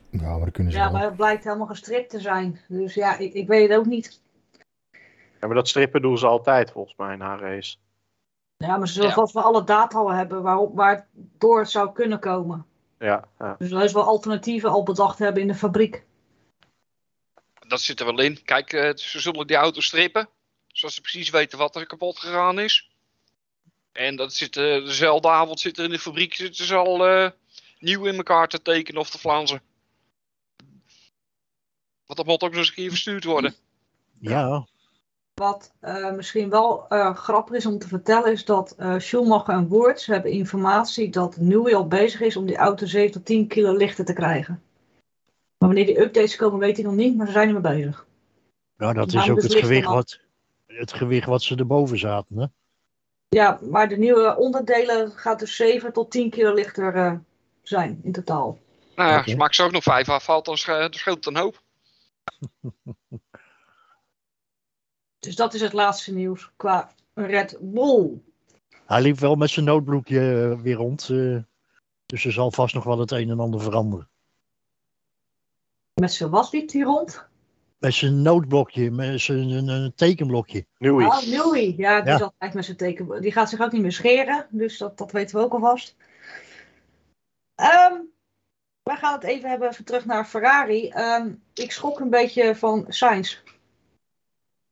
Ja, 0.10 0.38
maar 0.38 0.52
kunnen 0.52 0.72
ze 0.72 0.78
Ja, 0.78 0.90
maar 0.90 1.04
het 1.04 1.16
blijkt 1.16 1.44
helemaal 1.44 1.68
gestript 1.68 2.10
te 2.10 2.20
zijn. 2.20 2.60
Dus 2.68 2.94
ja, 2.94 3.18
ik, 3.18 3.34
ik 3.34 3.48
weet 3.48 3.70
het 3.70 3.78
ook 3.78 3.86
niet. 3.86 4.22
Ja, 5.40 5.48
maar 5.48 5.56
dat 5.56 5.68
strippen 5.68 6.02
doen 6.02 6.18
ze 6.18 6.28
altijd 6.28 6.72
volgens 6.72 6.96
mij 6.98 7.16
na 7.16 7.34
een 7.34 7.40
race. 7.40 7.78
Ja, 8.58 8.78
maar 8.78 8.88
ze 8.88 8.94
zullen 8.94 9.10
Ja. 9.10 9.16
vast 9.16 9.34
wel 9.34 9.44
alle 9.44 9.64
data 9.64 9.98
al 9.98 10.12
hebben 10.12 10.42
waarop, 10.42 10.76
waar 10.76 10.96
het 10.96 11.06
door 11.38 11.66
zou 11.66 11.92
kunnen 11.92 12.20
komen. 12.20 12.66
Ja, 13.00 13.28
ja. 13.40 13.56
Dus 13.60 13.92
wel 13.92 14.04
alternatieven 14.04 14.70
al 14.70 14.84
bedacht 14.84 15.20
hebben 15.20 15.42
in 15.42 15.48
de 15.48 15.56
fabriek. 15.56 16.06
Dat 17.68 17.82
zit 17.82 18.00
er 18.00 18.06
wel 18.06 18.20
in. 18.20 18.44
Kijk, 18.44 18.74
eh, 18.74 18.96
ze 18.96 19.20
zullen 19.20 19.48
die 19.48 19.56
auto 19.56 19.82
strippen. 19.82 20.30
Zodat 20.68 20.96
ze 20.96 21.02
precies 21.02 21.30
weten 21.30 21.58
wat 21.58 21.76
er 21.76 21.86
kapot 21.86 22.20
gegaan 22.20 22.60
is. 22.60 22.90
En 23.92 24.16
dat 24.16 24.34
zit, 24.34 24.58
eh, 24.58 24.64
dezelfde 24.64 25.30
avond 25.30 25.60
zit 25.60 25.78
er 25.78 25.84
in 25.84 25.90
de 25.90 26.00
fabriek 26.00 26.34
zitten 26.34 26.66
ze 26.66 26.76
al 26.76 27.08
eh, 27.08 27.30
nieuw 27.80 28.06
in 28.06 28.16
elkaar 28.16 28.48
te 28.48 28.62
tekenen 28.62 29.02
of 29.02 29.10
te 29.10 29.18
flansen. 29.18 29.62
Want 32.06 32.20
dat 32.20 32.26
moet 32.26 32.42
ook 32.42 32.50
nog 32.50 32.60
eens 32.60 32.68
een 32.68 32.74
keer 32.74 32.90
verstuurd 32.90 33.24
worden. 33.24 33.56
Ja, 34.20 34.68
wat 35.40 35.74
eh, 35.80 36.12
misschien 36.12 36.50
wel 36.50 36.88
eh, 36.88 37.16
grappig 37.16 37.56
is 37.56 37.66
om 37.66 37.80
te 37.80 37.88
vertellen, 37.88 38.32
is 38.32 38.46
dat 38.46 38.76
eh 38.78 38.98
Schumacher 38.98 39.54
en 39.54 39.68
Woods 39.68 40.06
hebben 40.06 40.32
informatie 40.32 41.10
dat 41.10 41.38
Newey 41.38 41.76
al 41.76 41.88
bezig 41.88 42.22
is 42.22 42.36
om 42.36 42.46
die 42.46 42.58
auto 42.58 42.86
7 42.86 43.12
tot 43.12 43.26
10 43.26 43.48
kilo 43.48 43.74
lichter 43.74 44.06
te 44.06 44.14
krijgen. 44.14 44.64
Maar 45.58 45.70
wanneer 45.70 45.86
die 45.86 46.00
updates 46.02 46.36
komen, 46.36 46.60
weet 46.60 46.76
hij 46.76 46.86
nog 46.86 46.96
niet, 46.96 47.18
maar 47.18 47.26
ze 47.26 47.32
zijn 47.32 47.48
ermee 47.56 47.76
bezig. 47.78 48.08
Nou, 48.78 48.94
dat 48.94 49.14
is 49.14 49.30
ook 49.30 49.42
het 49.42 49.54
gewicht, 49.56 49.88
wat, 49.88 50.20
het 50.68 50.94
gewicht 50.94 51.28
wat 51.28 51.42
ze 51.42 51.56
erboven 51.56 52.00
zaten. 52.00 52.38
Hè? 52.38 52.46
Ja, 53.30 53.60
maar 53.70 53.88
de 53.90 53.98
nieuwe 53.98 54.38
onderdelen 54.38 55.12
gaat 55.12 55.40
dus 55.40 55.56
7 55.56 55.94
tot 55.94 56.12
10 56.12 56.30
kilo 56.30 56.54
lichter 56.54 56.96
eh, 56.96 57.14
zijn 57.62 58.00
in 58.04 58.12
totaal. 58.12 58.60
Nou 58.96 59.10
ja, 59.10 59.18
Oké. 59.18 59.26
als 59.26 59.36
Max 59.36 59.62
ook 59.62 59.72
nog 59.72 59.84
vijf 59.84 60.10
afvalt, 60.10 60.46
dan 60.46 60.58
sch- 60.58 60.68
dan 60.68 60.94
scheelt 60.94 61.26
het 61.26 61.26
een 61.26 61.42
hoop. 61.42 61.62
Dus 65.20 65.36
dat 65.36 65.54
is 65.54 65.62
het 65.62 65.74
laatste 65.74 66.14
nieuws 66.14 66.52
qua 66.56 66.92
Red 67.14 67.58
Bull. 67.62 68.22
Hij 68.86 69.02
liep 69.02 69.20
wel 69.20 69.36
met 69.36 69.50
zijn 69.50 69.66
noodbloekje 69.66 70.20
eh, 70.52 70.62
weer 70.62 70.76
rond. 70.76 71.10
eh, 71.10 71.38
dus 72.06 72.26
er 72.26 72.32
zal 72.32 72.52
vast 72.52 72.74
nog 72.74 72.84
wel 72.84 73.00
het 73.00 73.12
een 73.12 73.30
en 73.30 73.40
ander 73.40 73.62
veranderen. 73.62 74.10
Met 75.94 76.14
zijn 76.14 76.30
was 76.30 76.52
liep 76.52 76.72
hij 76.72 76.82
rond. 76.82 77.28
Met 77.78 77.94
zijn 77.94 78.22
noodblokje, 78.22 78.92
met 78.92 79.22
zijn 79.22 79.50
een, 79.50 79.68
een 79.68 79.94
tekenblokje. 79.96 80.66
Newey. 80.78 81.06
Ah, 81.08 81.26
Newey. 81.26 81.74
Ja, 81.78 82.02
die, 82.02 82.12
Ja. 82.12 82.18
zat 82.18 82.34
eigenlijk 82.38 82.54
met 82.54 82.66
zijn 82.66 82.78
teken. 82.78 83.22
die 83.22 83.32
gaat 83.32 83.50
zich 83.50 83.62
ook 83.62 83.72
niet 83.72 83.82
meer 83.82 83.92
scheren. 83.92 84.48
Dus 84.50 84.78
dat, 84.78 84.98
dat 84.98 85.12
weten 85.12 85.36
we 85.38 85.44
ook 85.44 85.54
alvast. 85.54 85.96
Ehm 87.56 87.94
wij 88.84 88.98
gaan 88.98 89.14
het 89.14 89.24
even 89.24 89.50
hebben, 89.50 89.70
even 89.70 89.86
terug 89.86 90.06
naar 90.06 90.26
Ferrari. 90.26 90.90
Ehm, 90.90 91.34
ik 91.54 91.72
schrok 91.72 92.00
een 92.00 92.10
beetje 92.10 92.56
van 92.56 92.86
Sainz. 92.88 93.42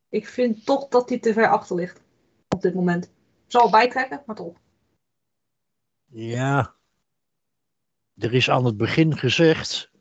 Ik 0.10 0.28
vind 0.28 0.65
toch 0.65 0.88
dat 0.88 1.10
hij 1.10 1.20
te 1.20 1.34
ver 1.34 1.50
achter 1.50 1.76
ligt. 1.76 2.02
Op 2.48 2.62
dit 2.62 2.74
moment. 2.74 3.12
Zal 3.48 3.70
bijtrekken, 3.70 4.24
maar 4.26 4.36
toch. 4.36 4.56
Ja. 6.06 6.76
Er 8.17 8.34
is 8.34 8.50
aan 8.50 8.65
het 8.65 8.78
begin 8.78 9.17
gezegd, 9.17 9.91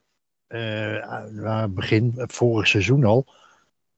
het 0.49 1.75
begin, 1.75 2.13
vorig 2.17 2.67
seizoen 2.67 3.05
al, 3.05 3.27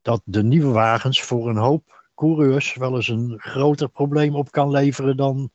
dat 0.02 0.22
de 0.24 0.42
nieuwe 0.42 0.72
wagens 0.72 1.22
voor 1.22 1.48
een 1.48 1.56
hoop 1.56 2.10
coureurs 2.14 2.74
wel 2.74 2.94
eens 2.94 3.08
een 3.08 3.34
groter 3.38 3.88
probleem 3.88 4.34
op 4.34 4.50
kan 4.50 4.70
leveren 4.70 5.16
dan 5.16 5.50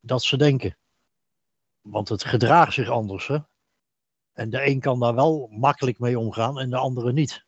dat 0.00 0.22
ze 0.22 0.36
denken. 0.36 0.76
Want 1.80 2.08
het 2.08 2.24
gedraagt 2.24 2.72
zich 2.72 2.88
anders. 2.88 3.26
Hè? 3.26 3.38
En 4.32 4.50
de 4.50 4.66
een 4.66 4.80
kan 4.80 5.00
daar 5.00 5.14
wel 5.14 5.48
makkelijk 5.50 5.98
mee 5.98 6.18
omgaan 6.18 6.60
en 6.60 6.70
de 6.70 6.76
andere 6.76 7.12
niet. 7.12 7.44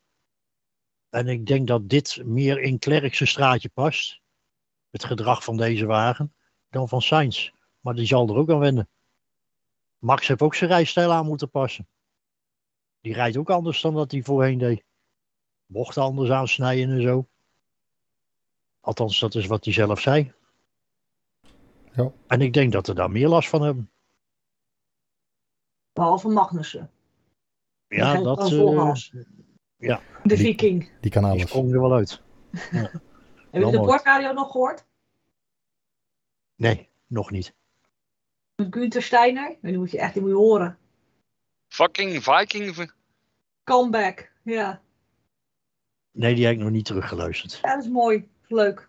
En 1.16 1.28
ik 1.28 1.46
denk 1.46 1.66
dat 1.66 1.88
dit 1.88 2.22
meer 2.24 2.60
in 2.60 2.78
Klerkse 2.78 3.26
straatje 3.26 3.68
past, 3.68 4.20
het 4.90 5.04
gedrag 5.04 5.44
van 5.44 5.56
deze 5.56 5.86
wagen, 5.86 6.34
dan 6.70 6.88
van 6.88 7.02
Sainz. 7.02 7.50
Maar 7.80 7.94
die 7.94 8.06
zal 8.06 8.28
er 8.28 8.36
ook 8.36 8.50
aan 8.50 8.58
wennen. 8.58 8.88
Max 9.98 10.28
heeft 10.28 10.42
ook 10.42 10.54
zijn 10.54 10.70
rijstijl 10.70 11.12
aan 11.12 11.26
moeten 11.26 11.50
passen. 11.50 11.88
Die 13.00 13.12
rijdt 13.12 13.36
ook 13.36 13.50
anders 13.50 13.80
dan 13.80 13.94
dat 13.94 14.10
hij 14.10 14.22
voorheen 14.22 14.58
deed. 14.58 14.84
Bochten 15.66 16.02
anders 16.02 16.30
aansnijden 16.30 16.90
en 16.90 17.02
zo. 17.02 17.26
Althans, 18.80 19.20
dat 19.20 19.34
is 19.34 19.46
wat 19.46 19.64
hij 19.64 19.74
zelf 19.74 20.00
zei. 20.00 20.32
Ja. 21.92 22.12
En 22.26 22.40
ik 22.40 22.52
denk 22.52 22.72
dat 22.72 22.86
we 22.86 22.94
daar 22.94 23.10
meer 23.10 23.28
last 23.28 23.48
van 23.48 23.62
hebben. 23.62 23.90
Behalve 25.92 26.28
Magnussen. 26.28 26.90
Ja, 27.88 28.22
dat 28.22 28.50
gas. 29.78 30.00
De 30.22 30.28
Die- 30.28 30.36
Viking. 30.36 30.90
Die 31.00 31.10
kan 31.10 31.22
die 31.22 31.30
alles. 31.32 31.48
sprong 31.48 31.72
er 31.72 31.80
wel 31.80 31.92
uit. 31.94 32.20
Heb 32.60 32.92
je 33.50 33.60
wel 33.60 33.70
de 33.70 33.78
bordradio 33.78 34.32
nog 34.32 34.50
gehoord? 34.50 34.84
Nee, 36.56 36.88
nog 37.06 37.30
niet. 37.30 37.54
Met 38.56 38.66
Günther 38.74 39.02
Steiner? 39.02 39.56
Die 39.62 39.78
moet 39.78 39.90
je 39.90 39.98
echt 39.98 40.12
die 40.12 40.22
moet 40.22 40.30
je 40.30 40.36
horen. 40.36 40.78
Fucking 41.68 42.22
Viking. 42.22 42.92
Comeback. 43.64 44.32
Ja. 44.42 44.80
Nee, 46.10 46.34
die 46.34 46.44
heb 46.44 46.54
ik 46.54 46.60
nog 46.60 46.70
niet 46.70 46.84
teruggeluisterd. 46.84 47.52
ja, 47.62 47.74
dat 47.74 47.84
is 47.84 47.90
mooi. 47.90 48.28
Leuk. 48.46 48.88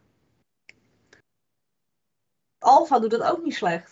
Alfa 2.60 3.00
doet 3.00 3.12
dat 3.12 3.22
ook 3.24 3.44
niet 3.44 3.56
slecht. 3.56 3.88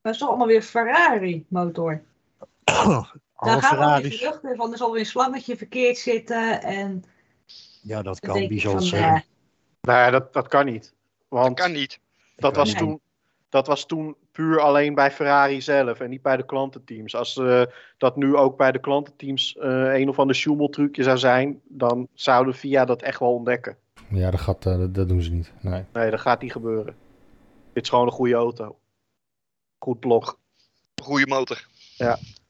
Maar 0.00 0.12
het 0.12 0.14
is 0.14 0.18
toch 0.18 0.28
allemaal 0.28 0.46
weer 0.46 0.62
Ferrari 0.62 1.46
motor. 1.48 2.02
Daar 3.36 3.62
gaan 3.62 3.70
we 3.70 3.82
Ferraris. 3.84 4.16
geruchten 4.18 4.56
van 4.56 4.72
er 4.72 4.78
zal 4.78 4.90
weer 4.90 5.00
een 5.00 5.06
slangetje 5.06 5.56
verkeerd 5.56 5.98
zitten. 5.98 6.62
En 6.62 7.04
Ja, 7.82 8.02
dat 8.02 8.18
dan 8.20 8.30
kan. 8.30 8.82
zeggen? 8.82 9.14
eh, 9.14 9.20
Nee, 9.80 10.10
dat, 10.10 10.32
dat 10.32 10.48
kan 10.48 10.64
niet. 10.66 10.82
Dat 10.82 11.40
Want 11.40 11.60
kan 11.60 11.72
niet. 11.72 12.00
dat, 12.36 12.56
was 12.56 12.68
niet. 12.68 12.78
toen, 12.78 13.00
dat 13.48 13.66
was 13.66 13.86
toen 13.86 14.16
puur 14.32 14.60
alleen 14.60 14.94
bij 14.94 15.10
Ferrari 15.10 15.60
zelf 15.60 16.00
en 16.00 16.10
niet 16.10 16.22
bij 16.22 16.36
de 16.36 16.44
klantenteams. 16.44 17.14
Als 17.14 17.36
eh, 17.36 17.62
dat 17.98 18.16
nu 18.16 18.36
ook 18.36 18.56
bij 18.56 18.72
de 18.72 18.78
klantenteams 18.80 19.56
eh, 19.56 19.94
een 19.94 20.08
of 20.08 20.18
ander 20.18 20.36
Schumel-trucje 20.36 21.02
zou 21.02 21.18
zijn, 21.18 21.60
dan 21.68 22.08
zouden 22.14 22.54
VIA 22.54 22.84
dat 22.84 23.02
echt 23.02 23.18
wel 23.20 23.32
ontdekken. 23.34 23.76
Ja, 24.10 24.30
dat, 24.30 24.40
gaat, 24.40 24.66
eh, 24.66 24.78
dat, 24.78 24.94
dat 24.94 25.08
doen 25.08 25.22
ze 25.22 25.30
niet. 25.32 25.52
Nee. 25.60 25.84
Nee, 25.92 26.10
dat 26.10 26.20
gaat 26.20 26.40
niet 26.42 26.52
gebeuren. 26.52 26.96
Dit 27.72 27.82
is 27.82 27.88
gewoon 27.88 28.06
een 28.06 28.12
goede 28.12 28.34
auto. 28.34 28.78
Goed 29.78 30.00
blok. 30.00 30.38
Goede 31.02 31.26
motor. 31.26 31.66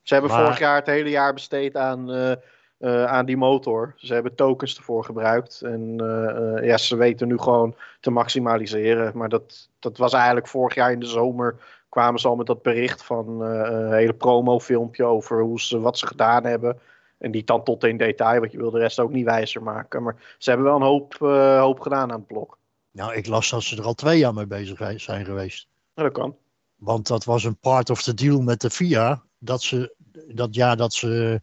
Ze 0.07 0.15
hebben 0.15 0.31
Maar- 0.33 0.41
vorig 0.43 0.59
jaar 0.59 0.77
het 0.77 0.87
hele 0.87 1.11
jaar 1.11 1.33
besteed 1.33 1.77
aan, 1.77 2.11
eh, 2.11 2.33
eh, 2.79 3.05
aan 3.05 3.27
die 3.27 3.37
motor. 3.37 3.95
Ze 3.97 4.15
hebben 4.15 4.35
tokens 4.35 4.77
ervoor 4.77 5.05
gebruikt. 5.05 5.61
En 5.63 5.95
eh, 6.01 6.67
ja, 6.67 6.77
ze 6.77 6.97
weten 6.97 7.29
nu 7.29 7.39
gewoon 7.39 7.75
te 8.01 8.11
maximaliseren. 8.11 9.17
Maar 9.17 9.29
dat, 9.29 9.69
dat 9.79 9.97
was 9.97 10.13
eigenlijk 10.13 10.47
vorig 10.47 10.75
jaar 10.75 10.93
in 10.93 11.01
de 11.01 11.07
zomer. 11.07 11.57
kwamen 11.89 12.21
ze 12.21 12.29
al 12.29 12.37
met 12.37 12.47
dat 12.47 12.63
bericht 12.63 13.05
van 13.05 13.41
een 13.41 13.93
hele 13.93 14.13
promofilmpje 14.13 15.05
over 15.05 15.41
hoe 15.41 15.61
ze, 15.61 15.81
wat 15.81 15.99
ze 15.99 16.07
gedaan 16.07 16.45
hebben. 16.45 16.79
En 17.19 17.31
niet 17.31 17.47
dan 17.47 17.63
tot 17.65 17.85
in 17.85 17.97
detail, 17.97 18.41
want 18.41 18.53
je 18.53 18.59
wil 18.59 18.71
de 18.71 18.79
rest 18.79 18.99
ook 18.99 19.13
niet 19.13 19.25
wijzer 19.25 19.63
maken. 19.63 20.03
Maar 20.03 20.17
ze 20.39 20.51
hebben 20.51 20.67
wel 20.69 20.77
een 20.77 20.83
hoop, 20.83 21.15
hoop 21.61 21.81
gedaan 21.81 22.11
aan 22.13 22.19
het 22.19 22.27
blok. 22.27 22.59
Nou, 22.91 23.15
ik 23.15 23.27
las 23.27 23.51
dat 23.51 23.63
ze 23.63 23.77
er 23.77 23.85
al 23.85 23.95
twee 23.95 24.19
jaar 24.19 24.35
mee 24.35 24.47
bezig 24.47 25.01
zijn 25.01 25.25
geweest. 25.25 25.69
Ja, 25.95 26.03
dat 26.03 26.13
kan. 26.13 26.37
Want 26.77 27.07
dat 27.07 27.25
was 27.25 27.45
een 27.45 27.59
part 27.59 27.91
of 27.91 28.03
the 28.03 28.15
deal 28.15 28.41
met 28.41 28.61
de 28.61 28.71
FIA. 28.71 29.23
Dat 29.39 29.63
ze 29.63 29.95
dat 30.27 30.55
jaar 30.55 30.77
dat 30.77 30.95
ze 30.95 31.41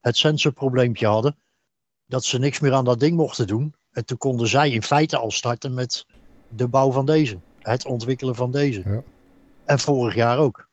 het 0.00 0.16
sensorprobleempje 0.16 1.06
hadden. 1.06 1.38
Dat 2.06 2.24
ze 2.24 2.38
niks 2.38 2.60
meer 2.60 2.72
aan 2.72 2.84
dat 2.84 3.00
ding 3.00 3.16
mochten 3.16 3.46
doen. 3.46 3.74
En 3.90 4.04
toen 4.04 4.18
konden 4.18 4.48
zij 4.48 4.70
in 4.70 4.82
feite 4.82 5.16
al 5.16 5.30
starten 5.30 5.74
met 5.74 6.06
de 6.48 6.68
bouw 6.68 6.90
van 6.90 7.06
deze. 7.06 7.38
Het 7.58 7.86
ontwikkelen 7.86 8.34
van 8.34 8.50
deze. 8.50 8.82
Ja. 8.84 9.02
En 9.64 9.78
vorig 9.78 10.14
jaar 10.14 10.38
ook. 10.38 10.68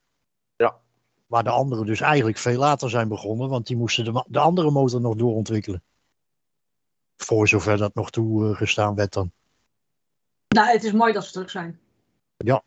Ja. 0.55 0.77
Waar 1.25 1.43
de 1.43 1.49
anderen 1.49 1.85
dus 1.85 2.01
eigenlijk 2.01 2.37
veel 2.37 2.57
later 2.57 2.89
zijn 2.89 3.07
begonnen. 3.07 3.49
Want 3.49 3.67
die 3.67 3.77
moesten 3.77 4.05
de, 4.05 4.25
de 4.27 4.39
andere 4.39 4.71
motor 4.71 5.01
nog 5.01 5.15
doorontwikkelen. 5.15 5.83
Voor 7.17 7.47
zover 7.47 7.77
dat 7.77 7.95
nog 7.95 8.09
toegestaan 8.09 8.95
werd 8.95 9.13
dan. 9.13 9.31
nou, 10.47 10.71
het 10.71 10.83
is 10.83 10.91
mooi 10.91 11.13
dat 11.13 11.25
ze 11.25 11.31
terug 11.31 11.49
zijn. 11.49 11.79
Ja, 12.37 12.63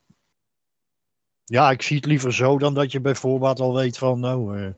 ik 1.50 1.82
zie 1.82 1.96
het 1.96 2.06
liever 2.06 2.34
zo 2.34 2.58
dan 2.58 2.74
dat 2.74 2.92
je 2.92 3.00
bij 3.00 3.14
voorbaat 3.14 3.60
al 3.60 3.74
weet 3.74 3.98
van, 3.98 4.20
nou, 4.20 4.58
eh, 4.58 4.70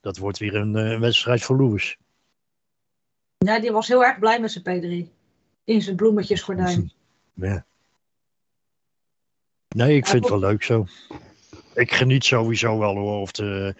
dat 0.00 0.18
wordt 0.18 0.38
weer 0.38 0.54
een 0.54 0.76
eh, 0.76 1.00
wedstrijd 1.00 1.42
voor 1.42 1.56
Lewis. 1.56 1.96
Ja, 3.38 3.60
die 3.60 3.72
was 3.72 3.88
heel 3.88 4.04
erg 4.04 4.18
blij 4.18 4.40
met 4.40 4.50
zijn 4.52 4.64
P3. 4.64 5.10
In 5.64 5.82
zijn 5.82 5.96
bloemetjesgordijn. 5.96 6.92
Ja. 7.34 7.66
Nee, 9.68 9.96
ik 9.96 10.06
vind 10.06 10.22
het 10.22 10.32
wel 10.32 10.40
leuk 10.40 10.62
zo. 10.62 10.86
Ik 11.74 11.92
geniet 11.92 12.24
sowieso 12.24 12.78
wel 12.78 12.96
hoor. 12.96 13.20
Of 13.20 13.32
de, 13.32 13.74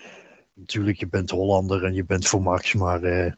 natuurlijk, 0.55 0.99
je 0.99 1.09
bent 1.09 1.31
Hollander 1.31 1.85
en 1.85 1.95
je 1.95 2.05
bent 2.05 2.29
voor 2.29 2.43
Max, 2.43 2.75
maar 2.75 3.03
eh, 3.03 3.33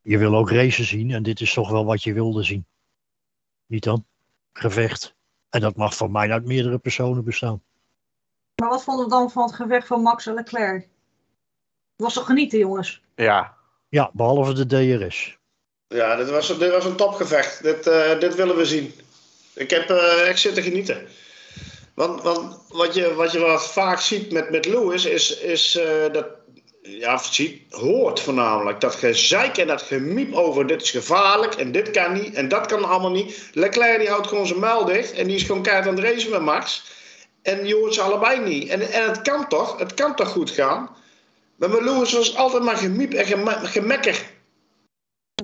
je 0.00 0.18
wil 0.18 0.36
ook 0.36 0.50
racen 0.50 0.84
zien. 0.84 1.10
En 1.10 1.22
dit 1.22 1.40
is 1.40 1.52
toch 1.52 1.70
wel 1.70 1.84
wat 1.84 2.02
je 2.02 2.12
wilde 2.12 2.42
zien. 2.42 2.66
Niet 3.66 3.82
dan? 3.82 4.04
Gevecht. 4.52 5.14
En 5.52 5.60
dat 5.60 5.76
mag 5.76 5.96
van 5.96 6.12
mij 6.12 6.30
uit 6.30 6.44
meerdere 6.44 6.78
personen 6.78 7.24
bestaan. 7.24 7.62
Maar 8.54 8.68
wat 8.68 8.84
vonden 8.84 9.04
we 9.04 9.10
dan 9.10 9.30
van 9.30 9.42
het 9.42 9.54
gevecht 9.54 9.86
van 9.86 10.02
Max 10.02 10.26
en 10.26 10.34
Leclerc? 10.34 10.80
Het 10.82 10.90
was 11.96 12.14
toch 12.14 12.26
genieten, 12.26 12.58
jongens? 12.58 13.02
Ja, 13.14 13.56
Ja, 13.88 14.10
behalve 14.12 14.52
de 14.52 14.66
DRS. 14.66 15.38
Ja, 15.88 16.16
dit 16.16 16.30
was, 16.30 16.58
dit 16.58 16.70
was 16.70 16.84
een 16.84 16.96
topgevecht. 16.96 17.62
Dit, 17.62 17.86
eh, 17.86 18.18
dit 18.18 18.34
willen 18.34 18.56
we 18.56 18.64
zien. 18.64 18.94
Ik 19.54 19.70
heb 19.70 19.90
eh, 19.90 20.28
ik 20.28 20.36
zit 20.36 20.54
te 20.54 20.62
genieten. 20.62 21.06
Want, 21.94 22.22
want 22.22 22.58
wat, 22.68 22.94
je, 22.94 23.14
wat 23.14 23.32
je 23.32 23.38
wat 23.38 23.72
vaak 23.72 24.00
ziet 24.00 24.32
met, 24.32 24.50
met 24.50 24.66
Lewis 24.66 25.04
is, 25.04 25.38
is 25.38 25.76
eh, 25.76 26.12
dat. 26.12 26.26
Ja, 26.82 27.18
ziet, 27.18 27.72
hoort 27.72 28.20
voornamelijk. 28.20 28.80
Dat 28.80 28.94
gezeik 28.94 29.56
en 29.56 29.66
dat 29.66 29.82
gemiep 29.82 30.34
over 30.34 30.66
dit 30.66 30.82
is 30.82 30.90
gevaarlijk 30.90 31.54
en 31.54 31.72
dit 31.72 31.90
kan 31.90 32.12
niet 32.12 32.34
en 32.34 32.48
dat 32.48 32.66
kan 32.66 32.84
allemaal 32.84 33.10
niet. 33.10 33.50
Leclerc 33.52 33.98
die 33.98 34.08
houdt 34.08 34.26
gewoon 34.26 34.46
zijn 34.46 34.58
muil 34.60 34.84
dicht 34.84 35.12
en 35.12 35.26
die 35.26 35.36
is 35.36 35.42
gewoon 35.42 35.62
keihard 35.62 35.88
aan 35.88 35.94
het 35.94 36.04
racen 36.04 36.30
met 36.30 36.40
Max. 36.40 36.90
En 37.42 37.66
je 37.66 37.74
hoort 37.74 37.94
ze 37.94 38.00
allebei 38.00 38.40
niet. 38.40 38.68
En, 38.68 38.80
en 38.80 39.08
het 39.08 39.22
kan 39.22 39.48
toch, 39.48 39.78
het 39.78 39.94
kan 39.94 40.14
toch 40.14 40.28
goed 40.28 40.50
gaan. 40.50 40.88
Maar 41.56 41.68
met 41.68 41.80
Lewis 41.82 42.12
was 42.12 42.36
altijd 42.36 42.62
maar 42.62 42.76
gemiep 42.76 43.12
en 43.12 43.26
geme- 43.26 43.66
gemekker. 43.66 44.30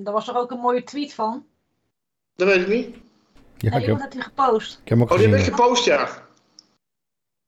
Daar 0.00 0.12
was 0.14 0.28
er 0.28 0.36
ook 0.36 0.50
een 0.50 0.58
mooie 0.60 0.84
tweet 0.84 1.14
van. 1.14 1.46
Dat 2.36 2.48
weet 2.48 2.60
ik 2.60 2.68
niet. 2.68 2.96
Ja, 3.56 3.72
ik 3.76 3.80
iemand 3.82 3.86
heb, 3.86 3.98
had 4.00 4.12
die 4.12 4.22
gepost. 4.22 4.72
ik 4.82 4.88
heb 4.88 4.98
hem 4.98 5.02
ook 5.02 5.10
Oh, 5.12 5.18
die 5.18 5.28
heb 5.28 5.38
ik 5.38 5.44
ja. 5.46 5.50
gepost, 5.56 5.84
ja. 5.84 6.26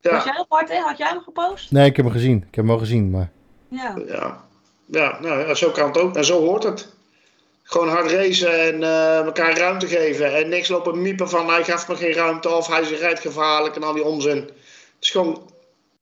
Was 0.01 0.25
jij 0.25 0.45
Martin? 0.49 0.81
Had 0.83 0.99
jij 0.99 1.09
hem 1.09 1.21
gepost? 1.21 1.71
Nee, 1.71 1.87
ik 1.87 1.97
heb 1.97 2.05
hem 2.05 2.15
gezien. 2.15 2.37
Ik 2.37 2.45
heb 2.45 2.55
hem 2.55 2.67
wel 2.67 2.79
gezien, 2.79 3.11
maar... 3.11 3.31
Ja. 3.71 3.97
ja. 4.07 4.49
Ja, 4.87 5.19
nou, 5.21 5.47
ja, 5.49 5.55
zo 5.55 5.71
kan 5.71 5.87
het 5.87 5.99
ook. 5.99 6.17
En 6.17 6.25
zo 6.25 6.41
hoort 6.41 6.63
het. 6.63 6.89
Gewoon 7.63 7.89
hard 7.89 8.11
racen 8.11 8.61
en 8.61 8.83
eh, 8.83 9.19
elkaar 9.25 9.57
ruimte 9.59 9.87
geven. 9.87 10.35
En 10.37 10.49
niks 10.49 10.69
lopen 10.69 11.03
miepen 11.03 11.29
van 11.29 11.49
hij 11.49 11.65
gaf 11.65 11.89
me 11.89 11.97
geen 11.97 12.13
ruimte 12.13 12.49
of 12.49 12.67
hij 12.67 12.83
rijdt 12.83 13.21
gevaarlijk 13.21 13.77
en 13.77 13.83
al 13.83 13.93
die 13.93 14.05
onzin. 14.05 14.37
Het 14.37 14.53
is 15.01 15.11
gewoon 15.11 15.51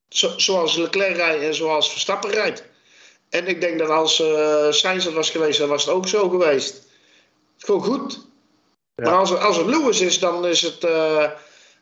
zo- 0.08 0.32
zoals 0.38 0.76
Leclerc 0.76 1.16
rijdt 1.16 1.42
en 1.42 1.54
zoals 1.54 1.90
Verstappen 1.90 2.30
rijdt. 2.30 2.64
En 3.28 3.46
ik 3.46 3.60
denk 3.60 3.78
dat 3.78 3.88
als 3.90 4.20
eh 4.20 4.70
Sainz 4.70 5.04
dat 5.04 5.12
was 5.12 5.30
geweest, 5.30 5.58
dan 5.58 5.68
was 5.68 5.84
het 5.84 5.94
ook 5.94 6.08
zo 6.08 6.28
geweest. 6.28 6.74
Het 6.74 6.84
is 7.58 7.64
gewoon 7.64 7.82
goed. 7.84 8.26
Ja. 8.94 9.04
Maar 9.04 9.18
als, 9.18 9.30
het- 9.30 9.40
als 9.40 9.56
het 9.56 9.66
Lewis 9.66 10.00
is, 10.00 10.18
dan 10.18 10.46
is 10.46 10.60
het 10.62 10.84
eh 10.84 11.24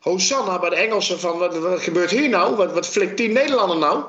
Hosanna 0.00 0.58
bij 0.58 0.70
de 0.70 0.76
Engelsen 0.76 1.20
van 1.20 1.38
wat, 1.38 1.58
wat 1.58 1.80
gebeurt 1.80 2.10
hier 2.10 2.28
nou? 2.28 2.56
Wat, 2.56 2.72
wat 2.72 2.86
flikt 2.86 3.16
die 3.16 3.28
Nederlander 3.28 3.78
nou? 3.78 4.04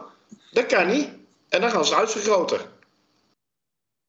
Dat 0.52 0.66
kan 0.66 0.88
niet. 0.88 1.10
En 1.50 1.62
dan 1.62 1.70
gaan 1.72 1.86
ze 1.86 1.96
uitvergroten. 1.96 2.60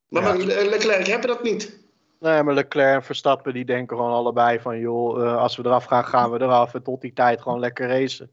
Maar 0.09 0.22
Ja. 0.38 0.44
Le- 0.44 0.68
Leclerc 0.68 1.07
hebben 1.07 1.29
dat 1.29 1.42
niet. 1.42 1.79
Nee, 2.20 2.42
maar 2.42 2.55
Leclerc 2.55 2.94
en 2.94 3.05
Verstappen 3.05 3.53
die 3.53 3.64
denken 3.64 3.96
gewoon 3.96 4.12
allebei 4.12 4.61
van 4.61 4.79
joh, 4.79 5.24
eh, 5.24 5.37
als 5.37 5.57
we 5.57 5.64
eraf 5.64 5.85
gaan, 5.85 6.05
gaan 6.05 6.31
we 6.31 6.40
eraf. 6.40 6.74
En 6.74 6.83
tot 6.83 7.01
die 7.01 7.12
tijd 7.12 7.40
gewoon 7.42 7.59
lekker 7.61 7.88
racen. 7.88 8.31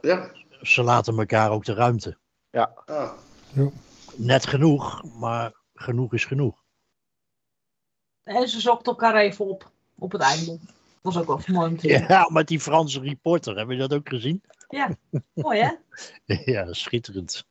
Ja. 0.00 0.30
Ze 0.62 0.82
laten 0.82 1.18
elkaar 1.18 1.50
ook 1.50 1.64
de 1.64 1.74
ruimte. 1.74 2.16
Ah. 2.86 3.12
Net 4.16 4.46
genoeg, 4.46 5.02
maar 5.18 5.52
genoeg 5.74 6.12
is 6.12 6.24
genoeg. 6.24 6.64
En 8.22 8.48
ze 8.48 8.60
zochten 8.60 8.92
elkaar 8.92 9.14
even 9.16 9.44
op. 9.44 9.70
Op 9.98 10.12
het 10.12 10.20
einde. 10.22 10.46
Dat 11.02 11.14
was 11.14 11.18
ook 11.18 11.26
wel 11.26 11.40
mooi. 11.46 11.76
Ja, 11.80 12.28
met 12.32 12.48
die 12.48 12.60
Franse 12.60 13.00
reporter, 13.00 13.56
heb 13.58 13.70
je 13.70 13.76
dat 13.76 13.94
ook 13.94 14.08
gezien? 14.08 14.42
Mooi 15.34 15.60
hè? 15.60 15.70
Ja, 16.52 16.72
schitterend. 16.72 17.46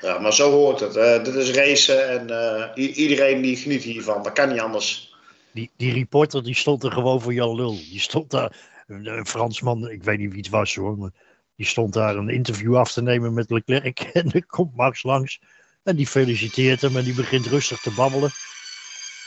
Ja, 0.00 0.18
maar 0.18 0.34
zo 0.34 0.50
hoort 0.50 0.80
het. 0.80 1.24
Dit 1.24 1.34
is 1.34 1.50
racen 1.50 2.08
en 2.08 2.30
eh, 2.30 2.96
iedereen 2.96 3.42
die 3.42 3.56
geniet 3.56 3.82
hiervan. 3.82 4.22
Dat 4.22 4.32
kan 4.32 4.48
niet 4.48 4.60
anders. 4.60 5.16
Die, 5.52 5.70
die 5.76 5.92
reporter 5.92 6.42
die 6.42 6.54
stond 6.54 6.82
er 6.82 6.92
gewoon 6.92 7.20
voor 7.20 7.34
Jan 7.34 7.54
Lul. 7.54 7.76
Die 7.76 8.00
stond 8.00 8.30
daar, 8.30 8.56
een, 8.86 9.06
een 9.06 9.26
Fransman, 9.26 9.90
ik 9.90 10.02
weet 10.02 10.18
niet 10.18 10.30
wie 10.30 10.38
het 10.38 10.48
was 10.48 10.74
hoor, 10.74 10.98
maar 10.98 11.10
die 11.56 11.66
stond 11.66 11.92
daar 11.92 12.16
een 12.16 12.28
interview 12.28 12.76
af 12.76 12.92
te 12.92 13.02
nemen 13.02 13.34
met 13.34 13.50
Leclerc. 13.50 14.00
En 14.12 14.32
er 14.32 14.46
komt 14.46 14.76
Max 14.76 15.02
langs 15.02 15.40
en 15.82 15.96
die 15.96 16.06
feliciteert 16.06 16.80
hem 16.80 16.96
en 16.96 17.04
die 17.04 17.14
begint 17.14 17.46
rustig 17.46 17.80
te 17.80 17.94
babbelen. 17.94 18.30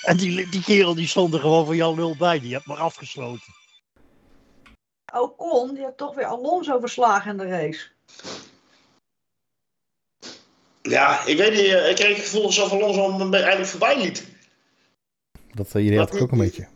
En 0.01 0.17
die, 0.17 0.49
die 0.49 0.63
kerel 0.63 0.95
die 0.95 1.07
stond 1.07 1.33
er 1.33 1.39
gewoon 1.39 1.65
voor 1.65 1.75
Jan 1.75 1.95
Lul 1.95 2.15
bij, 2.17 2.39
die 2.39 2.53
heeft 2.53 2.65
maar 2.65 2.77
afgesloten. 2.77 3.53
Ocon, 5.13 5.73
die 5.73 5.83
heeft 5.83 5.97
toch 5.97 6.15
weer 6.15 6.25
Alonso 6.25 6.79
verslagen 6.79 7.31
in 7.31 7.37
de 7.37 7.47
race. 7.47 7.87
Ja, 10.81 11.25
ik 11.25 11.37
weet 11.37 11.51
niet. 11.51 11.59
eh, 11.73 11.89
ik 11.89 11.95
kreeg 11.95 12.15
het 12.15 12.25
gevoel 12.25 12.43
alsof 12.45 12.71
Alonso 12.71 13.17
hem 13.19 13.33
eigenlijk 13.33 13.65
voorbij 13.69 13.97
liet. 14.01 14.27
Dat 15.53 15.67
uh, 15.75 15.85
idee 15.85 15.97
had 15.97 16.13
ik 16.15 16.21
ook 16.21 16.31
een 16.31 16.37
beetje. 16.37 16.67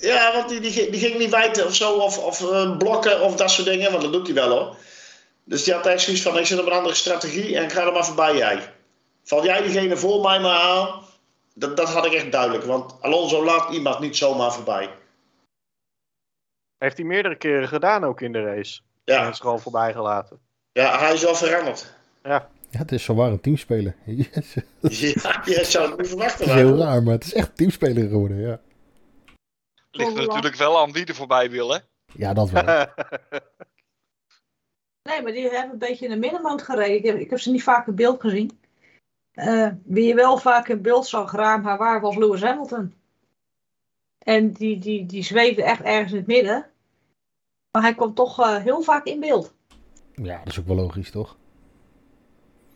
Ja, 0.00 0.32
want 0.32 0.48
die, 0.48 0.60
die, 0.60 0.70
ging- 0.72 0.90
die 0.90 1.00
ging 1.00 1.18
niet 1.18 1.30
wijten 1.30 1.66
of 1.66 1.74
zo, 1.74 1.92
of, 1.92 2.18
of 2.18 2.50
eh, 2.50 2.76
blokken 2.76 3.20
of 3.20 3.36
dat 3.36 3.50
soort 3.50 3.66
dingen, 3.68 3.90
want 3.90 4.02
dat 4.02 4.12
doet 4.12 4.26
hij 4.26 4.34
wel 4.34 4.50
hoor. 4.58 4.76
Dus 5.44 5.64
die 5.64 5.74
had 5.74 5.86
echt 5.86 6.02
zoiets 6.02 6.22
van, 6.22 6.38
ik 6.38 6.46
zit 6.46 6.60
op 6.60 6.66
een 6.66 6.72
andere 6.72 6.94
strategie 6.94 7.56
en 7.56 7.62
ik 7.64 7.72
ga 7.72 7.86
er 7.86 7.92
maar 7.92 8.04
voorbij 8.06 8.36
jij. 8.36 8.72
Val 9.24 9.44
jij 9.44 9.62
diegene 9.62 9.96
voor 9.96 10.22
mij 10.22 10.40
maar 10.40 10.58
aan? 10.60 11.00
Dat, 11.54 11.76
dat 11.76 11.88
had 11.92 12.06
ik 12.06 12.12
echt 12.12 12.32
duidelijk, 12.32 12.64
want 12.64 12.94
Alonso 13.02 13.44
laat 13.44 13.72
iemand 13.72 13.98
niet 14.00 14.16
zomaar 14.16 14.52
voorbij. 14.52 14.90
Heeft 16.78 16.96
hij 16.96 17.06
meerdere 17.06 17.36
keren 17.36 17.68
gedaan 17.68 18.04
ook 18.04 18.20
in 18.20 18.32
de 18.32 18.42
race. 18.42 18.80
Ja. 19.04 19.28
Is 19.28 19.38
gewoon 19.40 19.60
voorbij 19.60 19.92
gelaten. 19.92 20.38
ja 20.72 20.98
hij 20.98 21.12
is 21.12 21.22
wel 21.22 21.34
veranderd. 21.34 21.92
Ja, 22.22 22.48
het 22.78 22.92
is 22.92 23.04
zowaar 23.04 23.30
een 23.30 23.40
teamspeler. 23.40 23.94
Yes. 24.04 24.54
Ja, 25.22 25.42
je 25.44 25.64
zou 25.64 25.88
het 25.88 25.98
niet 25.98 26.08
verwachten. 26.08 26.46
is 26.46 26.52
heel 26.52 26.76
raar, 26.76 27.02
maar 27.02 27.14
het 27.14 27.24
is 27.24 27.34
echt 27.34 27.48
een 27.48 27.54
teamspeler 27.54 28.08
geworden, 28.08 28.40
ja. 28.40 28.60
Ligt 29.90 30.16
er 30.16 30.26
natuurlijk 30.26 30.56
wel 30.56 30.80
aan 30.80 30.92
wie 30.92 31.04
er 31.04 31.14
voorbij 31.14 31.50
wil, 31.50 31.72
hè? 31.72 31.78
Ja, 32.12 32.32
dat 32.32 32.50
wel. 32.50 32.64
Nee, 35.02 35.22
maar 35.22 35.32
die 35.32 35.48
hebben 35.48 35.72
een 35.72 35.78
beetje 35.78 36.04
in 36.04 36.10
de 36.10 36.16
middenmoot 36.16 36.62
gereden. 36.62 36.96
Ik 36.96 37.04
heb, 37.04 37.16
ik 37.16 37.30
heb 37.30 37.38
ze 37.38 37.50
niet 37.50 37.62
vaak 37.62 37.86
in 37.86 37.94
beeld 37.94 38.20
gezien. 38.20 38.60
Eh, 39.32 39.68
wie 39.84 40.06
je 40.06 40.14
wel 40.14 40.38
vaak 40.38 40.68
in 40.68 40.82
beeld 40.82 41.06
zag, 41.06 41.32
raar 41.32 41.60
maar 41.60 41.78
waar, 41.78 42.00
was 42.00 42.16
Lewis 42.16 42.42
Hamilton. 42.42 42.94
En 44.18 44.52
die, 44.52 44.78
die, 44.78 45.06
die 45.06 45.22
zweefde 45.22 45.62
echt 45.62 45.80
ergens 45.82 46.12
in 46.12 46.18
het 46.18 46.26
midden. 46.26 46.70
Maar 47.70 47.82
hij 47.82 47.94
kwam 47.94 48.14
toch 48.14 48.40
eh, 48.40 48.56
heel 48.56 48.82
vaak 48.82 49.06
in 49.06 49.20
beeld. 49.20 49.54
Ja, 50.14 50.38
dat 50.38 50.48
is 50.48 50.58
ook 50.58 50.66
wel 50.66 50.76
logisch, 50.76 51.10
toch? 51.10 51.36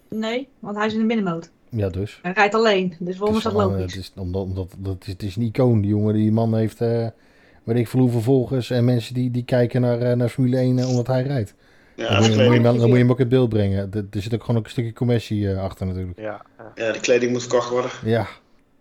Nee, 0.08 0.48
want 0.58 0.76
hij 0.76 0.86
is 0.86 0.92
in 0.92 0.98
de 0.98 1.04
middenmoot. 1.04 1.50
Ja, 1.70 1.88
dus. 1.88 2.18
Hij 2.22 2.32
rijdt 2.32 2.54
alleen. 2.54 2.96
Dus 2.98 3.16
waarom 3.18 3.36
is 3.36 3.42
dat 3.42 3.52
logisch? 3.52 3.94
Het 3.94 4.02
is, 4.02 4.12
omdat, 4.16 4.42
omdat, 4.42 4.74
dat 4.78 4.96
is, 5.00 5.06
het 5.06 5.22
is 5.22 5.36
een 5.36 5.42
icoon, 5.42 5.80
die 5.80 5.90
jongen. 5.90 6.14
Die 6.14 6.32
man 6.32 6.54
heeft, 6.56 6.80
eh 6.80 7.06
weet 7.64 7.76
ik 7.76 7.88
veel 7.88 8.00
hoeveel 8.00 8.20
volgers. 8.20 8.70
En 8.70 8.84
mensen 8.84 9.14
die, 9.14 9.30
die 9.30 9.44
kijken 9.44 9.80
naar, 9.80 10.00
eh, 10.00 10.16
naar 10.16 10.28
Formule 10.28 10.56
1 10.56 10.78
eh, 10.78 10.88
omdat 10.88 11.06
hij 11.06 11.22
rijdt. 11.22 11.54
Ja, 11.94 12.08
dan, 12.08 12.16
moet 12.16 12.26
je, 12.26 12.30
dan, 12.30 12.44
moet 12.44 12.44
je, 12.46 12.48
kleding, 12.48 12.64
hem- 12.64 12.78
dan 12.78 12.86
moet 12.88 12.96
je 12.96 13.02
hem 13.02 13.10
ook 13.10 13.20
in 13.20 13.28
beeld 13.28 13.48
brengen. 13.48 13.90
Er 13.92 14.06
er 14.10 14.22
zit 14.22 14.34
ook 14.34 14.40
gewoon 14.40 14.56
ook 14.56 14.64
een 14.64 14.70
stukje 14.70 14.92
commercie 14.92 15.56
achter 15.56 15.86
natuurlijk. 15.86 16.18
ja, 16.18 16.42
ja. 16.58 16.72
ja, 16.86 16.92
de 16.92 17.00
kleding 17.00 17.32
moet 17.32 17.40
verkocht 17.42 17.68
worden. 17.70 17.90
Ja, 18.04 18.26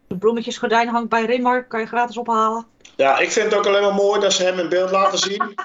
De 0.08 0.18
bloemetjesgordijn 0.18 0.88
hangt 0.88 1.10
bij 1.10 1.26
Rimar. 1.26 1.68
Kan 1.68 1.80
je 1.80 1.86
gratis 1.86 2.18
ophalen. 2.18 2.66
Ja, 2.96 3.20
ik 3.20 3.32
vind 3.32 3.46
het 3.46 3.56
ook 3.56 3.66
alleen 3.66 3.82
maar 3.82 3.94
mooi 3.94 4.20
dat 4.20 4.34
ze 4.34 4.44
hem 4.44 4.60
in 4.60 4.70
beeld 4.70 4.92
laten 4.92 5.20
zien. 5.20 5.42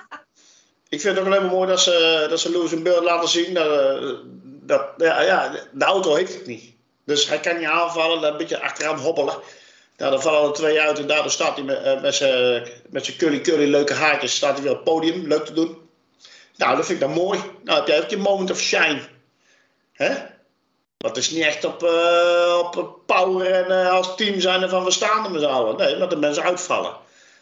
ik 0.88 1.00
vind 1.00 1.16
het 1.16 1.18
ook 1.18 1.26
alleen 1.32 1.42
maar 1.42 1.50
mooi 1.54 1.68
dat 1.68 1.80
ze, 1.80 2.26
dat 2.30 2.40
ze 2.40 2.50
Lewis 2.50 2.72
in 2.72 2.82
beeld 2.82 3.04
laten 3.04 3.28
zien. 3.28 3.54
Dat, 3.54 3.66
eh, 3.66 4.08
dat, 4.70 4.86
ja, 4.96 5.20
ja, 5.20 5.52
de 5.72 5.84
auto 5.84 6.14
heeft 6.14 6.34
het 6.34 6.46
niet. 6.46 6.72
Dus 7.04 7.28
hij 7.28 7.40
kan 7.40 7.56
niet 7.56 7.66
aanvallen, 7.66 8.20
dan 8.20 8.32
een 8.32 8.38
beetje 8.38 8.60
achteraan 8.60 8.98
hobbelen. 8.98 9.34
Nou, 9.96 10.10
dan 10.12 10.22
vallen 10.22 10.48
er 10.48 10.54
twee 10.54 10.80
uit 10.80 10.98
en 10.98 11.06
daardoor 11.06 11.30
staat 11.30 11.56
hij 11.56 11.64
met, 11.64 11.82
eh, 11.82 12.00
met 12.00 12.14
zijn 12.14 12.68
met 12.90 13.04
zijn 13.04 13.16
curly 13.16 13.40
curly 13.40 13.70
leuke 13.70 13.94
haartjes 13.94 14.34
staat 14.34 14.52
hij 14.54 14.62
weer 14.62 14.70
op 14.70 14.76
het 14.76 14.94
podium, 14.94 15.26
leuk 15.26 15.44
te 15.44 15.52
doen. 15.52 15.78
Nou, 16.56 16.76
dat 16.76 16.86
vind 16.86 17.00
ik 17.00 17.06
dan 17.06 17.16
mooi. 17.16 17.40
Nou, 17.64 17.78
heb 17.78 17.86
jij 17.86 18.02
ook 18.02 18.10
je 18.10 18.16
moment 18.16 18.50
of 18.50 18.60
shine. 18.60 19.00
Hè? 19.92 20.08
Want 20.96 21.16
het 21.16 21.24
is 21.24 21.30
niet 21.30 21.44
echt 21.44 21.64
op, 21.64 21.82
eh, 21.82 22.58
op 22.76 23.00
power 23.06 23.52
en 23.52 23.84
eh, 23.84 23.90
als 23.90 24.16
team 24.16 24.40
zijn 24.40 24.62
ervan 24.62 24.84
we 24.84 24.90
staan 24.90 25.24
er 25.24 25.30
met 25.30 25.40
z'n 25.40 25.46
allen. 25.46 25.76
Nee, 25.76 25.98
dat 25.98 26.10
de 26.10 26.16
mensen 26.16 26.42
uitvallen. 26.42 26.96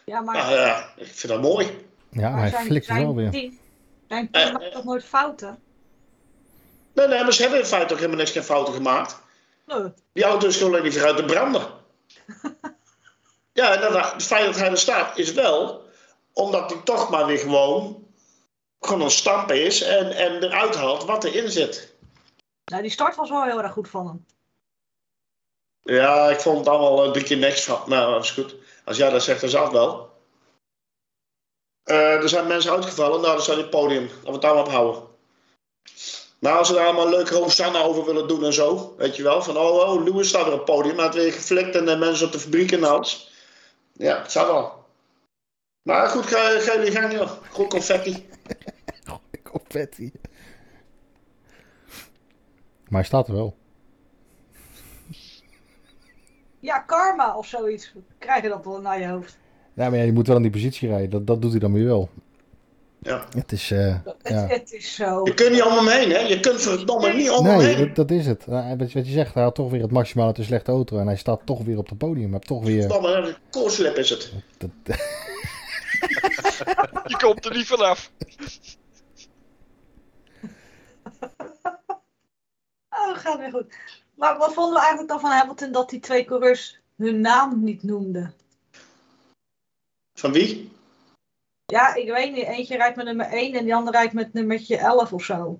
Ja, 0.05 0.21
maar, 0.21 0.35
Nou 0.35 0.55
ja, 0.55 0.93
ik 0.95 1.07
vind 1.07 1.33
dat 1.33 1.41
mooi. 1.41 1.67
ja 2.09 2.29
maar 2.29 2.51
hij 2.51 2.65
flikt 2.65 2.87
wel 2.87 3.15
weer. 3.15 3.31
team, 3.31 3.59
zijn 4.07 4.31
team 4.31 4.47
Eh, 4.47 4.53
maakt 4.53 4.71
toch 4.71 4.83
nooit 4.83 5.03
fouten? 5.03 5.59
Nee, 6.99 7.07
nee, 7.07 7.23
maar 7.23 7.33
ze 7.33 7.41
hebben 7.41 7.59
in 7.59 7.65
feite 7.65 7.93
ook 7.93 7.99
helemaal 7.99 8.19
niks 8.19 8.31
geen 8.31 8.43
fouten 8.43 8.73
gemaakt. 8.73 9.17
Nee. 9.65 9.93
Die 10.13 10.23
auto 10.23 10.47
is 10.47 10.57
gewoon 10.57 10.83
niet 10.83 10.93
vooruit 10.93 11.17
te 11.17 11.25
branden. 11.25 11.67
ja, 13.59 13.73
en 13.73 13.81
dat, 13.81 14.11
het 14.11 14.23
feit 14.23 14.45
dat 14.45 14.55
hij 14.55 14.69
er 14.69 14.77
staat 14.77 15.17
is 15.17 15.33
wel 15.33 15.87
omdat 16.33 16.69
hij 16.69 16.81
toch 16.83 17.09
maar 17.09 17.25
weer 17.25 17.37
gewoon, 17.37 18.07
gewoon 18.79 19.01
een 19.01 19.11
stamp 19.11 19.51
is 19.51 19.81
en, 19.81 20.11
en 20.11 20.43
eruit 20.43 20.75
haalt 20.75 21.05
wat 21.05 21.23
erin 21.23 21.51
zit. 21.51 21.95
Nou, 22.65 22.81
die 22.81 22.91
start 22.91 23.15
was 23.15 23.29
wel 23.29 23.43
heel 23.43 23.61
erg 23.61 23.71
goed 23.71 23.89
van 23.89 24.07
hem. 24.07 24.25
Ja, 25.81 26.29
ik 26.29 26.39
vond 26.39 26.57
het 26.57 26.67
allemaal 26.67 27.03
eh, 27.05 27.11
drie 27.11 27.23
keer 27.23 27.37
niks 27.37 27.63
van. 27.63 27.81
Nou, 27.85 28.13
dat 28.13 28.23
is 28.23 28.31
goed. 28.31 28.55
Als 28.85 28.97
jij 28.97 29.09
dat 29.09 29.23
zegt, 29.23 29.41
dan 29.41 29.49
zal 29.49 29.63
het 29.63 29.71
wel. 29.71 30.11
Eh, 31.83 32.23
er 32.23 32.29
zijn 32.29 32.47
mensen 32.47 32.71
uitgevallen, 32.71 33.21
nou, 33.21 33.35
dan 33.35 33.45
zou 33.45 33.57
het 33.57 33.69
podium. 33.69 34.09
Of 34.23 34.33
het 34.33 34.45
allemaal 34.45 34.63
ophouden. 34.63 35.07
Maar 36.39 36.57
als 36.57 36.67
ze 36.67 36.73
daar 36.73 36.85
allemaal 36.85 37.09
leuke 37.09 37.35
Hosanna 37.35 37.81
over 37.81 38.05
willen 38.05 38.27
doen 38.27 38.43
en 38.45 38.53
zo, 38.53 38.93
weet 38.97 39.15
je 39.15 39.23
wel, 39.23 39.41
van 39.41 39.57
oh, 39.57 39.89
oh 39.89 40.03
Lewis 40.03 40.27
staat 40.27 40.45
er 40.45 40.51
op 40.51 40.57
het 40.57 40.65
podium, 40.65 40.95
maar 40.95 41.05
het 41.05 41.15
weer 41.15 41.33
geflikt 41.33 41.75
en 41.75 41.85
de 41.85 41.95
mensen 41.95 42.25
op 42.25 42.31
de 42.31 42.39
fabriek 42.39 42.71
en 42.71 42.83
alles. 42.83 43.31
Ja, 43.93 44.21
het 44.21 44.31
zou 44.31 44.47
wel. 44.47 44.85
Maar 45.81 46.07
goed, 46.07 46.25
ga, 46.25 46.59
ga 46.59 46.75
jullie 46.75 46.91
gang, 46.91 47.13
joh. 47.13 47.31
Goed 47.51 47.67
confetti. 47.67 48.27
Confetti. 49.51 50.11
Maar 52.87 52.99
hij 52.99 53.03
staat 53.03 53.27
er 53.27 53.33
wel. 53.33 53.55
Ja, 56.59 56.79
karma 56.79 57.37
of 57.37 57.47
zoiets. 57.47 57.93
Krijg 58.17 58.43
je 58.43 58.49
dat 58.49 58.65
wel 58.65 58.81
naar 58.81 58.99
je 58.99 59.07
hoofd. 59.07 59.37
Ja, 59.73 59.89
maar 59.89 59.99
ja, 59.99 60.05
je 60.05 60.13
moet 60.13 60.27
wel 60.27 60.35
in 60.35 60.41
die 60.41 60.51
positie 60.51 60.89
rijden. 60.89 61.09
Dat, 61.09 61.27
dat 61.27 61.41
doet 61.41 61.51
hij 61.51 61.59
dan 61.59 61.73
weer 61.73 61.85
wel. 61.85 62.09
Ja. 63.01 63.25
Het 63.35 63.51
is, 63.51 63.71
eh, 63.71 63.95
Het, 64.03 64.15
ja. 64.23 64.47
het 64.47 64.71
is 64.73 64.95
zo. 64.95 65.21
Je 65.23 65.33
kunt 65.33 65.51
niet 65.51 65.63
hem 65.63 65.87
heen, 65.87 66.09
hè. 66.11 66.19
Je 66.19 66.39
kunt 66.39 66.61
verdomme 66.61 67.13
niet 67.13 67.29
hem 67.31 67.43
Nee, 67.43 67.59
heen. 67.75 67.77
dat, 67.87 67.95
dat 67.95 68.11
is 68.11 68.25
het. 68.25 68.47
Nou, 68.47 68.77
wat, 68.77 68.91
je- 68.91 68.97
wat 68.97 69.07
je 69.07 69.13
zegt, 69.13 69.33
hij 69.33 69.43
had 69.43 69.55
toch 69.55 69.69
weer 69.71 69.81
het 69.81 69.91
maximale 69.91 70.27
uit 70.27 70.37
een 70.37 70.43
slechte 70.43 70.71
auto. 70.71 70.97
En 70.99 71.05
hij 71.07 71.15
staat 71.17 71.41
toch 71.45 71.63
weer 71.63 71.77
op 71.77 71.89
het 71.89 71.97
podium. 71.97 72.31
Heeft 72.31 72.47
toch 72.47 72.63
weer... 72.63 72.81
Verdomme, 72.81 73.07
een 73.13 73.35
koorslip 73.49 73.95
is 73.97 74.09
het. 74.09 74.31
Dat, 74.57 74.69
Je 77.05 77.17
komt 77.17 77.45
er 77.45 77.53
niet 77.55 77.67
vanaf. 77.67 78.11
Oh, 82.89 83.17
gaat 83.17 83.37
weer 83.37 83.49
goed. 83.51 83.75
Maar 84.15 84.37
wat 84.37 84.53
vonden 84.53 84.73
we 84.73 84.79
eigenlijk 84.79 85.09
dan 85.09 85.19
van 85.19 85.31
Hamilton 85.31 85.71
dat 85.71 85.89
die 85.89 85.99
twee 85.99 86.25
coureurs 86.25 86.79
hun 86.97 87.21
naam 87.21 87.63
niet 87.63 87.83
noemde. 87.83 88.31
Van 90.13 90.31
wie? 90.31 90.71
Ja, 91.69 91.95
ik 91.95 92.09
weet 92.11 92.33
niet. 92.33 92.45
Eentje 92.45 92.77
rijdt 92.77 92.95
met 92.95 93.05
nummer 93.05 93.25
1 93.25 93.53
en 93.55 93.63
die 93.63 93.75
andere 93.75 93.97
rijdt 93.97 94.13
met 94.13 94.33
nummertje 94.33 94.77
11 94.77 95.13
of 95.13 95.23
zo. 95.23 95.59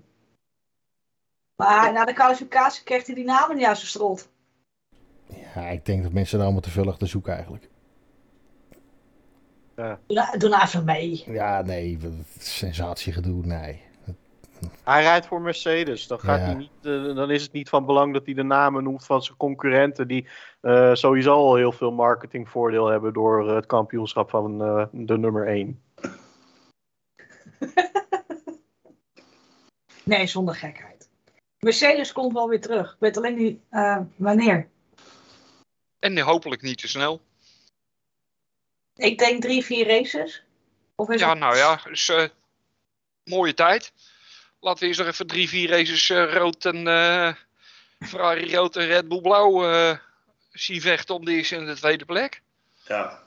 Maar 1.55 1.93
na 1.93 2.05
de 2.05 2.13
kwalificatie 2.13 2.83
kreeg 2.83 3.05
hij 3.05 3.15
die 3.15 3.23
namen 3.25 3.55
niet 3.55 3.65
uit 3.65 3.77
zijn 3.77 3.89
strot. 3.89 4.29
Ja, 5.55 5.61
ik 5.61 5.85
denk 5.85 6.03
dat 6.03 6.11
mensen 6.11 6.35
daar 6.35 6.45
allemaal 6.45 6.63
te 6.63 6.69
veel 6.69 6.87
achter 6.87 7.07
zoeken 7.07 7.33
eigenlijk. 7.33 7.69
Doe, 9.75 9.97
nou- 10.07 10.37
doe 10.37 10.49
nou 10.49 10.63
even 10.63 10.85
mee. 10.85 11.23
Ja, 11.25 11.61
nee, 11.61 11.99
sensatiegedoe, 12.39 13.45
nee. 13.45 13.81
Hij 14.83 15.01
rijdt 15.01 15.25
voor 15.25 15.41
Mercedes. 15.41 16.07
Dan, 16.07 16.19
gaat 16.19 16.39
Ja. 16.39 16.45
hij 16.45 16.53
niet, 16.53 16.69
eh, 16.81 17.15
dan 17.15 17.31
is 17.31 17.43
het 17.43 17.51
niet 17.51 17.69
van 17.69 17.85
belang 17.85 18.13
dat 18.13 18.25
hij 18.25 18.33
de 18.33 18.43
namen 18.43 18.83
noemt 18.83 19.05
van 19.05 19.21
zijn 19.23 19.37
concurrenten. 19.37 20.07
Die 20.07 20.27
eh, 20.61 20.93
sowieso 20.93 21.33
al 21.33 21.55
heel 21.55 21.71
veel 21.71 21.91
marketingvoordeel 21.91 22.87
hebben 22.87 23.13
door 23.13 23.47
eh, 23.49 23.55
het 23.55 23.65
kampioenschap 23.65 24.29
van 24.29 24.63
eh, 24.63 24.85
de 24.91 25.17
nummer 25.17 25.47
1. 25.47 25.81
Nee, 30.09 30.27
zonder 30.27 30.55
gekheid. 30.55 31.09
Mercedes 31.59 32.11
komt 32.11 32.33
wel 32.33 32.49
weer 32.49 32.61
terug. 32.61 32.91
Ik 32.91 32.99
weet 32.99 33.17
alleen 33.17 33.35
niet 33.35 33.59
eh, 33.69 33.99
wanneer. 34.15 34.69
En 35.99 36.19
hopelijk 36.19 36.61
niet 36.61 36.77
te 36.77 36.87
snel. 36.87 37.21
Ik 38.95 39.17
denk 39.17 39.41
drie, 39.41 39.65
vier 39.65 39.87
races. 39.87 40.43
Of 40.95 41.09
is 41.09 41.19
Ja, 41.19 41.29
het... 41.29 41.39
nou 41.39 41.55
ja, 41.55 41.81
dus 41.83 42.09
eh, 42.09 42.23
mooie 43.23 43.53
tijd. 43.53 43.93
Laten 44.59 44.81
we 44.81 44.87
eens 44.87 44.97
nog 44.97 45.07
even 45.07 45.27
drie, 45.27 45.49
vier 45.49 45.69
races 45.69 46.09
eh, 46.09 46.33
rood 46.33 46.65
en 46.65 46.87
eh, 46.87 47.33
Ferrari 47.99 48.55
rood 48.55 48.75
en 48.75 48.85
Red 48.85 49.07
Bull 49.07 49.21
blauw 49.21 49.71
eh, 49.71 49.97
zien 50.51 50.81
vechten 50.81 51.15
om 51.15 51.25
de 51.25 51.31
eerste 51.31 51.55
en 51.55 51.65
de 51.65 51.75
tweede 51.75 52.05
plek. 52.05 52.41
Ja. 52.85 53.23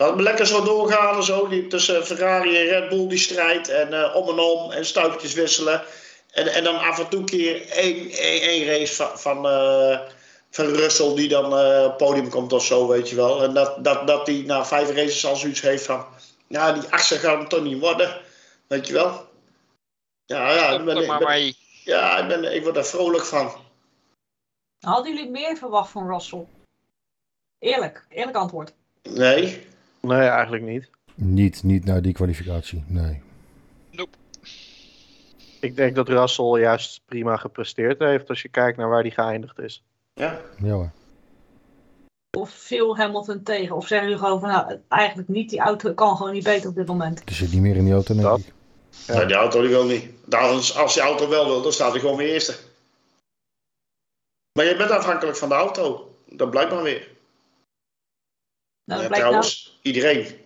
Dat 0.00 0.14
we 0.14 0.22
lekker 0.22 0.46
zo 0.46 0.62
doorgaan 0.62 1.16
en 1.16 1.22
zo, 1.22 1.48
die, 1.48 1.66
tussen 1.66 2.06
Ferrari 2.06 2.56
en 2.56 2.66
Red 2.66 2.88
Bull 2.88 3.08
die 3.08 3.18
strijd 3.18 3.68
en 3.68 3.92
eh, 3.92 4.16
om 4.16 4.28
en 4.28 4.38
om 4.38 4.70
en 4.70 4.86
stuipjes 4.86 5.32
wisselen. 5.32 5.82
En, 6.30 6.46
en 6.46 6.64
dan 6.64 6.78
af 6.78 6.98
en 6.98 7.08
toe 7.08 7.18
een 7.18 7.26
keer 7.26 7.68
één, 7.70 8.10
één, 8.10 8.42
één 8.42 8.66
race 8.66 8.94
van, 8.94 9.18
van, 9.18 9.48
eh, 9.48 10.00
van 10.50 10.64
Russell 10.64 11.14
die 11.14 11.28
dan 11.28 11.44
eh, 11.44 11.84
op 11.84 11.88
het 11.88 11.96
podium 11.96 12.28
komt 12.28 12.52
of 12.52 12.64
zo, 12.64 12.88
weet 12.88 13.08
je 13.08 13.16
wel. 13.16 13.42
En 13.42 13.54
dat, 13.54 13.84
dat, 13.84 14.06
dat 14.06 14.26
die 14.26 14.44
na 14.44 14.64
vijf 14.64 14.88
races 14.90 15.26
al 15.26 15.36
zoiets 15.36 15.60
heeft 15.60 15.84
van, 15.84 16.06
ja 16.46 16.72
die 16.72 16.90
achtste 16.90 17.18
gaat 17.18 17.38
hem 17.38 17.48
toch 17.48 17.62
niet 17.62 17.80
worden, 17.80 18.20
weet 18.66 18.86
je 18.86 18.92
wel. 18.92 19.28
Ja, 20.24 20.52
ja, 20.52 20.70
ik 20.70 20.84
ben, 20.84 20.96
er 20.96 21.36
ik 21.36 21.56
ja 21.84 22.18
ik, 22.18 22.28
ben, 22.28 22.54
ik 22.54 22.62
word 22.62 22.76
er 22.76 22.84
vrolijk 22.84 23.24
van. 23.24 23.52
Hadden 24.80 25.14
jullie 25.14 25.30
meer 25.30 25.56
verwacht 25.56 25.90
van 25.90 26.10
Russell? 26.12 26.46
Eerlijk, 27.58 28.06
eerlijk 28.08 28.36
antwoord. 28.36 28.72
Nee, 29.02 29.68
Nee, 30.00 30.28
eigenlijk 30.28 30.62
niet. 30.62 30.90
Niet, 31.14 31.62
niet 31.62 31.84
naar 31.84 32.02
die 32.02 32.12
kwalificatie, 32.12 32.84
nee. 32.86 33.22
Ik 35.60 35.76
denk 35.76 35.94
dat 35.94 36.08
Russell 36.08 36.60
juist 36.60 37.00
prima 37.06 37.36
gepresteerd 37.36 37.98
heeft 37.98 38.28
als 38.28 38.42
je 38.42 38.48
kijkt 38.48 38.78
naar 38.78 38.88
waar 38.88 39.00
hij 39.02 39.10
geëindigd 39.10 39.58
is. 39.58 39.82
ja. 40.14 40.40
Ja 40.62 40.70
hoor. 40.72 40.90
Of 42.38 42.50
viel 42.50 42.96
Hamilton 42.96 43.42
tegen? 43.42 43.76
Of 43.76 43.86
zeggen 43.86 44.08
jullie 44.08 44.22
gewoon 44.24 44.40
van 44.40 44.48
nou, 44.48 44.78
eigenlijk 44.88 45.28
niet, 45.28 45.50
die 45.50 45.60
auto 45.60 45.92
kan 45.94 46.16
gewoon 46.16 46.32
niet 46.32 46.44
beter 46.44 46.68
op 46.68 46.74
dit 46.74 46.86
moment. 46.86 47.22
Er 47.24 47.34
zit 47.34 47.52
niet 47.52 47.60
meer 47.60 47.76
in 47.76 47.84
die 47.84 47.92
auto, 47.92 48.14
denk 48.14 48.26
Dat. 48.26 48.38
ik. 48.38 48.52
Ja. 49.06 49.14
Nee, 49.16 49.26
die 49.26 49.36
auto 49.36 49.60
die 49.60 49.68
wil 49.70 49.84
niet. 49.86 50.10
Als, 50.30 50.76
als 50.76 50.94
die 50.94 51.02
auto 51.02 51.28
wel 51.28 51.46
wil, 51.46 51.62
dan 51.62 51.72
staat 51.72 51.90
hij 51.90 52.00
gewoon 52.00 52.16
weer 52.16 52.32
eerste. 52.32 52.54
Maar 54.52 54.64
je 54.64 54.76
bent 54.76 54.90
afhankelijk 54.90 55.36
van 55.36 55.48
de 55.48 55.54
auto. 55.54 56.14
Dat 56.28 56.50
blijkt 56.50 56.70
maar 56.72 56.82
weer. 56.82 57.08
Nou, 58.90 59.02
Ja, 59.02 59.08
dat 59.08 59.18
blijkt 59.18 59.30
nou, 59.30 59.44
trouwens, 59.44 59.78
iedereen. 59.82 60.38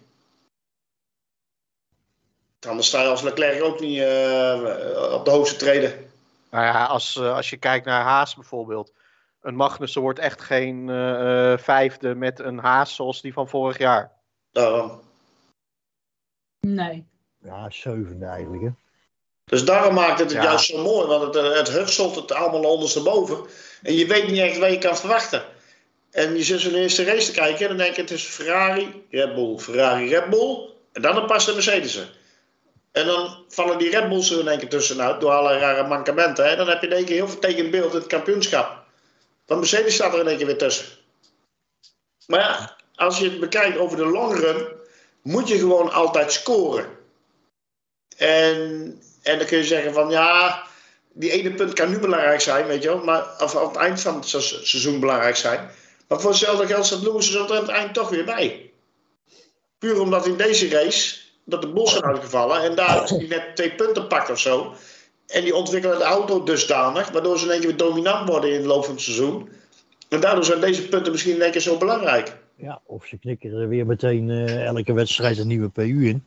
Anders 2.68 2.87
sta 2.88 3.02
je 3.02 3.09
als 3.09 3.22
Leclerc 3.22 3.62
ook 3.62 3.80
niet 3.80 3.98
eh, 3.98 5.11
op 5.12 5.24
de 5.24 5.30
hoogste 5.30 5.57
treden. 5.57 6.11
Nou 6.50 6.64
ja, 6.64 6.85
als, 6.85 7.16
eh, 7.16 7.35
als 7.35 7.50
je 7.50 7.57
kijkt 7.57 7.87
naar 7.87 8.02
Haas 8.02 8.35
bijvoorbeeld. 8.35 8.92
Een 9.40 9.54
Magnussen 9.57 10.00
wordt 10.00 10.18
echt 10.18 10.40
geen 10.40 10.88
eh, 10.88 11.52
eh, 11.52 11.59
vijfde 11.59 12.14
met 12.14 12.38
een 12.38 12.59
Haas 12.59 12.94
zoals 12.94 13.20
die 13.20 13.33
van 13.33 13.48
vorig 13.48 13.78
jaar. 13.78 14.12
Daarom. 14.52 15.00
nee. 16.61 17.07
Ja, 17.38 17.70
zevende 17.70 18.26
eigenlijk, 18.26 18.62
hè. 18.62 18.70
Dus 19.44 19.64
daarom 19.64 19.94
maakt 19.94 20.18
het 20.18 20.33
het 20.33 20.42
Ja. 20.42 20.48
juist 20.48 20.66
zo 20.66 20.83
mooi. 20.83 21.07
Want 21.07 21.22
het, 21.22 21.37
eh, 21.37 21.57
het 21.57 21.68
hurselt 21.68 22.14
het 22.14 22.33
allemaal 22.33 22.72
ondersteboven. 22.72 23.46
En 23.83 23.94
je 23.94 24.07
weet 24.07 24.28
niet 24.28 24.38
echt 24.40 24.59
waar 24.59 24.70
je 24.70 24.78
kan 24.78 24.96
verwachten. 24.96 25.44
En 26.14 26.37
je 26.37 26.42
zit 26.42 26.61
zo'n 26.61 26.74
eerste 26.74 27.05
race 27.05 27.27
te 27.27 27.33
kijken. 27.33 27.61
En 27.61 27.68
dan 27.68 27.77
denk 27.77 27.94
je 27.94 28.00
het 28.00 28.11
is 28.11 28.22
Ferrari, 28.22 29.05
Red 29.11 29.35
Bull, 29.35 29.59
Ferrari, 29.59 30.09
Red 30.09 30.31
Bull. 30.31 30.68
En 30.92 31.03
dan 31.03 31.16
een 31.16 31.27
pas 31.27 31.46
de 31.46 31.53
Mercedes'en. 31.53 32.09
En 32.92 33.07
dan 33.07 33.44
vallen 33.48 33.79
die 33.79 33.90
Red 33.90 34.09
Bulls 34.09 34.31
er 34.31 34.40
in 34.40 34.48
één 34.48 34.59
keer 34.59 34.68
tussenuit 34.68 35.20
door 35.20 35.31
alle 35.31 35.59
rare 35.59 35.87
mankementen. 35.87 36.50
En 36.50 36.57
dan 36.57 36.68
heb 36.68 36.81
je 36.81 36.87
in 36.87 36.92
één 36.92 37.05
keer 37.05 37.14
heel 37.14 37.29
vertekend 37.29 37.70
beeld 37.70 37.92
in 37.92 37.98
het 37.98 38.07
kampioenschap. 38.07 38.83
Want 39.46 39.61
Mercedes 39.61 39.94
staat 39.94 40.12
er 40.14 40.20
in 40.20 40.27
één 40.27 40.37
keer 40.37 40.46
weer 40.46 40.59
tussen. 40.59 40.87
Maar 42.27 42.40
ja, 42.40 42.77
als 42.94 43.18
je 43.18 43.31
het 43.31 43.40
bekijkt 43.40 43.79
over 43.79 43.96
de 43.96 44.07
long 44.07 44.38
run, 44.38 44.66
moet 45.22 45.48
je 45.48 45.59
gewoon 45.59 45.92
altijd 45.92 46.33
scoren. 46.33 46.87
En, 48.16 48.57
en 49.22 49.38
dan 49.38 49.46
kun 49.46 49.59
je 49.59 49.64
zeggen 49.64 49.92
van 49.92 50.11
ja, 50.11 50.62
die 51.12 51.31
ene 51.31 51.55
punt 51.55 51.72
kan 51.72 51.90
nu 51.90 51.98
belangrijk 51.98 52.40
zijn, 52.40 52.66
weet 52.66 52.83
je 52.83 52.88
wel. 52.88 53.05
Maar, 53.05 53.24
of 53.38 53.57
aan 53.57 53.66
het 53.68 53.77
eind 53.77 54.00
van 54.00 54.14
het 54.14 54.29
se- 54.29 54.40
seizoen 54.40 55.00
belangrijk 55.00 55.37
zijn. 55.37 55.70
Maar 56.08 56.20
voor 56.20 56.30
hetzelfde 56.30 56.66
geld 56.66 56.86
staat 56.86 57.02
Lewis 57.02 57.34
er 57.34 57.40
aan 57.40 57.56
het 57.56 57.68
eind 57.68 57.94
toch 57.94 58.08
weer 58.08 58.24
bij. 58.24 58.72
Puur 59.78 60.00
omdat 60.00 60.26
in 60.26 60.36
deze 60.36 60.68
race 60.68 61.16
dat 61.44 61.62
de 61.62 61.68
Bos 61.68 61.92
zijn 61.92 62.04
uitgevallen 62.04 62.62
en 62.62 62.74
daar 62.74 63.00
misschien 63.00 63.28
net 63.28 63.56
twee 63.56 63.74
punten 63.74 64.06
pakt 64.06 64.30
of 64.30 64.40
zo. 64.40 64.74
En 65.26 65.44
die 65.44 65.54
ontwikkelen 65.54 65.98
de 65.98 66.04
auto 66.04 66.42
dusdanig, 66.42 67.10
waardoor 67.10 67.38
ze 67.38 67.44
in 67.44 67.50
één 67.50 67.60
keer 67.60 67.68
weer 67.68 67.78
dominant 67.78 68.28
worden 68.28 68.52
in 68.52 68.60
de 68.60 68.66
loop 68.66 68.84
van 68.84 68.94
het 68.94 69.02
seizoen. 69.02 69.48
En 70.08 70.20
daardoor 70.20 70.44
zijn 70.44 70.60
deze 70.60 70.88
punten 70.88 71.12
misschien 71.12 71.34
in 71.34 71.42
één 71.42 71.50
keer 71.50 71.60
zo 71.60 71.78
belangrijk. 71.78 72.36
Ja, 72.56 72.80
of 72.86 73.06
ze 73.06 73.18
knikken 73.18 73.52
er 73.52 73.68
weer 73.68 73.86
meteen 73.86 74.30
eh, 74.30 74.64
elke 74.64 74.92
wedstrijd 74.92 75.38
een 75.38 75.46
nieuwe 75.46 75.68
PU 75.68 76.08
in. 76.08 76.24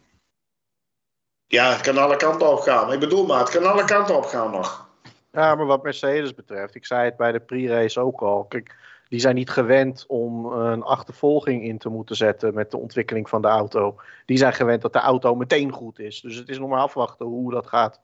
Ja, 1.48 1.72
het 1.72 1.82
kan 1.82 1.98
alle 1.98 2.16
kanten 2.16 2.52
op 2.52 2.60
gaan. 2.60 2.94
Ik 2.94 3.00
bedoel 3.00 3.26
maar, 3.26 3.40
het 3.40 3.50
kan 3.50 3.66
alle 3.66 3.86
kanten 3.86 4.16
op 4.16 4.26
gaan 4.26 4.52
nog. 4.52 4.90
Ja, 5.32 5.56
maar 5.56 5.66
wat 5.66 5.84
Mercedes 5.84 6.34
betreft, 6.34 6.76
ik 6.76 6.86
zei 6.86 7.06
het 7.06 7.18
bij 7.18 7.32
de 7.32 7.40
pre-race 7.40 8.00
ook 8.00 8.22
al. 8.22 8.44
Kijk, 8.44 8.76
die 9.10 9.20
zijn 9.20 9.36
niet 9.36 9.50
gewend 9.50 10.06
om 10.08 10.46
een 10.46 10.84
achtervolging 10.84 11.64
in 11.64 11.78
te 11.78 11.90
moeten 11.90 12.16
zetten 12.16 12.54
met 12.54 12.72
de 12.72 12.78
ontwikkeling 12.78 13.30
van 13.30 13.42
de 13.42 13.48
auto. 13.48 13.96
Die 14.26 14.38
zijn 14.38 14.54
gewend 14.54 14.82
dat 14.82 14.94
de 14.94 15.00
auto 15.00 15.36
meteen 15.36 15.72
goed 15.72 16.00
is. 16.00 16.22
Dus 16.22 16.36
het 16.36 16.50
is 16.50 16.60
nog 16.60 16.70
maar 16.70 16.80
afwachten 16.80 17.26
hoe 17.26 17.52
dat 17.52 17.68
gaat. 17.68 18.00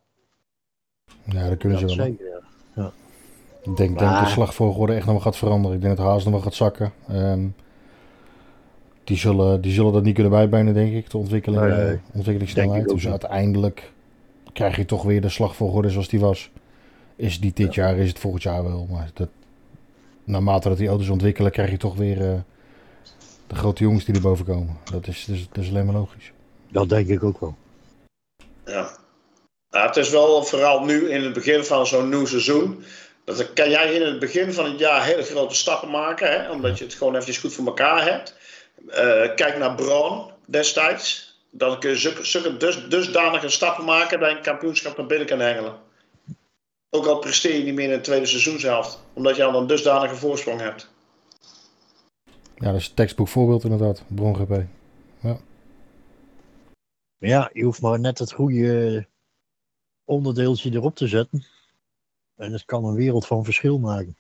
Ja, 1.24 1.50
dat 1.50 1.58
kunnen 1.58 1.80
ze 1.80 1.86
Dat 1.86 1.96
wel. 1.96 2.06
zeker, 2.06 2.26
ja. 2.76 2.92
Ik 3.62 3.66
denk, 3.66 3.78
denk 3.78 3.92
Maar- 4.00 4.14
dat 4.20 4.24
de 4.24 4.32
slagvolgorde 4.32 4.94
echt 4.94 5.06
nog 5.06 5.14
wel 5.14 5.24
gaat 5.24 5.38
veranderen. 5.38 5.76
Ik 5.78 5.84
denk 5.84 5.98
dat 5.98 6.06
Haas 6.06 6.24
nog 6.24 6.34
wel 6.34 6.42
gaat 6.42 6.54
zakken. 6.54 6.94
Ehm, 7.08 7.48
die, 9.04 9.18
zullen, 9.18 9.62
die 9.62 9.72
zullen 9.72 9.94
dat 9.94 10.04
niet 10.04 10.14
kunnen 10.14 10.32
bijbenen, 10.32 10.74
denk 10.74 10.94
ik, 10.94 11.10
de 11.10 11.18
ontwikkeling, 11.18 11.62
Nee, 11.62 11.72
eh, 11.72 11.78
denk 11.86 12.00
ontwikkelingssnelheid. 12.14 12.88
Dus 12.90 13.02
niet. 13.04 13.12
uiteindelijk 13.12 13.92
krijg 14.54 14.76
je 14.76 14.86
toch 14.86 15.04
weer 15.04 15.22
de 15.22 15.30
slagvolgorde 15.30 15.90
zoals 15.90 16.08
die 16.08 16.20
was. 16.20 16.52
Is 17.16 17.34
het 17.34 17.44
niet 17.44 17.56
dit 17.58 17.74
jaar, 17.74 17.98
is 17.98 18.10
het 18.10 18.20
volgend 18.20 18.44
jaar 18.44 18.64
wel. 18.64 18.88
Maar 18.92 19.10
dat, 19.14 19.30
naarmate 20.24 20.70
dat 20.70 20.78
die 20.78 20.88
auto's 20.88 21.10
ontwikkelen, 21.10 21.52
krijg 21.52 21.70
je 21.70 21.78
toch 21.78 21.96
weer 21.96 22.22
eh, 22.22 22.40
de 23.48 23.56
grote 23.56 23.84
jongens 23.84 24.06
die 24.06 24.16
erboven 24.16 24.46
komen. 24.46 24.78
Dat 24.92 25.08
is, 25.08 25.26
dus, 25.26 25.48
dat 25.52 25.64
is 25.64 25.70
alleen 25.70 25.86
maar 25.86 25.96
logisch. 25.96 26.32
Dat 26.72 26.90
denk 26.90 27.08
ik 27.08 27.24
ook 27.24 27.40
wel. 27.40 27.56
Ja. 28.66 28.98
Nou, 29.70 29.88
het 29.88 29.98
is 29.98 30.10
wel 30.10 30.44
vooral 30.44 30.84
nu 30.84 31.10
in 31.10 31.24
het 31.24 31.34
begin 31.34 31.66
van 31.66 31.88
zo'n 31.88 32.10
nieuw 32.10 32.26
seizoen. 32.26 32.84
Dat 33.26 33.54
kan 33.54 33.70
jij 33.70 33.94
in 33.94 34.02
het 34.02 34.20
begin 34.20 34.54
van 34.54 34.66
het 34.66 34.80
jaar 34.80 35.04
hele 35.04 35.24
grote 35.24 35.56
stappen 35.56 35.90
maken. 35.90 36.32
Hè, 36.32 36.52
omdat 36.52 36.78
je 36.78 36.84
het 36.84 36.94
gewoon 36.94 37.14
eventjes 37.14 37.38
goed 37.38 37.54
voor 37.54 37.66
elkaar 37.66 38.04
hebt. 38.04 38.36
Eh, 38.90 39.36
kijk 39.36 39.58
naar 39.58 39.76
Braun 39.76 40.32
destijds. 40.46 41.38
Dan 41.50 41.80
kun 41.80 41.90
je 41.90 41.96
zulke, 41.96 42.26
zulke 42.26 42.58
dus, 42.58 42.88
dusdanige 42.90 43.50
stappen 43.50 43.86
maken 43.86 44.20
dat 44.20 44.30
je 44.30 44.36
een 44.36 44.42
kampioenschap 44.42 44.98
naar 44.98 45.06
binnen 45.06 45.28
kan 45.28 45.40
hengelen. 45.40 45.76
Ook 46.96 47.06
al 47.06 47.20
presteer 47.20 47.58
je 47.58 47.64
niet 47.64 47.74
meer 47.74 47.90
in 47.90 47.98
de 47.98 48.02
tweede 48.02 48.26
seizoenshelft. 48.26 49.04
Omdat 49.14 49.36
je 49.36 49.44
al 49.44 49.62
een 49.62 49.68
dusdanige 49.68 50.16
voorsprong 50.16 50.60
hebt. 50.60 50.90
Ja, 52.56 52.72
dat 52.72 52.76
is 52.76 52.88
een 52.88 52.94
tekstboek 52.94 53.28
voorbeeld 53.28 53.64
inderdaad. 53.64 54.04
Bron 54.08 54.36
GP. 54.36 54.50
Maar 55.20 55.38
ja, 57.18 57.50
je 57.54 57.64
hoeft 57.64 57.82
maar 57.82 58.00
net 58.00 58.20
het 58.20 58.32
goede 58.32 59.08
onderdeeltje 60.06 60.72
erop 60.72 60.96
te 60.96 61.08
zetten. 61.08 61.46
En 62.36 62.52
het 62.52 62.66
kan 62.66 62.86
een 62.86 62.96
wereld 62.96 63.28
van 63.28 63.44
verschil 63.44 63.80
maken. 63.80 64.16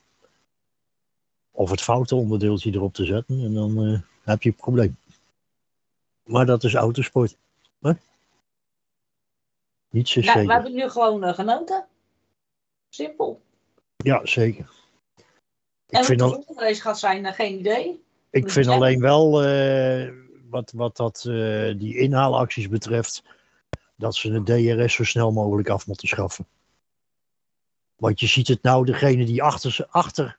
Of 1.51 1.69
het 1.69 1.81
foute 1.81 2.15
onderdeeltje 2.15 2.71
erop 2.71 2.93
te 2.93 3.05
zetten 3.05 3.43
en 3.43 3.53
dan 3.53 3.85
eh, 3.85 3.99
heb 4.23 4.43
je 4.43 4.49
een 4.49 4.55
probleem. 4.55 4.97
Maar 6.23 6.45
dat 6.45 6.63
is 6.63 6.73
autosport. 6.73 7.35
Hè? 7.81 7.91
Niet 9.89 10.09
zo 10.09 10.19
Nou, 10.19 10.45
we 10.45 10.53
hebben 10.53 10.73
nu 10.73 10.89
gewoon 10.89 11.23
eh, 11.23 11.33
genoten. 11.33 11.85
Simpel. 12.93 13.41
Ja, 13.97 14.25
zeker. 14.25 14.71
En 15.89 15.99
Ik 15.99 16.05
vind, 16.05 16.19
wat 16.21 16.29
de 16.29 16.35
al, 16.35 16.41
volgende 16.43 16.69
race 16.69 16.81
gaat 16.81 16.99
zijn, 16.99 17.25
eh, 17.25 17.33
geen 17.33 17.59
idee. 17.59 18.03
ik 18.29 18.43
Dus 18.43 18.53
vind 18.53 18.67
alleen 18.67 18.99
wel, 18.99 19.43
eh, 19.43 20.11
wat, 20.49 20.71
wat 20.75 20.97
dat, 20.97 21.25
eh, 21.27 21.73
die 21.77 21.97
inhaalacties 21.97 22.69
betreft, 22.69 23.23
dat 23.95 24.15
ze 24.15 24.31
het 24.31 24.45
DRS 24.45 24.93
zo 24.93 25.03
snel 25.03 25.31
mogelijk 25.31 25.69
af 25.69 25.87
moeten 25.87 26.07
schaffen. 26.07 26.47
Want 27.95 28.19
je 28.19 28.27
ziet 28.27 28.47
het 28.47 28.61
nou, 28.63 28.85
degene 28.85 29.25
die 29.25 29.43
achter, 29.43 29.71
ze- 29.71 29.87
achter 29.89 30.37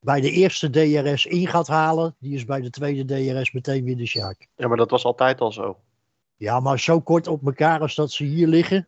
bij 0.00 0.20
de 0.20 0.30
eerste 0.30 0.70
DRS 0.70 1.26
in 1.26 1.46
gaat 1.48 1.68
halen, 1.68 2.14
die 2.18 2.34
is 2.34 2.44
bij 2.44 2.60
de 2.60 2.70
tweede 2.70 3.04
DRS 3.04 3.52
meteen 3.52 3.84
weer 3.84 3.96
de 3.96 4.06
Sjaak. 4.06 4.48
Ja, 4.56 4.68
maar 4.68 4.76
dat 4.76 4.90
was 4.90 5.04
altijd 5.04 5.40
al 5.40 5.52
zo. 5.52 5.80
Ja, 6.36 6.60
maar 6.60 6.80
zo 6.80 7.00
kort 7.00 7.26
op 7.26 7.46
elkaar 7.46 7.80
als 7.80 7.94
dat 7.94 8.10
ze 8.12 8.24
hier 8.24 8.46
liggen. 8.46 8.86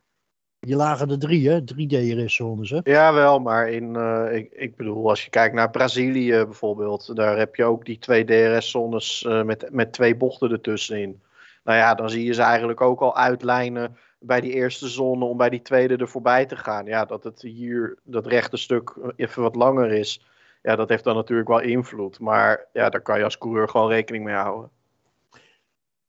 Hier 0.65 0.75
lagen 0.75 1.09
er 1.09 1.19
drie, 1.19 1.49
hè? 1.49 1.63
Drie 1.63 1.87
DRS-zones, 1.87 2.69
hè? 2.69 2.79
Jawel, 2.83 3.39
maar 3.39 3.69
in, 3.69 3.95
eh, 3.95 4.35
ik, 4.35 4.51
ik 4.51 4.75
bedoel, 4.75 5.09
als 5.09 5.23
je 5.23 5.29
kijkt 5.29 5.55
naar 5.55 5.69
Brazilië 5.69 6.29
bijvoorbeeld, 6.29 7.15
daar 7.15 7.37
heb 7.37 7.55
je 7.55 7.63
ook 7.63 7.85
die 7.85 7.99
twee 7.99 8.23
DRS-zones 8.23 9.25
eh, 9.25 9.43
met, 9.43 9.67
met 9.71 9.93
twee 9.93 10.15
bochten 10.15 10.51
ertussenin. 10.51 11.21
Nou 11.63 11.77
ja, 11.77 11.95
dan 11.95 12.09
zie 12.09 12.25
je 12.25 12.33
ze 12.33 12.41
eigenlijk 12.41 12.81
ook 12.81 13.01
al 13.01 13.15
uitlijnen 13.15 13.97
bij 14.19 14.41
die 14.41 14.53
eerste 14.53 14.87
zone 14.87 15.25
om 15.25 15.37
bij 15.37 15.49
die 15.49 15.61
tweede 15.61 15.95
er 15.95 16.07
voorbij 16.07 16.45
te 16.45 16.55
gaan. 16.55 16.85
Ja, 16.85 17.05
dat 17.05 17.23
het 17.23 17.41
hier, 17.41 17.97
dat 18.03 18.27
rechte 18.27 18.57
stuk 18.57 18.95
even 19.15 19.41
wat 19.41 19.55
langer 19.55 19.91
is, 19.91 20.25
ja, 20.61 20.75
dat 20.75 20.89
heeft 20.89 21.03
dan 21.03 21.15
natuurlijk 21.15 21.47
wel 21.47 21.61
invloed. 21.61 22.19
Maar 22.19 22.65
ja, 22.73 22.89
daar 22.89 23.01
kan 23.01 23.17
je 23.17 23.23
als 23.23 23.37
coureur 23.37 23.69
gewoon 23.69 23.89
rekening 23.89 24.23
mee 24.23 24.35
houden. 24.35 24.69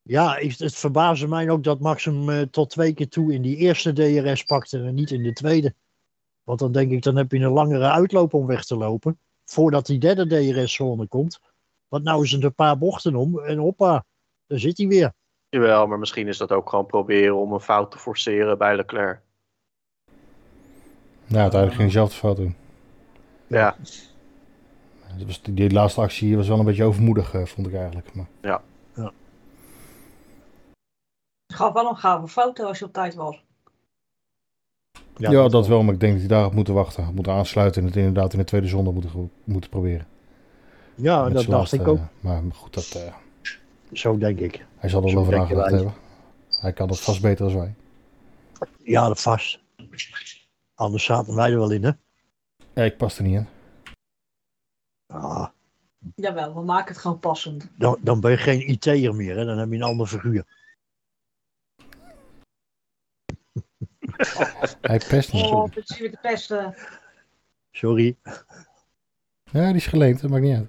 Ja, 0.09 0.37
het 0.39 0.75
verbaasde 0.75 1.29
mij 1.29 1.51
ook 1.51 1.65
dat 1.65 1.81
Max 1.81 2.05
hem 2.05 2.31
eh, 2.31 2.43
tot 2.43 2.71
twee 2.71 2.95
keer 2.95 3.09
toe 3.09 3.33
in 3.33 3.43
die 3.43 3.57
eerste 3.57 3.93
DRS 3.93 4.43
pakte 4.43 4.79
en 4.79 4.95
niet 4.95 5.11
in 5.11 5.23
de 5.23 5.33
tweede. 5.33 5.75
Want 6.45 6.59
dan 6.59 6.73
denk 6.73 6.91
ik, 6.91 7.03
dan 7.03 7.17
heb 7.17 7.33
je 7.33 7.39
een 7.39 7.53
langere 7.53 7.91
uitloop 7.91 8.35
om 8.35 8.47
weg 8.47 8.65
te 8.65 8.77
lopen. 8.77 9.19
Voordat 9.45 9.87
die 9.87 9.99
derde 9.99 10.27
DRS-zone 10.27 11.07
komt. 11.07 11.41
Want 11.89 12.05
nou 12.05 12.25
is 12.25 12.33
het 12.33 12.43
een 12.43 12.55
paar 12.55 12.79
bochten 12.79 13.15
om 13.15 13.39
en 13.39 13.59
hoppa, 13.59 14.05
daar 14.47 14.59
zit 14.59 14.79
hij 14.79 14.87
weer. 14.87 15.13
Jawel, 15.49 15.87
maar 15.87 15.99
misschien 15.99 16.29
is 16.29 16.39
dat 16.39 16.53
ook 16.53 16.69
gewoon 16.69 16.87
proberen 16.87 17.37
om 17.37 17.53
een 17.53 17.61
fout 17.61 17.91
te 17.91 17.99
forceren 17.99 18.59
bij 18.59 18.77
Leclerc. 18.77 19.21
Ja, 21.25 21.41
uiteindelijk 21.41 21.81
ging 21.81 21.91
hij 21.91 21.91
zelf 21.91 22.11
de 22.11 22.17
fout 22.17 22.37
doen. 22.37 22.55
Ja, 23.47 23.77
die, 25.17 25.55
die 25.55 25.73
laatste 25.73 26.01
actie 26.01 26.27
hier 26.29 26.37
was 26.37 26.49
wel 26.49 26.59
een 26.59 26.65
beetje 26.65 26.85
overmoedig, 26.85 27.35
eh, 27.35 27.45
vond 27.45 27.67
ik 27.67 27.75
eigenlijk. 27.75 28.15
Maar, 28.15 28.27
Het 28.41 28.61
gaf 31.57 31.73
wel 31.73 31.89
een 31.89 31.97
gave 31.97 32.29
foto 32.29 32.65
als 32.67 32.79
je 32.79 32.85
op 32.85 32.93
tijd 32.93 33.15
was. 33.15 33.45
ja, 35.17 35.49
dat, 35.49 35.67
wel, 35.67 35.83
maar 35.83 35.95
ik 35.95 36.01
denk 36.01 36.13
dat 36.13 36.21
hij 36.21 36.31
daarop 36.31 36.53
moeten 36.55 36.75
wachten. 36.75 37.15
Moeten 37.15 37.33
aansluiten 37.33 37.81
en 37.83 37.89
het 37.89 37.97
inderdaad 37.97 38.33
in 38.33 38.39
de 38.39 38.45
tweede 38.45 38.67
zonde 38.67 38.91
moeten, 38.93 39.31
moeten 39.45 39.71
proberen. 39.71 40.07
Ja, 40.95 41.23
Met 41.25 41.33
dat 41.33 41.45
dacht 41.45 41.49
laatste, 41.49 41.77
ik 41.77 41.89
ook. 41.89 41.97
eh, 41.99 42.05
maar 42.21 42.43
goed, 42.53 42.75
dat, 42.75 43.03
eh, 43.07 43.15
Zo 43.93 44.19
denk 44.19 44.39
ik. 44.39 44.67
hij 44.77 44.91
zal 44.91 45.03
er 45.05 45.13
wel 45.13 45.21
over 45.21 45.37
nagedacht 45.37 45.71
hebben. 45.71 45.95
Hij 46.61 46.73
kan 46.73 46.89
dat 46.89 47.01
vast 47.01 47.21
beter 47.23 47.47
dan 47.49 47.57
wij. 47.59 47.75
Ja, 48.83 49.09
dat 49.09 49.21
vast. 49.23 49.61
Anders 50.75 51.05
zaten 51.05 51.35
wij 51.35 51.51
er 51.51 51.59
wel 51.59 51.71
in, 51.71 51.85
hè? 51.85 51.91
Ja, 52.75 52.83
ik 52.83 52.97
pas 52.97 53.17
er 53.19 53.25
niet 53.25 53.35
in. 53.35 53.47
Ah, 55.07 55.47
Jawel, 56.15 56.55
we 56.55 56.61
maken 56.63 56.89
het 56.93 56.99
gewoon 57.03 57.19
passend. 57.19 57.71
dan, 57.77 57.99
dan 58.01 58.21
ben 58.21 58.31
je 58.31 58.37
geen 58.37 58.71
IT'er 58.71 59.15
meer, 59.15 59.37
hè? 59.37 59.45
Dan 59.45 59.59
heb 59.59 59.69
je 59.71 59.75
een 59.77 59.83
ander 59.83 60.07
figuur. 60.07 60.45
Hij 64.81 65.01
pest 65.09 65.33
niet. 65.33 65.45
Oh, 65.45 65.75
het 65.75 65.89
zie 65.89 66.05
ik 66.05 66.11
de 66.11 66.19
pesten. 66.23 66.75
Sorry. 67.71 68.17
Ja, 69.45 69.67
die 69.67 69.75
is 69.75 69.87
geleend, 69.87 70.21
dat 70.21 70.31
maakt 70.31 70.43
niet 70.43 70.57
uit. 70.57 70.69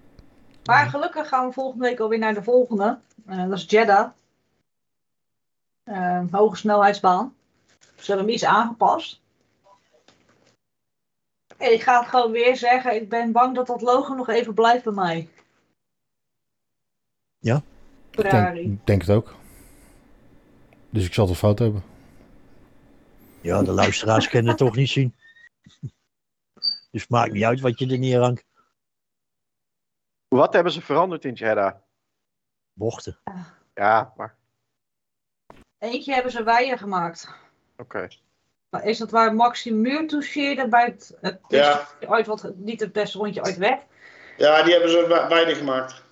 Maar 0.63 0.89
gelukkig 0.89 1.27
gaan 1.27 1.47
we 1.47 1.53
volgende 1.53 1.85
week 1.85 1.99
alweer 1.99 2.19
naar 2.19 2.33
de 2.33 2.43
volgende. 2.43 2.99
Eh, 3.25 3.49
dat 3.49 3.57
is 3.57 3.65
Jeddah. 3.67 4.09
Eh, 5.83 6.21
hoge 6.31 6.55
snelheidsbaan. 6.55 7.35
Ze 7.79 8.05
hebben 8.05 8.25
hem 8.25 8.33
iets 8.33 8.45
aangepast. 8.45 9.21
En 11.57 11.73
ik 11.73 11.81
ga 11.81 11.99
het 11.99 12.09
gewoon 12.09 12.31
weer 12.31 12.57
zeggen. 12.57 12.95
Ik 12.95 13.09
ben 13.09 13.31
bang 13.31 13.55
dat 13.55 13.67
dat 13.67 13.81
logo 13.81 14.13
nog 14.13 14.29
even 14.29 14.53
blijft 14.53 14.83
bij 14.83 14.93
mij. 14.93 15.29
Ja? 17.37 17.61
Ik 18.11 18.21
denk, 18.21 18.85
denk 18.85 19.01
het 19.01 19.09
ook. 19.09 19.35
Dus 20.89 21.05
ik 21.05 21.13
zal 21.13 21.27
het 21.27 21.37
fout 21.37 21.59
hebben. 21.59 21.83
Ja, 23.41 23.61
de 23.61 23.71
luisteraars 23.71 24.27
kunnen 24.29 24.49
het 24.49 24.57
toch 24.57 24.75
niet 24.75 24.89
zien. 24.89 25.15
Dus 26.91 27.07
maakt 27.07 27.31
niet 27.31 27.43
uit 27.43 27.59
wat 27.59 27.79
je 27.79 27.88
er 27.91 27.99
neerhangt. 27.99 28.45
wat 30.27 30.53
hebben 30.53 30.71
ze 30.71 30.81
veranderd 30.81 31.25
in 31.25 31.33
Jeddah? 31.33 31.75
Bochten. 32.73 33.17
Ja, 33.73 34.13
maar 34.17 34.35
Eentje 35.77 36.13
hebben 36.13 36.31
ze 36.31 36.43
wijen 36.43 36.77
gemaakt. 36.77 37.29
oké. 37.77 38.07
Maar 38.69 38.83
is 38.85 38.97
dat 38.97 39.11
waar 39.11 39.35
Maxi 39.35 39.73
muur 39.73 40.07
toucheerde 40.07 40.67
bij 40.67 40.85
het, 40.85 41.17
het 41.21 41.39
Ja. 41.47 41.77
beste 41.77 41.88
rondje 41.89 42.07
ooit, 42.09 42.27
wat, 42.27 42.55
niet 42.55 42.79
het 42.79 42.91
beste 42.91 43.17
rondje 43.17 43.43
ooit 43.43 43.57
werd? 43.57 43.81
Ja, 44.38 44.63
die 44.63 44.71
hebben 44.73 44.89
ze 44.89 45.25
beide 45.29 45.55
gemaakt. 45.55 46.03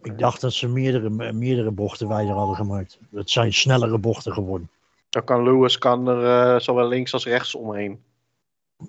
Ik 0.00 0.18
dacht 0.18 0.40
dat 0.40 0.52
ze 0.52 0.68
meerdere, 0.68 1.32
meerdere 1.32 1.70
bochten 1.70 2.08
wijder 2.08 2.34
hadden 2.34 2.56
gemaakt. 2.56 2.98
Het 3.10 3.30
zijn 3.30 3.52
snellere 3.52 3.98
bochten 3.98 4.32
geworden. 4.32 4.70
Dan 5.18 5.26
kan 5.26 5.42
Lewis 5.42 5.78
kan 5.78 6.08
er 6.08 6.54
eh, 6.54 6.60
zowel 6.60 6.88
links 6.88 7.12
als 7.12 7.24
rechts 7.24 7.54
omheen. 7.54 8.04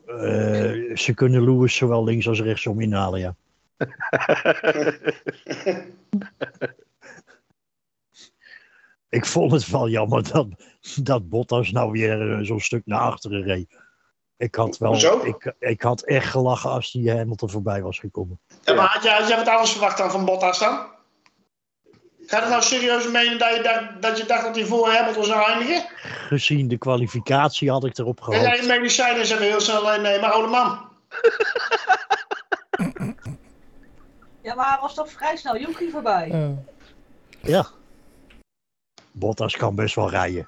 Eh, 0.05 0.95
ze 0.95 1.11
kunnen 1.15 1.43
Lewis 1.43 1.75
zowel 1.75 2.03
links 2.03 2.27
als 2.27 2.41
rechtsom 2.41 2.81
inhalen, 2.81 3.19
ja. 3.19 3.35
Ik 9.09 9.25
vond 9.25 9.51
het 9.51 9.69
wel 9.69 9.89
jammer 9.89 10.31
dat, 10.31 10.47
dat 11.03 11.29
Bottas 11.29 11.71
nou 11.71 11.91
weer 11.91 12.31
eh, 12.31 12.45
zo'n 12.45 12.59
stuk 12.59 12.85
naar 12.85 12.99
achteren 12.99 13.43
reed. 13.43 13.77
Ik 14.37 14.55
had, 14.55 14.77
wel, 14.77 15.25
ik, 15.25 15.55
ik 15.59 15.81
had 15.81 16.01
echt 16.01 16.29
gelachen 16.29 16.69
als 16.69 16.91
die 16.91 17.11
Hamilton 17.11 17.49
voorbij 17.49 17.81
was 17.81 17.99
gekomen. 17.99 18.39
Ja, 18.63 18.73
maar 18.73 18.87
had 18.87 19.03
jij, 19.03 19.17
had 19.17 19.27
jij 19.27 19.37
wat 19.37 19.47
anders 19.47 19.71
verwacht 19.71 19.97
dan 19.97 20.11
van 20.11 20.25
Bottas 20.25 20.59
dan? 20.59 20.97
Gaat 22.29 22.41
het 22.41 22.49
nou 22.49 22.61
serieus 22.61 23.07
menen 23.07 23.37
dat 23.37 23.55
je, 23.55 23.61
dacht, 23.61 24.01
dat 24.01 24.17
je 24.17 24.25
dacht 24.25 24.43
dat 24.43 24.55
hij 24.55 24.65
voor 24.65 24.89
Hamilton 24.89 25.23
zou 25.23 25.51
eindigen? 25.51 25.85
Gezien 26.27 26.67
de 26.67 26.77
kwalificatie 26.77 27.69
had 27.69 27.85
ik 27.85 27.97
erop 27.97 28.19
En 28.27 28.31
jij 28.31 28.41
je 28.41 28.49
gehoopt. 28.49 28.67
medicijnen 28.67 29.25
zijn 29.25 29.41
heel 29.41 29.59
snel 29.59 29.91
eh, 29.91 30.01
nee, 30.01 30.19
maar 30.19 30.31
oude 30.31 30.47
man. 30.47 30.79
Ja, 34.41 34.55
maar 34.55 34.69
hij 34.69 34.77
was 34.81 34.93
toch 34.93 35.11
vrij 35.11 35.35
snel 35.35 35.57
Yuki 35.57 35.89
voorbij. 35.91 36.55
Ja. 37.41 37.67
Bottas 39.11 39.57
kan 39.57 39.75
best 39.75 39.95
wel 39.95 40.09
rijden. 40.09 40.47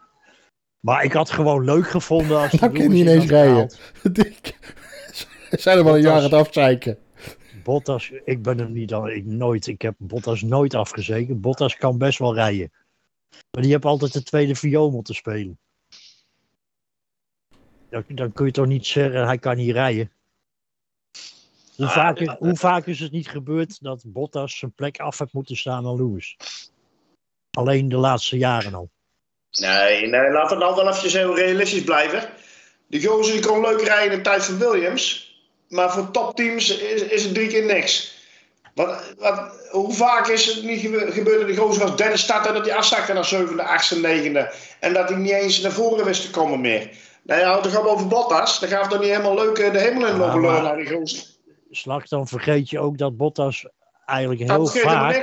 Maar 0.79 1.03
ik 1.03 1.13
had 1.13 1.29
gewoon 1.29 1.65
leuk 1.65 1.89
gevonden 1.89 2.39
als 2.39 2.51
hij 2.59 2.69
kan 2.69 2.91
niet 2.91 3.07
eens 3.07 3.25
rijden. 3.25 3.71
zijn 5.49 5.77
er 5.77 5.83
wel 5.83 5.95
een 5.95 6.01
jaar 6.01 6.17
aan 6.17 6.23
het 6.23 6.33
afzeiken. 6.33 6.97
Bottas, 7.63 8.11
ik 8.25 8.41
ben 8.41 8.57
hem 8.57 8.71
niet 8.71 8.93
al, 8.93 9.09
ik 9.09 9.25
nooit, 9.25 9.67
ik 9.67 9.81
heb 9.81 9.95
Bottas 9.97 10.41
nooit 10.41 10.73
afgezeken. 10.73 11.41
Bottas 11.41 11.75
kan 11.75 11.97
best 11.97 12.19
wel 12.19 12.33
rijden. 12.35 12.71
Maar 13.51 13.61
die 13.61 13.71
heeft 13.71 13.85
altijd 13.85 14.13
de 14.13 14.23
tweede 14.23 14.55
viool 14.55 14.91
moeten 14.91 15.15
spelen. 15.15 15.59
Dan, 17.89 18.03
dan 18.07 18.31
kun 18.31 18.45
je 18.45 18.51
toch 18.51 18.65
niet 18.65 18.85
zeggen, 18.85 19.25
hij 19.25 19.37
kan 19.37 19.57
niet 19.57 19.71
rijden. 19.71 20.11
Hoe, 21.75 21.85
Ah, 21.85 21.91
vaak, 21.91 22.17
ja. 22.17 22.35
hoe 22.39 22.55
vaak 22.55 22.85
is 22.85 22.99
het 22.99 23.11
niet 23.11 23.29
gebeurd 23.29 23.83
dat 23.83 24.03
Bottas 24.05 24.57
zijn 24.57 24.73
plek 24.73 24.99
af 24.99 25.19
heeft 25.19 25.33
moeten 25.33 25.57
staan 25.57 25.85
aan 25.87 25.95
Lewis? 25.95 26.37
Alleen 27.51 27.89
de 27.89 27.97
laatste 27.97 28.37
jaren 28.37 28.73
al. 28.73 28.89
Nee, 29.59 30.07
nee, 30.07 30.31
laten 30.31 30.57
we 30.57 30.63
nou 30.63 30.75
wel 30.75 30.87
eventjes 30.87 31.13
heel 31.13 31.35
realistisch 31.35 31.83
blijven. 31.83 32.29
Die 32.87 33.07
gozer 33.07 33.33
die 33.33 33.45
kon 33.45 33.61
leuk 33.61 33.81
rijden 33.81 34.11
in 34.11 34.17
de 34.17 34.23
tijd 34.23 34.45
van 34.45 34.57
Williams. 34.57 35.30
Maar 35.71 35.91
voor 35.91 36.11
topteams 36.11 36.77
is, 36.77 37.01
is 37.01 37.23
het 37.23 37.33
drie 37.33 37.47
keer 37.47 37.65
niks. 37.65 38.19
Wat, 38.75 39.13
wat, 39.19 39.67
hoe 39.71 39.93
vaak 39.93 40.27
is 40.27 40.45
het 40.45 40.63
niet 40.63 40.79
gebe- 40.81 41.11
gebeurd 41.11 41.37
dat 41.39 41.47
die 41.47 41.57
gozer 41.57 41.83
als 41.83 41.95
derde 41.95 42.17
startte 42.17 42.53
dat 42.53 42.65
hij 42.65 42.75
afzakte 42.75 43.13
naar 43.13 43.25
zevende, 43.25 43.63
achtste, 43.63 43.99
negende. 43.99 44.51
En 44.79 44.93
dat 44.93 45.09
hij 45.09 45.17
niet 45.17 45.31
eens 45.31 45.61
naar 45.61 45.71
voren 45.71 46.05
wist 46.05 46.21
te 46.21 46.29
komen 46.29 46.61
meer. 46.61 46.89
Nou 47.23 47.39
ja, 47.41 47.47
houd 47.47 47.63
toch 47.63 47.79
op 47.79 47.85
over 47.85 48.07
Bottas. 48.07 48.59
Dan 48.59 48.69
gaat 48.69 48.81
het 48.81 48.89
toch 48.91 48.99
niet 48.99 49.09
helemaal 49.09 49.35
leuk 49.35 49.57
eh, 49.57 49.71
de 49.71 49.79
hemel 49.79 50.07
in 50.07 50.17
lopen 50.17 50.41
naar 50.63 50.75
die 50.77 50.87
gozer. 50.89 51.23
Straks 51.71 52.09
dan 52.09 52.27
vergeet 52.27 52.69
je 52.69 52.79
ook 52.79 52.97
dat 52.97 53.17
Bottas 53.17 53.65
eigenlijk 54.05 54.41
heel 54.41 54.65
vaak, 54.83 55.15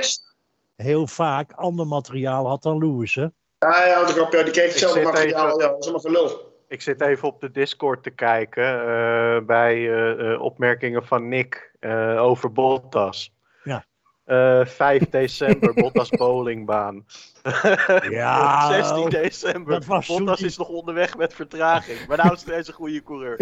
heel 0.75 1.07
vaak 1.07 1.51
ander 1.55 1.87
materiaal 1.87 2.47
had 2.47 2.63
dan 2.63 2.77
Lewis. 2.77 3.15
Hè? 3.15 3.21
Ja, 3.59 3.85
ja, 3.85 4.05
toch 4.05 4.19
op. 4.19 4.33
Ja, 4.33 4.43
die 4.43 4.51
kreeg 4.51 4.69
hetzelfde 4.69 5.01
materiaal. 5.01 5.47
even- 5.47 5.59
Ja, 5.61 5.67
dat 5.67 5.79
is 5.79 5.83
allemaal 5.91 6.01
gelul. 6.01 6.48
Ik 6.69 6.81
zit 6.81 7.01
even 7.01 7.27
op 7.27 7.41
de 7.41 7.51
Discord 7.51 8.03
te 8.03 8.09
kijken 8.09 8.63
eh, 8.63 9.45
bij 9.45 9.75
eh, 9.75 10.33
eh, 10.33 10.41
opmerkingen 10.41 11.05
van 11.05 11.27
Nick 11.27 11.71
over 12.17 12.51
Bottas. 12.51 13.33
Ja. 13.63 13.85
Eh 14.25 14.65
5 14.65 15.09
december, 15.19 15.73
Bottas 15.73 16.09
bowlingbaan. 16.09 17.05
Ja, 18.09 18.67
16 18.83 19.09
december, 19.09 19.83
Bottas 20.07 20.41
is 20.41 20.57
nog 20.57 20.67
onderweg 20.67 21.17
met 21.17 21.33
vertraging. 21.33 22.07
Maar 22.07 22.17
nou 22.17 22.33
is 22.33 22.39
steeds 22.39 22.67
een 22.67 22.73
goede 22.73 23.03
coureur. 23.03 23.39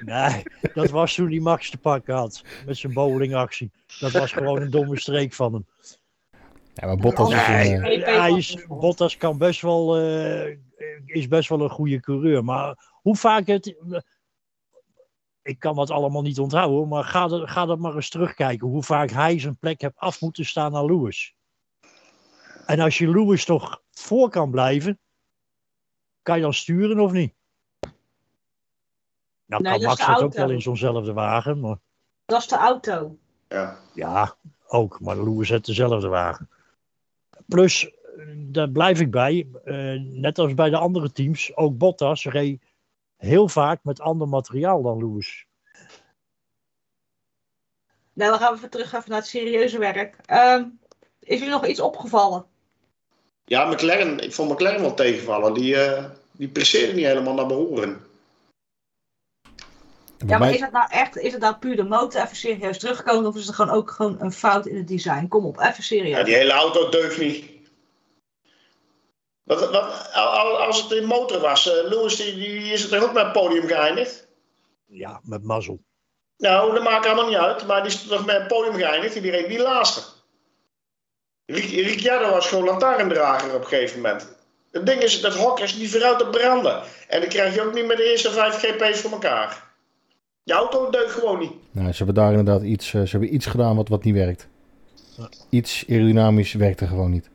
Nee, 0.00 0.42
dat 0.74 0.90
was 0.90 1.14
toen 1.14 1.28
die 1.28 1.40
Max 1.40 1.70
te 1.70 1.78
pakken 1.78 2.14
had. 2.14 2.42
Met 2.66 2.76
zijn 2.76 2.92
bowlingactie. 2.92 3.70
Dat 4.00 4.10
was 4.10 4.32
gewoon 4.32 4.60
een 4.60 4.70
domme 4.70 4.98
streek 4.98 5.32
van 5.32 5.52
hem. 5.52 5.66
Ja, 6.80 6.86
maar 6.86 6.96
Bottas 6.96 7.32
is 7.32 7.46
Nee, 7.46 7.74
een, 7.74 8.02
eh, 8.02 8.36
is. 8.36 8.66
Bottas 8.68 9.16
kan 9.16 9.38
best 9.38 9.60
wel, 9.60 9.96
eh, 9.96 10.56
is 11.04 11.28
best 11.28 11.48
wel 11.48 11.60
een 11.60 11.70
goede 11.70 12.00
coureur. 12.00 12.44
Maar 12.44 12.76
hoe 13.02 13.16
vaak 13.16 13.46
het. 13.46 13.76
Ik 15.42 15.58
kan 15.58 15.76
dat 15.76 15.90
allemaal 15.90 16.22
niet 16.22 16.38
onthouden, 16.38 16.88
maar 16.88 17.04
ga, 17.04 17.28
er, 17.28 17.48
ga 17.48 17.66
dat 17.66 17.78
maar 17.78 17.94
eens 17.94 18.08
terugkijken. 18.08 18.68
Hoe 18.68 18.82
vaak 18.82 19.10
hij 19.10 19.38
zijn 19.38 19.56
plek 19.56 19.80
heeft 19.80 19.96
af 19.96 20.20
moeten 20.20 20.44
staan 20.44 20.76
aan 20.76 20.84
Lewis. 20.84 21.34
En 22.66 22.80
als 22.80 22.98
je 22.98 23.10
Lewis 23.10 23.44
toch 23.44 23.82
voor 23.90 24.30
kan 24.30 24.50
blijven, 24.50 24.98
kan 26.22 26.36
je 26.36 26.42
dan 26.42 26.54
sturen 26.54 27.00
of 27.00 27.12
niet? 27.12 27.34
Nou 29.46 29.62
Nee, 29.62 29.72
kan 29.72 29.80
dat 29.80 29.88
Max 29.88 30.06
dat 30.06 30.22
ook 30.22 30.34
wel 30.34 30.50
in 30.50 30.62
zo'nzelfde 30.62 31.12
wagen, 31.12 31.60
maar 31.60 31.76
Dat 32.26 32.40
is 32.40 32.48
de 32.48 32.56
auto. 32.56 33.16
Ja. 33.48 33.78
ja, 33.94 34.34
ook. 34.66 35.00
Maar 35.00 35.16
Lewis 35.16 35.48
heeft 35.48 35.66
dezelfde 35.66 36.08
wagen. 36.08 36.48
Plus, 37.48 37.84
eh, 37.84 37.92
daar 38.36 38.70
blijf 38.70 39.00
ik 39.00 39.10
bij, 39.10 39.46
eh, 39.64 40.00
net 40.00 40.38
als 40.38 40.54
bij 40.54 40.70
de 40.70 40.76
andere 40.76 41.12
teams, 41.12 41.56
ook 41.56 41.78
Bottas 41.78 42.24
reed 42.24 42.62
heel 43.16 43.48
vaak 43.48 43.80
met 43.82 44.00
ander 44.00 44.28
materiaal 44.28 44.82
dan 44.82 44.98
Lewis. 44.98 45.46
Nou, 48.12 48.30
dan 48.30 48.38
gaan 48.38 48.50
we 48.50 48.56
even 48.56 48.70
terug 48.70 48.94
even 48.94 49.10
naar 49.10 49.18
het 49.18 49.28
serieuze 49.28 49.78
werk. 49.78 50.16
Ehm, 50.24 50.64
is 51.20 51.38
jullie 51.38 51.48
nog 51.48 51.66
iets 51.66 51.80
opgevallen? 51.80 52.44
Ja, 53.44 53.70
McLaren, 53.70 54.18
ik 54.18 54.32
vond 54.32 54.50
McLaren 54.50 54.80
wel 54.80 54.94
tegenvallen. 54.94 55.54
Die, 55.54 55.76
eh 55.76 56.04
die 56.38 56.48
presteerde 56.48 56.92
niet 56.92 57.04
helemaal 57.04 57.34
naar 57.34 57.46
behoren. 57.46 58.00
Ja, 60.18 60.26
maar 60.26 60.38
mij- 60.38 60.54
is 60.54 60.60
het 60.60 60.72
nou 60.72 60.86
echt, 60.90 61.16
is 61.16 61.32
het 61.32 61.40
nou 61.40 61.54
puur 61.54 61.76
de 61.76 61.82
motor 61.84 62.22
even 62.22 62.36
serieus 62.36 62.78
teruggekomen? 62.78 63.26
Of 63.26 63.36
is 63.36 63.46
het 63.46 63.54
gewoon 63.54 63.74
ook 63.74 63.90
gewoon 63.90 64.16
een 64.20 64.32
fout 64.32 64.66
in 64.66 64.76
het 64.76 64.88
design? 64.88 65.26
Kom 65.28 65.44
op, 65.44 65.60
even 65.60 65.82
serieus. 65.82 66.16
Ja, 66.16 66.22
die 66.22 66.34
hele 66.34 66.52
auto 66.52 66.88
deugt 66.88 67.18
niet. 67.18 67.44
Wat, 69.44 69.70
wat, 69.70 70.10
al- 70.14 70.58
als 70.60 70.82
het 70.82 70.90
in 70.92 71.04
motor 71.04 71.40
was, 71.40 71.68
eh 71.72 71.88
Lewis 71.88 72.16
die, 72.16 72.34
die 72.34 72.72
is 72.72 72.82
het 72.82 72.92
er 72.92 73.02
ook 73.02 73.12
met 73.12 73.22
het 73.22 73.32
podium 73.32 73.66
geëindigd. 73.66 74.26
Ja, 74.86 75.20
met 75.22 75.42
mazzel. 75.42 75.80
Nou, 76.36 76.74
dat 76.74 76.82
maakt 76.82 77.06
allemaal 77.06 77.28
niet 77.28 77.36
uit, 77.36 77.66
maar 77.66 77.82
die 77.82 77.90
is 77.92 78.02
toch 78.06 78.26
met 78.26 78.36
het 78.36 78.46
podium 78.48 78.74
geëindigd 78.74 79.16
en 79.16 79.22
die 79.22 79.30
reed 79.30 79.48
die 79.48 79.58
laatste. 79.62 80.00
Ric- 81.46 81.70
Ricciardo 81.86 82.30
was 82.30 82.48
gewoon 82.48 82.64
lantaarndrager 82.64 83.54
op 83.54 83.60
een 83.60 83.66
gegeven 83.66 84.00
moment. 84.00 84.36
Het 84.70 84.86
ding 84.86 85.02
is, 85.02 85.20
dat 85.20 85.34
hok 85.34 85.60
is 85.60 85.74
niet 85.74 85.90
vooruit 85.90 86.18
te 86.18 86.26
branden. 86.26 86.82
En 87.08 87.20
dat 87.20 87.28
krijg 87.28 87.54
je 87.54 87.62
ook 87.62 87.74
niet 87.74 87.86
met 87.86 87.96
de 87.96 88.10
eerste 88.10 88.30
5 88.30 88.58
GP's 88.58 89.00
voor 89.00 89.10
elkaar. 89.10 89.66
Je 90.48 90.54
auto 90.54 90.90
deugt 90.90 91.12
gewoon 91.12 91.38
niet. 91.38 91.52
Nou, 91.70 91.90
ze 91.90 91.96
hebben 91.96 92.14
daar 92.14 92.30
inderdaad 92.30 92.62
iets, 92.62 92.94
eh, 92.94 93.02
ze 93.02 93.10
hebben 93.10 93.34
iets 93.34 93.46
gedaan 93.46 93.76
wat, 93.76 93.88
wat 93.88 94.04
niet 94.04 94.14
werkt. 94.14 94.48
Ja. 95.16 95.28
Iets 95.48 95.84
aerodynamisch 95.88 96.52
werkte 96.52 96.86
gewoon 96.86 97.10
niet. 97.10 97.30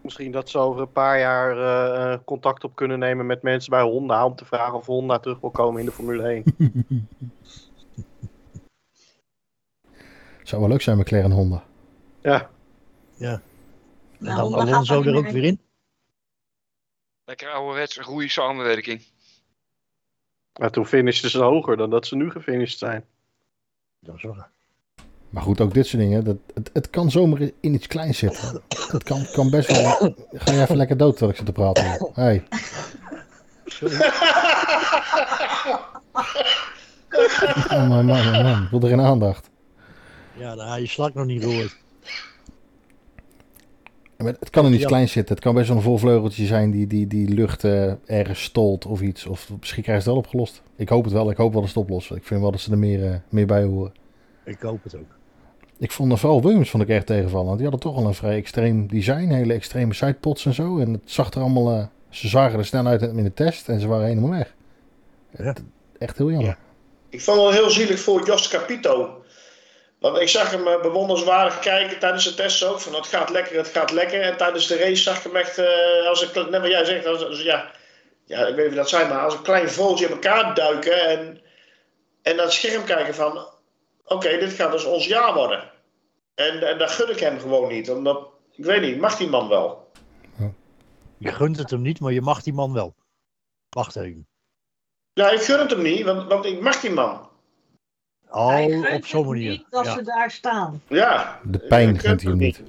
Misschien 0.00 0.32
dat 0.32 0.48
ze 0.48 0.58
over 0.58 0.80
een 0.80 0.92
paar 0.92 1.18
jaar 1.18 1.56
eh, 1.56 2.12
eh, 2.12 2.20
contact 2.24 2.64
op 2.64 2.74
kunnen 2.74 2.98
nemen 2.98 3.26
met 3.26 3.42
mensen 3.42 3.70
bij 3.70 3.82
Honda. 3.82 4.24
Om 4.24 4.34
te 4.34 4.44
vragen 4.44 4.74
of 4.74 4.86
Honda 4.86 5.18
terug 5.18 5.40
wil 5.40 5.50
komen 5.50 5.80
in 5.80 5.86
de 5.86 5.92
Formule 5.92 6.22
1. 6.22 6.44
Zou 10.42 10.60
wel 10.60 10.70
leuk 10.70 10.82
zijn, 10.82 10.98
McLaren 10.98 11.30
Honda. 11.30 11.64
ja, 12.22 12.50
En 13.16 13.40
Nou, 14.18 14.36
dan 14.36 14.40
Honda 14.40 14.58
gaat 14.58 14.68
Alonso 14.68 15.02
er 15.02 15.16
ook 15.16 15.28
weer 15.28 15.44
in. 15.44 15.60
Lekker 17.24 17.50
ouderwets, 17.50 17.98
een 17.98 18.04
goede 18.04 18.28
samenwerking. 18.28 19.02
Maar 20.58 20.70
toen 20.70 20.86
finishten 20.86 21.30
ze 21.30 21.42
hoger 21.42 21.76
dan 21.76 21.90
dat 21.90 22.06
ze 22.06 22.16
nu 22.16 22.30
gefinished 22.30 22.78
zijn. 22.78 23.04
Dat 24.00 24.14
is 24.16 24.22
waar. 24.22 24.50
Maar 25.30 25.42
goed, 25.42 25.60
ook 25.60 25.74
dit 25.74 25.86
soort 25.86 26.02
dingen. 26.02 26.24
Dat, 26.24 26.36
het, 26.54 26.70
het 26.72 26.90
kan 26.90 27.10
zomaar 27.10 27.40
in 27.40 27.74
iets 27.74 27.86
kleins 27.86 28.18
zitten. 28.18 28.62
Het 28.68 29.02
kan, 29.02 29.26
kan 29.32 29.50
best 29.50 29.70
wel. 29.70 30.14
Ga 30.32 30.52
je 30.52 30.60
even 30.60 30.76
lekker 30.76 30.96
dood 30.96 31.16
terwijl 31.16 31.30
ik 31.30 31.36
zit 31.36 31.46
te 31.46 31.52
praten. 31.52 32.10
Hey. 32.14 32.44
Oh 37.70 37.88
man, 37.88 38.06
man, 38.06 38.24
man, 38.30 38.42
man. 38.42 38.62
Ik 38.62 38.70
wil 38.70 38.80
er 38.80 38.88
geen 38.88 39.00
aandacht. 39.00 39.50
Ja, 40.36 40.54
nou, 40.54 40.80
je 40.80 40.86
slag 40.86 41.14
nog 41.14 41.26
niet 41.26 41.42
gehoord. 41.42 41.79
Het 44.26 44.50
kan 44.50 44.66
in 44.66 44.72
iets 44.72 44.82
Ja. 44.82 44.88
kleins 44.88 45.12
zitten. 45.12 45.34
Het 45.34 45.44
kan 45.44 45.54
best 45.54 45.68
wel 45.68 45.76
een 45.76 45.82
volvleugeltje 45.82 46.46
zijn 46.46 46.70
die, 46.70 46.86
die, 46.86 47.06
die 47.06 47.28
lucht 47.28 47.64
eh, 47.64 47.92
ergens 48.06 48.42
stolt 48.42 48.86
of 48.86 49.00
iets. 49.00 49.26
Of 49.26 49.50
misschien 49.60 49.82
krijgen 49.82 50.04
ze 50.04 50.08
het 50.10 50.18
wel 50.18 50.26
opgelost. 50.26 50.62
Ik 50.76 50.88
hoop 50.88 51.04
het 51.04 51.12
wel. 51.12 51.30
Ik 51.30 51.36
hoop 51.36 51.52
wel 51.52 51.60
dat 51.60 51.70
ze 51.70 51.78
het 51.78 51.88
oplossen. 51.88 52.16
Ik 52.16 52.24
vind 52.24 52.40
wel 52.40 52.50
dat 52.50 52.60
ze 52.60 52.70
er 52.70 52.78
meer, 52.78 53.06
eh, 53.06 53.14
meer 53.28 53.46
bij 53.46 53.62
horen. 53.64 53.92
Ik 54.44 54.60
hoop 54.60 54.82
het 54.82 54.96
ook. 54.96 55.18
Ik 55.78 55.90
vond 55.90 56.20
vooral 56.20 56.42
Williams 56.42 56.70
vond 56.70 56.82
ik 56.82 56.88
erg 56.88 57.04
tegenvallen. 57.04 57.52
Die 57.54 57.62
hadden 57.62 57.80
toch 57.80 57.94
wel 57.94 58.06
een 58.06 58.14
vrij 58.14 58.36
extreem 58.36 58.86
design. 58.88 59.28
Hele 59.30 59.52
extreme 59.54 59.94
sidepods 59.94 60.46
en 60.46 60.54
zo. 60.54 60.78
En 60.78 60.92
het 60.92 61.02
zag 61.04 61.30
er 61.32 61.40
allemaal... 61.40 61.70
eh, 61.76 61.84
ze 62.08 62.28
zagen 62.28 62.58
er 62.58 62.64
snel 62.64 62.86
uit 62.86 63.02
in 63.02 63.22
de 63.24 63.34
test. 63.34 63.68
En 63.68 63.80
ze 63.80 63.86
waren 63.88 64.06
helemaal 64.06 64.30
weg. 64.30 64.54
Ja. 65.38 65.54
Echt 65.98 66.18
heel 66.18 66.30
jammer. 66.30 66.56
Ik 67.08 67.20
vond 67.20 67.36
het 67.40 67.46
wel 67.46 67.54
heel 67.62 67.70
zielig 67.70 68.00
voor 68.00 68.26
Jos 68.26 68.48
Capito. 68.48 69.19
Want 70.00 70.18
ik 70.20 70.28
zag 70.28 70.50
hem 70.50 70.66
eh, 70.66 70.80
bewonderenswaardig 70.82 71.58
kijken 71.58 71.98
tijdens 71.98 72.24
de 72.24 72.34
test 72.34 72.62
ook. 72.64 72.80
Van 72.80 72.94
het 72.94 73.06
gaat 73.06 73.30
lekker, 73.30 73.56
het 73.56 73.68
gaat 73.68 73.90
lekker. 73.90 74.20
En 74.20 74.36
tijdens 74.36 74.66
de 74.66 74.76
race 74.76 75.02
zag 75.02 75.16
ik 75.16 75.22
hem 75.22 75.36
echt, 75.36 75.58
eh, 75.58 76.06
als 76.08 76.30
kle- 76.30 76.50
net 76.50 76.60
wat 76.60 76.70
jij 76.70 76.84
zegt, 76.84 77.06
als, 77.06 77.24
als- 77.24 77.42
ja, 77.42 77.70
ja, 78.24 78.46
ik 78.46 78.54
weet 78.54 78.64
niet 78.64 78.68
of 78.68 78.74
dat 78.74 78.88
zijn, 78.88 79.08
maar 79.08 79.24
als 79.24 79.34
een 79.34 79.42
klein 79.42 79.70
vogeltje 79.70 80.06
in 80.06 80.12
elkaar 80.12 80.54
duiken. 80.54 81.08
En, 81.08 81.40
en 82.22 82.36
naar 82.36 82.44
het 82.44 82.54
scherm 82.54 82.84
kijken 82.84 83.14
van, 83.14 83.48
oké, 84.04 84.38
dit 84.38 84.52
gaat 84.52 84.72
dus 84.72 84.84
ons 84.84 85.06
jaar 85.06 85.34
worden. 85.34 85.70
En, 86.34 86.68
en 86.68 86.78
dat 86.78 86.90
gun 86.90 87.10
ik 87.10 87.20
hem 87.20 87.40
gewoon 87.40 87.68
niet. 87.68 87.90
Omdat, 87.90 88.28
ik 88.56 88.64
weet 88.64 88.80
niet, 88.80 88.98
mag 89.00 89.16
die 89.16 89.28
man 89.28 89.48
wel? 89.48 89.90
Je 91.18 91.32
gunt 91.32 91.56
het 91.58 91.70
hem 91.70 91.82
niet, 91.82 92.00
maar 92.00 92.12
je 92.12 92.20
mag 92.20 92.42
die 92.42 92.52
man 92.52 92.72
wel. 92.72 92.94
Wacht 93.70 93.96
even. 93.96 94.26
Ja, 95.12 95.30
ik 95.30 95.40
gun 95.40 95.58
het 95.58 95.70
hem 95.70 95.82
niet, 95.82 96.04
want, 96.04 96.28
want 96.28 96.44
ik 96.44 96.60
mag 96.60 96.80
die 96.80 96.90
man. 96.90 97.29
Hij 98.30 98.66
Oh, 98.66 98.94
op 98.94 99.06
zo'n 99.06 99.26
manier. 99.26 99.50
Niet 99.50 99.64
dat 99.70 99.84
Ja. 99.84 99.94
ze 99.94 100.02
daar 100.02 100.30
staan. 100.30 100.82
Ja. 100.86 101.38
De 101.42 101.58
pijn 101.58 101.96
hij 101.96 102.16
hem 102.22 102.36
niet. 102.36 102.60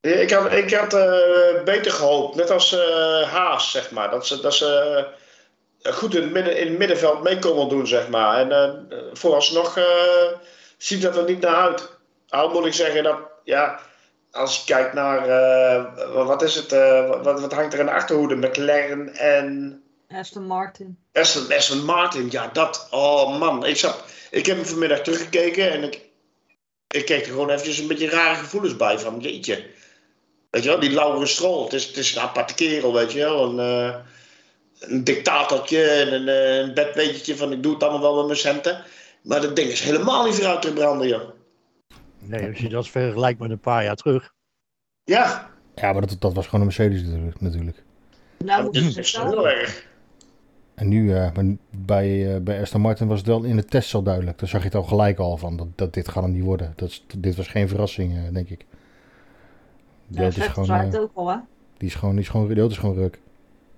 Ja, 0.00 0.10
Ik 0.10 0.30
had, 0.30 0.52
ik 0.52 0.74
had 0.74 0.94
eh, 0.94 1.62
beter 1.64 1.92
gehoopt, 1.92 2.34
net 2.36 2.50
als 2.50 2.72
eh, 2.72 3.22
Haas, 3.32 3.70
zeg 3.70 3.90
maar. 3.90 4.10
Dat 4.10 4.26
ze, 4.26 4.40
dat 4.40 4.54
ze 4.54 5.06
eh, 5.82 5.92
goed 5.92 6.14
in 6.14 6.22
het, 6.22 6.32
midden, 6.32 6.58
in 6.60 6.68
het 6.68 6.78
middenveld 6.78 7.22
mee 7.22 7.38
komen 7.38 7.68
doen, 7.68 7.86
zeg 7.86 8.08
maar. 8.08 8.38
En 8.38 8.52
eh, 8.52 8.98
vooralsnog 9.12 9.76
eh, 9.76 9.84
ziet 10.76 11.02
dat 11.02 11.16
er 11.16 11.24
niet 11.24 11.40
naar 11.40 11.54
uit. 11.54 11.96
Al 12.28 12.48
moet 12.50 12.66
ik 12.66 12.74
zeggen 12.74 13.02
dat, 13.02 13.18
ja, 13.44 13.78
als 14.32 14.56
je 14.58 14.64
kijkt 14.74 14.92
naar, 14.94 15.28
eh, 15.28 16.24
wat 16.26 16.42
is 16.42 16.54
het, 16.54 16.72
eh, 16.72 17.08
wat, 17.22 17.40
wat 17.40 17.52
hangt 17.52 17.72
er 17.72 17.80
in 17.80 17.86
de 17.86 17.92
achterhoede? 17.92 18.36
McLaren 18.36 19.14
en 19.14 19.80
Aston 20.08 20.46
Martin. 20.46 20.98
Aston, 21.12 21.52
Aston 21.52 21.84
Martin. 21.84 22.30
Ja, 22.30 22.50
dat, 22.52 22.88
oh 22.90 23.38
man. 23.38 23.66
Ik, 23.66 23.76
zat, 23.76 24.04
ik 24.30 24.46
heb 24.46 24.56
hem 24.56 24.66
vanmiddag 24.66 25.00
teruggekeken 25.00 25.72
en 25.72 25.82
ik, 25.82 26.00
ik 26.88 27.04
kreeg 27.04 27.20
er 27.20 27.26
gewoon 27.30 27.50
eventjes 27.50 27.78
een 27.78 27.86
beetje 27.86 28.08
rare 28.08 28.34
gevoelens 28.34 28.76
bij 28.76 28.98
van, 28.98 29.20
jeetje. 29.20 29.66
Weet 30.50 30.62
je 30.62 30.68
wel, 30.68 30.80
die 30.80 30.90
Laurens 30.90 31.32
Stroll, 31.32 31.64
het 31.64 31.72
is, 31.72 31.86
het 31.86 31.96
is 31.96 32.14
een 32.14 32.22
aparte 32.22 32.54
kerel, 32.54 32.92
weet 32.92 33.12
je 33.12 33.18
wel. 33.18 33.58
Een, 33.58 33.58
eh, 33.58 33.96
een 34.80 35.04
dictatortje 35.04 35.82
en 35.82 36.12
een, 36.14 36.28
eh, 36.28 36.56
een 36.58 36.74
bedweetje 36.74 37.36
van 37.36 37.52
ik 37.52 37.62
doe 37.62 37.72
het 37.74 37.82
allemaal 37.82 38.00
wel 38.02 38.16
met 38.16 38.26
mijn 38.26 38.38
centen. 38.38 38.84
Maar 39.22 39.40
dat 39.40 39.56
ding 39.56 39.70
is 39.70 39.80
helemaal 39.80 40.24
niet 40.24 40.34
vooruit 40.34 40.62
te 40.62 40.72
branden, 40.72 41.08
joh. 41.08 41.30
Nee, 42.18 42.48
als 42.48 42.58
je 42.58 42.68
dat 42.68 42.88
vergelijkt 42.88 43.40
met 43.40 43.50
een 43.50 43.60
paar 43.60 43.84
jaar 43.84 43.96
terug. 43.96 44.32
Ja, 45.04 45.50
Ja, 45.74 45.92
maar 45.92 46.06
dat, 46.06 46.16
dat 46.20 46.34
was 46.34 46.44
gewoon 46.44 46.60
een 46.60 46.66
Mercedes 46.66 47.02
natuurlijk- 47.02 47.40
natuurlijk. 47.40 47.82
Nou 48.38 48.64
dat 48.72 48.96
is 48.96 49.16
heel 49.16 49.48
erg. 49.48 49.86
En 50.76 50.88
nu 50.88 51.14
eh, 51.14 51.32
maar 51.34 51.44
bij, 51.70 52.34
eh, 52.34 52.40
bij 52.40 52.60
Aston 52.60 52.80
Martin 52.80 53.06
was 53.06 53.18
het 53.18 53.26
wel 53.26 53.42
in 53.44 53.56
de 53.56 53.64
test 53.64 53.94
al 53.94 54.02
duidelijk. 54.02 54.38
Daar 54.38 54.48
zag 54.48 54.60
je 54.60 54.66
het 54.66 54.74
al 54.76 54.82
gelijk 54.82 55.18
al 55.18 55.36
van. 55.36 55.56
Dat, 55.56 55.66
dat 55.74 55.94
dit 55.94 56.08
gaat 56.08 56.22
hem 56.22 56.32
niet 56.32 56.44
worden. 56.44 56.72
Dat, 56.76 56.88
is- 56.88 57.04
dit 57.16 57.36
was 57.36 57.48
geen 57.48 57.68
verrassing, 57.68 58.16
eh, 58.16 58.32
denk 58.34 58.48
ik. 58.48 58.64
Ja, 60.08 60.22
auto 60.22 60.40
is 60.40 60.46
gewoon, 60.46 60.70
het 60.70 60.98
ook 60.98 61.10
al, 61.14 61.28
hè? 61.28 61.36
die 61.76 61.88
is 61.88 61.94
gewoon, 61.94 62.14
die 62.14 62.24
is 62.24 62.28
gewoon, 62.30 62.48
die 62.54 62.68
is 62.68 62.76
gewoon 62.78 62.94
ruk. 62.96 63.20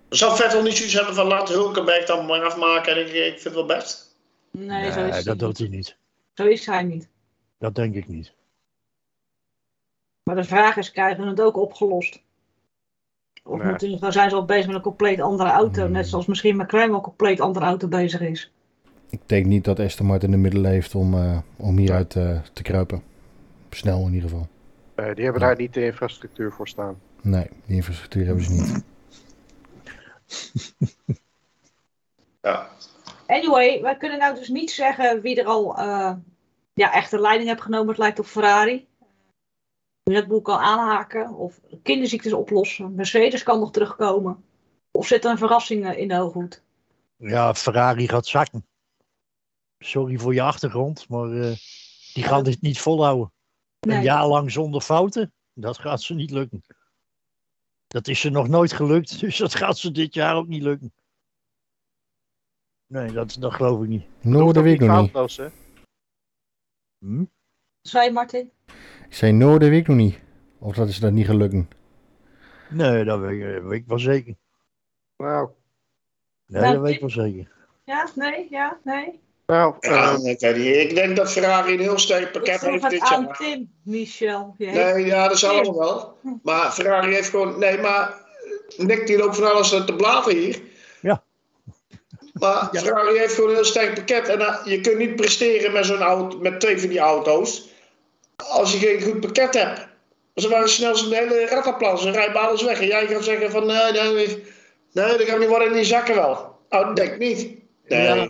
Zou 0.08 0.36
Vettel 0.36 0.62
niet 0.62 0.76
zoiets 0.76 0.94
hebben 0.94 1.14
van 1.14 1.26
laat 1.26 1.48
Hulkenberg 1.48 2.04
dan 2.06 2.26
maar 2.26 2.42
afmaken 2.42 2.92
en 2.92 3.00
ik, 3.00 3.06
ik 3.06 3.40
vind 3.40 3.44
het 3.44 3.54
wel 3.54 3.66
best? 3.66 4.16
Nee, 4.50 4.92
zo 4.92 5.04
is, 5.04 5.10
hij 5.14 5.22
dat 5.22 5.38
doet 5.38 5.48
niet. 5.48 5.58
hij 5.58 5.68
niet. 5.68 5.96
zo 6.34 6.44
is 6.46 6.66
hij 6.66 6.82
niet. 6.82 7.08
Dat 7.58 7.74
denk 7.74 7.94
ik 7.94 8.08
niet. 8.08 8.32
Maar 10.22 10.36
de 10.36 10.44
vraag 10.44 10.76
is, 10.76 10.92
krijgen 10.92 11.24
we 11.24 11.30
het 11.30 11.40
ook 11.40 11.56
opgelost? 11.56 12.22
Of 13.48 13.58
Nee. 13.58 13.68
moeten, 13.68 14.00
dan 14.00 14.12
zijn 14.12 14.30
ze 14.30 14.36
al 14.36 14.44
bezig 14.44 14.66
met 14.66 14.74
een 14.74 14.82
compleet 14.82 15.20
andere 15.20 15.50
auto. 15.50 15.82
Hmm. 15.82 15.92
Net 15.92 16.08
zoals 16.08 16.26
misschien 16.26 16.56
McLaren 16.56 16.88
wel 16.88 16.96
een 16.96 17.02
compleet 17.02 17.40
andere 17.40 17.64
auto 17.64 17.88
bezig 17.88 18.20
is. 18.20 18.52
Ik 19.10 19.20
denk 19.26 19.46
niet 19.46 19.64
dat 19.64 19.80
Aston 19.80 20.06
Martin 20.06 20.30
de 20.30 20.36
middelen 20.36 20.70
heeft 20.70 20.94
om, 20.94 21.14
eh, 21.14 21.38
om 21.56 21.76
hieruit 21.76 22.16
eh, 22.16 22.38
te 22.52 22.62
kruipen. 22.62 23.02
Snel 23.70 24.06
in 24.06 24.14
ieder 24.14 24.28
geval. 24.28 24.48
Eh, 24.94 25.14
die 25.14 25.24
hebben 25.24 25.42
daar 25.42 25.56
niet 25.56 25.74
de 25.74 25.84
infrastructuur 25.84 26.52
voor 26.52 26.68
staan. 26.68 26.98
Nee, 27.22 27.46
die 27.66 27.76
infrastructuur 27.76 28.26
hebben 28.26 28.44
ze 28.44 28.52
niet. 28.52 28.84
Ja. 32.42 32.68
Anyway, 33.26 33.82
wij 33.82 33.96
kunnen 33.96 34.18
nou 34.18 34.34
dus 34.34 34.48
niet 34.48 34.70
zeggen 34.70 35.20
wie 35.20 35.40
er 35.40 35.46
al 35.46 35.78
eh, 35.78 36.12
ja, 36.74 36.92
echt 36.92 37.10
de 37.10 37.20
leiding 37.20 37.48
heeft 37.48 37.62
genomen. 37.62 37.88
Het 37.88 37.98
lijkt 37.98 38.18
op 38.18 38.26
Ferrari. 38.26 38.86
Red 40.08 40.28
Bull 40.28 40.40
kan 40.40 40.58
aanhaken 40.58 41.34
of 41.34 41.60
kinderziektes 41.82 42.32
oplossen. 42.32 42.94
Mercedes 42.94 43.42
kan 43.42 43.60
nog 43.60 43.70
terugkomen. 43.70 44.44
Of 44.90 45.06
zit 45.06 45.24
er 45.24 45.30
een 45.30 45.38
verrassing 45.38 45.86
eh, 45.86 45.98
in 45.98 46.08
de 46.08 46.14
hooghoed? 46.14 46.62
Ja, 47.16 47.54
Ferrari 47.54 48.08
gaat 48.08 48.26
zakken. 48.26 48.66
Sorry 49.78 50.18
voor 50.18 50.34
je 50.34 50.42
achtergrond, 50.42 51.08
maar 51.08 51.30
eh, 51.30 51.56
die 52.14 52.22
gaan 52.22 52.44
dit 52.44 52.60
niet 52.60 52.80
volhouden. 52.80 53.32
Een 53.80 54.02
jaar 54.02 54.26
lang 54.26 54.52
zonder 54.52 54.80
fouten, 54.80 55.32
dat 55.52 55.78
gaat 55.78 56.02
ze 56.02 56.14
niet 56.14 56.30
lukken. 56.30 56.64
Dat 57.86 58.08
is 58.08 58.20
ze 58.20 58.30
nog 58.30 58.48
nooit 58.48 58.72
gelukt, 58.72 59.18
dus 59.20 59.36
dat 59.36 59.54
gaat 59.54 59.78
ze 59.78 59.90
dit 59.90 60.14
jaar 60.14 60.36
ook 60.36 60.46
niet 60.46 60.62
lukken. 60.62 60.92
Nee, 62.86 63.12
dat, 63.12 63.36
dat 63.40 63.54
geloof 63.54 63.82
ik 63.82 63.88
niet. 63.88 64.06
No, 64.20 64.52
dat 64.52 64.62
weet 64.62 64.74
ik 64.74 64.80
niet 64.80 64.90
foutloos, 64.90 65.36
hè? 65.36 65.48
Hm? 66.98 67.24
Zei 67.80 68.04
je, 68.04 68.12
Martin? 68.12 68.50
Ik 69.08 69.14
zei 69.14 69.32
no, 69.32 69.58
dat 69.58 69.68
weet 69.68 69.80
ik 69.80 69.88
nog 69.88 69.96
niet. 69.96 70.18
Of 70.58 70.74
dat 70.74 70.88
is 70.88 70.98
dat 70.98 71.12
niet 71.12 71.26
gelukken. 71.26 71.68
Nee, 72.70 73.04
dat 73.04 73.20
weet, 73.20 73.40
ik- 73.56 73.62
weet 73.62 73.80
ik 73.80 73.84
wel 73.86 73.98
zeker. 73.98 74.34
Nou, 75.16 75.48
Nee, 76.46 76.72
dat 76.72 76.80
weet 76.82 76.94
ik 76.94 77.00
wel 77.00 77.10
zeker. 77.10 77.50
Ja, 77.84 78.08
nee, 78.14 78.46
ja, 78.50 78.78
nee. 78.84 79.20
nou 79.46 79.74
Ja, 79.80 80.16
eh, 80.38 80.80
ik 80.80 80.94
denk 80.94 81.16
dat 81.16 81.32
Ferrari 81.32 81.72
een 81.72 81.80
heel 81.80 81.98
sterk 81.98 82.32
pakket 82.32 82.60
heeft 82.60 82.82
het 82.82 82.90
dit 82.90 83.00
aan 83.00 83.22
jaar. 83.24 83.36
Tim, 83.36 83.70
Michel. 83.82 84.54
Je 84.58 84.66
heeft- 84.66 84.94
Nee, 84.94 85.04
ja, 85.06 85.28
dat 85.28 85.38
zal 85.38 85.50
Tim. 85.50 85.58
allemaal 85.72 86.16
wel. 86.22 86.38
Maar 86.42 86.70
Ferrari 86.72 87.12
heeft 87.14 87.28
gewoon... 87.28 87.58
Nee, 87.58 87.78
maar 87.78 88.14
Nick 88.76 89.06
die 89.06 89.18
loopt 89.18 89.36
van 89.36 89.50
alles 89.52 89.68
te 89.68 89.94
blaten 89.96 90.36
hier. 90.36 90.60
Ja. 91.00 91.22
Maar 92.32 92.68
Ja. 92.72 92.80
Ferrari 92.80 93.18
heeft 93.18 93.34
gewoon 93.34 93.48
een 93.50 93.54
heel 93.54 93.64
sterk 93.64 93.94
pakket. 93.94 94.28
En 94.28 94.40
eh, 94.40 94.56
je 94.64 94.80
kunt 94.80 94.98
niet 94.98 95.16
presteren 95.16 95.72
met 95.72 95.86
zo'n 95.86 95.98
auto, 96.02 96.38
met 96.38 96.60
twee 96.60 96.78
van 96.80 96.88
die 96.88 96.98
auto's. 96.98 97.67
Als 98.46 98.72
je 98.72 98.78
geen 98.78 99.02
goed 99.02 99.20
pakket 99.20 99.54
hebt. 99.54 99.86
Ze 100.34 100.48
waren 100.48 100.68
snel 100.68 100.96
zijn 100.96 101.12
hele 101.12 101.46
rattenplan. 101.46 101.98
Ze 101.98 102.10
rijden 102.10 102.40
alles 102.40 102.62
weg. 102.62 102.80
En 102.80 102.86
jij 102.86 103.06
gaat 103.06 103.24
zeggen 103.24 103.50
van... 103.50 103.66
Nee, 103.66 103.92
nee, 103.92 104.12
nee, 104.12 104.44
nee 104.92 105.16
dat 105.16 105.22
gaat 105.22 105.38
niet 105.38 105.48
worden 105.48 105.68
in 105.68 105.74
die 105.74 105.84
zakken 105.84 106.14
wel. 106.14 106.56
Oh, 106.68 106.94
denk 106.94 107.18
niet. 107.18 107.56
Nee. 107.86 108.02
Ja, 108.02 108.28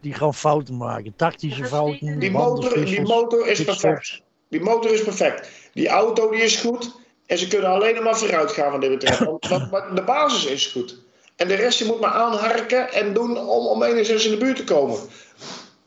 die 0.00 0.14
gaan 0.14 0.34
fouten 0.34 0.76
maken. 0.76 1.12
Tactische 1.16 1.60
Dat 1.60 1.70
is 1.70 1.76
fouten. 1.76 2.18
Die 2.18 2.30
motor, 2.30 2.84
die 2.84 3.02
motor 3.02 3.46
is 3.46 3.64
perfect. 3.64 4.22
Die 4.48 4.60
motor 4.60 4.92
is 4.92 5.02
perfect. 5.02 5.50
Die 5.72 5.88
auto 5.88 6.30
die 6.30 6.40
is 6.40 6.56
goed. 6.56 6.94
En 7.26 7.38
ze 7.38 7.48
kunnen 7.48 7.70
alleen 7.70 7.94
nog 7.94 8.04
maar 8.04 8.16
vooruit 8.16 8.52
gaan 8.52 8.72
wat 8.72 8.80
dit 8.80 8.90
betreft. 8.90 9.24
Want, 9.24 9.48
want 9.70 9.96
de 9.96 10.02
basis 10.02 10.44
is 10.46 10.66
goed. 10.66 10.98
En 11.36 11.48
de 11.48 11.54
rest 11.54 11.78
je 11.78 11.84
moet 11.84 12.00
maar 12.00 12.10
aanharken 12.10 12.92
en 12.92 13.14
doen 13.14 13.38
om, 13.38 13.66
om 13.66 13.82
enigszins 13.82 14.24
in 14.24 14.30
de 14.30 14.36
buurt 14.36 14.56
te 14.56 14.64
komen. 14.64 14.98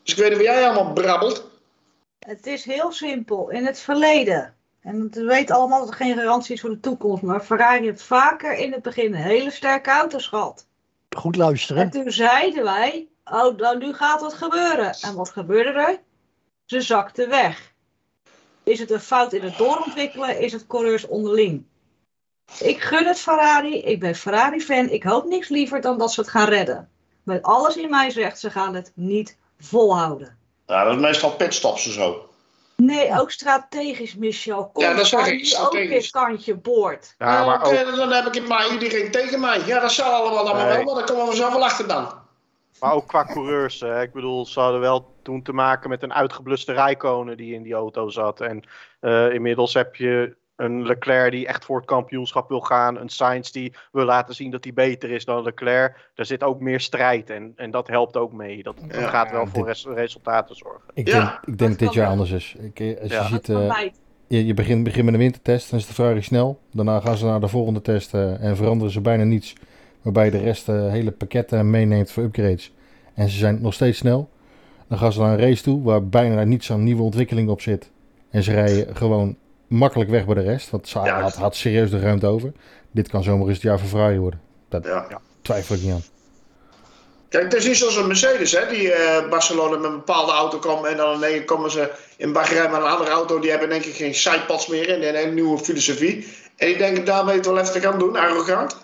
Dus 0.02 0.14
ik 0.14 0.16
weet 0.16 0.28
niet 0.28 0.38
wat 0.38 0.46
jij 0.46 0.68
allemaal 0.68 0.92
brabbelt. 0.92 1.50
Het 2.26 2.46
is 2.46 2.64
heel 2.64 2.92
simpel. 2.92 3.50
In 3.50 3.66
het 3.66 3.78
verleden, 3.78 4.54
en 4.80 5.10
we 5.10 5.24
weten 5.24 5.54
allemaal 5.54 5.78
dat 5.78 5.88
er 5.88 5.94
geen 5.94 6.16
garantie 6.16 6.54
is 6.54 6.60
voor 6.60 6.70
de 6.70 6.80
toekomst, 6.80 7.22
maar 7.22 7.40
Ferrari 7.40 7.84
heeft 7.84 8.02
vaker 8.02 8.54
in 8.54 8.72
het 8.72 8.82
begin 8.82 9.14
hele 9.14 9.50
sterke 9.50 9.90
auto's 9.90 10.26
gehad. 10.26 10.66
Goed 11.16 11.34
En 11.34 11.40
luisteren. 11.40 11.90
toen 11.90 12.10
zeiden 12.10 12.64
wij, 12.64 13.08
oh, 13.24 13.56
nou 13.56 13.78
nu 13.78 13.92
gaat 13.92 14.20
wat 14.20 14.34
gebeuren. 14.34 14.94
En 15.00 15.14
wat 15.14 15.30
gebeurde 15.30 15.70
er? 15.70 16.00
Ze 16.64 16.80
zakten 16.80 17.28
weg. 17.28 17.72
Is 18.62 18.78
het 18.78 18.90
een 18.90 19.00
fout 19.00 19.32
in 19.32 19.42
het 19.42 19.58
doorontwikkelen? 19.58 20.40
Is 20.40 20.52
het 20.52 20.66
coureurs 20.66 21.06
onderling? 21.06 21.64
Ik 22.60 22.80
gun 22.80 23.06
het 23.06 23.18
Ferrari. 23.18 23.78
Ik 23.78 24.00
ben 24.00 24.14
Ferrari-fan. 24.14 24.88
Ik 24.88 25.02
hoop 25.02 25.24
niks 25.24 25.48
liever 25.48 25.80
dan 25.80 25.98
dat 25.98 26.12
ze 26.12 26.20
het 26.20 26.30
gaan 26.30 26.48
redden. 26.48 26.88
Met 27.22 27.42
alles 27.42 27.76
in 27.76 27.90
mij 27.90 28.10
zegt, 28.10 28.38
ze 28.38 28.50
gaan 28.50 28.74
het 28.74 28.92
niet 28.94 29.38
volhouden. 29.58 30.38
Ja, 30.66 30.84
dat 30.84 30.94
is 30.94 31.00
meestal 31.00 31.30
pitstops 31.30 31.86
en 31.86 31.92
zo. 31.92 32.26
Nee, 32.76 33.20
ook 33.20 33.30
strategisch, 33.30 34.14
Michel. 34.14 34.70
Kom, 34.72 34.82
Ja, 34.84 34.94
dat 34.94 35.06
zeg 35.06 35.24
dan 35.24 35.32
ik, 35.32 35.44
strategisch. 35.46 36.14
ook 36.14 36.22
kantje 36.22 36.54
boord. 36.54 37.14
ja, 37.18 37.44
maar 37.46 37.64
ook, 37.66 37.96
dan 37.96 38.12
heb 38.12 38.34
ik 38.34 38.48
maar 38.48 38.72
iedereen 38.72 39.10
tegen 39.10 39.40
mij. 39.40 39.60
Ja, 39.66 39.80
dat 39.80 39.92
zal 39.92 40.12
allemaal 40.12 40.38
allemaal 40.38 40.66
Nee. 40.66 40.74
wel, 40.76 40.84
maar 40.84 40.94
dan 40.94 41.16
komen 41.16 41.28
we 41.28 41.36
zelf 41.36 41.52
wel 41.52 41.64
achter 41.64 41.88
dan. 41.88 42.20
maar 42.80 42.92
ook 42.92 43.06
qua 43.08 43.24
coureurs. 43.24 43.80
Hè. 43.80 44.02
Ik 44.02 44.12
bedoel, 44.12 44.46
ze 44.46 44.60
hadden 44.60 44.80
wel 44.80 45.14
toen 45.22 45.42
te 45.42 45.52
maken 45.52 45.88
met 45.90 46.02
een 46.02 46.14
uitgebluste 46.14 46.72
Rijkonen 46.72 47.36
die 47.36 47.54
in 47.54 47.62
die 47.62 47.74
auto 47.74 48.08
zat. 48.08 48.40
En 48.40 48.62
eh, 49.00 49.32
inmiddels 49.32 49.74
heb 49.74 49.96
je 49.96 50.36
een 50.56 50.86
Leclerc 50.86 51.30
die 51.30 51.46
echt 51.46 51.64
voor 51.64 51.76
het 51.76 51.86
kampioenschap 51.86 52.48
wil 52.48 52.60
gaan. 52.60 52.98
Een 52.98 53.08
Sainz 53.08 53.50
die 53.50 53.72
wil 53.92 54.04
laten 54.04 54.34
zien 54.34 54.50
dat 54.50 54.64
hij 54.64 54.72
beter 54.72 55.10
is 55.10 55.24
dan 55.24 55.42
Leclerc. 55.42 56.10
Daar 56.14 56.26
zit 56.26 56.42
ook 56.42 56.60
meer 56.60 56.80
strijd 56.80 57.30
en, 57.30 57.52
en 57.56 57.70
dat 57.70 57.88
helpt 57.88 58.16
ook 58.16 58.32
mee. 58.32 58.62
Dat, 58.62 58.76
dat 58.88 59.00
Ja, 59.00 59.08
gaat 59.08 59.30
wel 59.30 59.46
voor 59.46 59.66
dit- 59.66 59.86
resultaten 59.94 60.56
zorgen. 60.56 60.80
Ik 60.94 61.08
Ja, 61.08 61.18
denk, 61.18 61.30
ik 61.46 61.58
denk 61.58 61.70
dat 61.70 61.78
dit 61.78 61.92
jaar 61.92 62.08
anders 62.08 62.30
is. 62.30 62.54
Ik, 62.58 62.80
eh, 62.80 63.00
als 63.00 63.12
je 63.28 63.34
ziet, 63.34 63.48
eh, 63.48 63.76
je, 64.26 64.46
je 64.46 64.54
begint, 64.54 64.84
begint 64.84 65.04
met 65.04 65.14
een 65.14 65.20
wintertest, 65.20 65.70
dan 65.70 65.78
is 65.78 65.86
de 65.86 65.94
Ferrari 65.94 66.22
snel. 66.22 66.60
Daarna 66.72 67.00
gaan 67.00 67.16
ze 67.16 67.24
naar 67.24 67.40
de 67.40 67.48
volgende 67.48 67.80
test 67.82 68.14
eh, 68.14 68.42
en 68.44 68.56
veranderen 68.56 68.92
ze 68.92 69.00
bijna 69.00 69.24
niets. 69.24 69.54
Waarbij 70.02 70.24
je 70.24 70.30
de 70.30 70.38
rest 70.38 70.68
eh, 70.68 70.88
hele 70.90 71.10
pakketten 71.12 71.70
meeneemt 71.70 72.10
voor 72.10 72.22
upgrades. 72.22 72.72
En 73.14 73.28
ze 73.28 73.38
zijn 73.38 73.58
nog 73.62 73.74
steeds 73.74 73.98
snel. 73.98 74.30
Dan 74.88 74.98
gaan 74.98 75.12
ze 75.12 75.20
naar 75.20 75.32
een 75.32 75.38
race 75.46 75.62
toe 75.62 75.82
waar 75.82 76.08
bijna 76.08 76.44
niets 76.44 76.72
aan 76.72 76.84
nieuwe 76.84 77.02
ontwikkeling 77.02 77.48
op 77.48 77.60
zit. 77.60 77.90
En 78.30 78.42
ze 78.42 78.52
rijden 78.52 78.96
gewoon 78.96 79.36
makkelijk 79.72 80.10
weg 80.10 80.24
bij 80.24 80.34
de 80.34 80.40
rest. 80.40 80.70
Want 80.70 80.90
Ja. 80.90 81.20
had, 81.20 81.34
had 81.34 81.56
serieus 81.56 81.90
de 81.90 82.00
ruimte 82.00 82.26
over. 82.26 82.52
Dit 82.90 83.08
kan 83.08 83.22
zomaar 83.22 83.46
eens 83.46 83.54
het 83.54 83.62
jaar 83.62 83.80
voor 83.80 84.18
worden. 84.18 84.40
Ja. 84.82 85.20
Twijfel 85.42 85.74
ik 85.74 85.82
niet 85.82 85.92
aan. 85.92 86.04
Kijk, 87.28 87.44
het 87.44 87.54
is 87.54 87.66
niet 87.66 87.76
zoals 87.76 87.96
een 87.96 88.06
Mercedes, 88.06 88.52
hè, 88.52 88.68
die 88.68 88.92
eh, 88.92 89.28
Barcelona 89.28 89.76
met 89.76 89.90
een 89.90 89.96
bepaalde 89.96 90.32
auto 90.32 90.58
kwam 90.58 90.84
en 90.84 90.96
dan 90.96 91.14
in 91.14 91.22
één 91.22 91.32
keer 91.32 91.44
komen 91.44 91.70
ze 91.70 91.90
in 92.16 92.32
Bahrein 92.32 92.70
met 92.70 92.80
een 92.80 92.86
andere 92.86 93.10
auto. 93.10 93.38
Die 93.38 93.50
hebben 93.50 93.68
denk 93.68 93.84
ik 93.84 93.94
geen 93.94 94.14
sidepads 94.14 94.66
meer 94.66 94.88
in 94.88 95.02
en 95.02 95.22
een 95.26 95.34
nieuwe 95.34 95.58
filosofie. 95.58 96.26
En 96.56 96.66
die 96.66 96.76
denken 96.76 97.04
daarmee 97.04 97.36
het 97.36 97.46
wel 97.46 97.58
even 97.58 97.72
te 97.72 97.80
gaan 97.80 97.98
doen, 97.98 98.16
arrogant. 98.16 98.76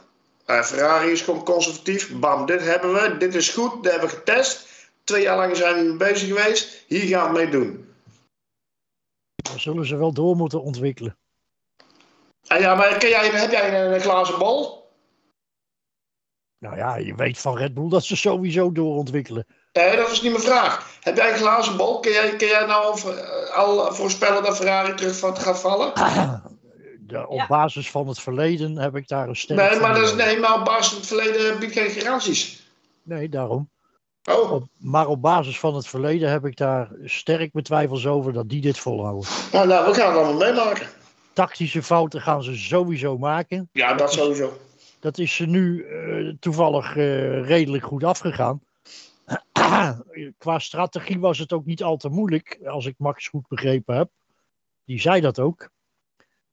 Eh, 0.46 0.62
Ferrari 0.62 1.10
is 1.10 1.20
gewoon 1.20 1.44
conservatief. 1.44 2.10
Bam, 2.12 2.46
dit 2.46 2.62
hebben 2.62 2.92
we, 2.92 3.16
dit 3.18 3.34
is 3.34 3.48
goed, 3.48 3.82
dit 3.82 3.92
hebben 3.92 4.10
we 4.10 4.16
getest. 4.16 4.66
Twee 5.04 5.22
jaar 5.22 5.36
lang 5.36 5.56
zijn 5.56 5.74
we 5.74 5.82
mee 5.82 5.96
bezig 5.96 6.28
geweest, 6.28 6.84
hier 6.86 7.06
gaan 7.06 7.32
we 7.32 7.38
mee 7.38 7.48
doen. 7.48 7.87
Daar 9.42 9.60
zullen 9.60 9.86
ze 9.86 9.96
wel 9.96 10.12
door 10.12 10.36
moeten 10.36 10.62
ontwikkelen. 10.62 11.16
En 12.46 12.60
ja, 12.60 12.74
maar 12.74 12.96
ken 12.98 13.08
jij, 13.08 13.28
heb 13.28 13.50
jij 13.50 13.84
een, 13.84 13.94
een 13.94 14.00
glazen 14.00 14.38
bol? 14.38 14.76
Nou 16.58 16.76
ja, 16.76 16.96
je 16.96 17.14
weet 17.14 17.38
van 17.38 17.56
Red 17.56 17.74
Bull 17.74 17.88
dat 17.88 18.04
ze 18.04 18.16
sowieso 18.16 18.72
doorontwikkelen. 18.72 19.46
Nee, 19.72 19.96
dat 19.96 20.10
is 20.10 20.22
niet 20.22 20.32
mijn 20.32 20.44
vraag. 20.44 20.98
Heb 21.00 21.16
jij 21.16 21.32
een 21.32 21.38
glazen 21.38 21.76
bol? 21.76 22.00
Kun 22.00 22.12
jij, 22.12 22.36
kun 22.36 22.46
jij 22.48 22.66
nou 22.66 22.84
al, 22.84 23.12
eh, 23.16 23.56
al 23.56 23.94
voorspellen 23.94 24.42
dat 24.42 24.56
Ferrari 24.56 24.94
terug 24.94 25.18
van- 25.18 25.36
gaat 25.36 25.60
vallen? 25.60 25.92
Op 27.26 27.38
Ja. 27.38 27.46
basis 27.46 27.90
van 27.90 28.08
het 28.08 28.20
verleden 28.20 28.76
heb 28.78 28.96
ik 28.96 29.08
daar 29.08 29.28
een 29.28 29.36
sterk 29.36 29.58
Nee, 29.70 29.80
maar, 29.80 29.94
dat 29.94 30.02
is, 30.02 30.08
vermoeden. 30.08 30.26
nee, 30.34 30.40
maar 30.40 30.58
op 30.58 30.64
basis 30.64 30.88
van 30.88 30.96
het 30.98 31.06
verleden 31.06 31.58
biedt 31.58 31.72
geen 31.72 31.90
garanties. 31.90 32.70
Nee, 33.02 33.28
daarom. 33.28 33.70
Oh, 34.28 34.52
Op, 34.52 34.68
maar 34.76 35.06
op 35.06 35.22
basis 35.22 35.58
van 35.58 35.74
het 35.74 35.86
verleden 35.86 36.30
heb 36.30 36.46
ik 36.46 36.56
daar 36.56 36.90
sterk 37.04 37.52
betwijfels 37.52 38.06
over 38.06 38.32
dat 38.32 38.48
die 38.48 38.60
dit 38.60 38.78
volhouden. 38.78 39.30
nou, 39.52 39.66
nou, 39.66 39.90
we 39.90 39.94
gaan 39.94 40.08
het 40.08 40.16
allemaal 40.16 40.52
meemaken. 40.52 40.88
Tactische 41.32 41.82
fouten 41.82 42.20
gaan 42.20 42.42
ze 42.42 42.56
sowieso 42.56 43.18
maken. 43.18 43.68
Ja, 43.72 43.94
dat 43.94 44.12
sowieso. 44.12 44.58
Dat 45.00 45.18
is 45.18 45.34
ze 45.34 45.46
nu 45.46 45.84
eh, 45.84 46.34
toevallig 46.40 46.96
eh, 46.96 47.46
redelijk 47.46 47.84
goed 47.84 48.04
afgegaan. 48.04 48.62
Qua 50.38 50.58
strategie 50.58 51.20
was 51.20 51.38
het 51.38 51.52
ook 51.52 51.64
niet 51.64 51.82
al 51.82 51.96
te 51.96 52.08
moeilijk, 52.08 52.58
als 52.66 52.86
ik 52.86 52.94
Max 52.98 53.28
goed 53.28 53.48
begrepen 53.48 53.96
heb. 53.96 54.10
Die 54.84 55.00
zei 55.00 55.20
dat 55.20 55.38
ook. 55.38 55.70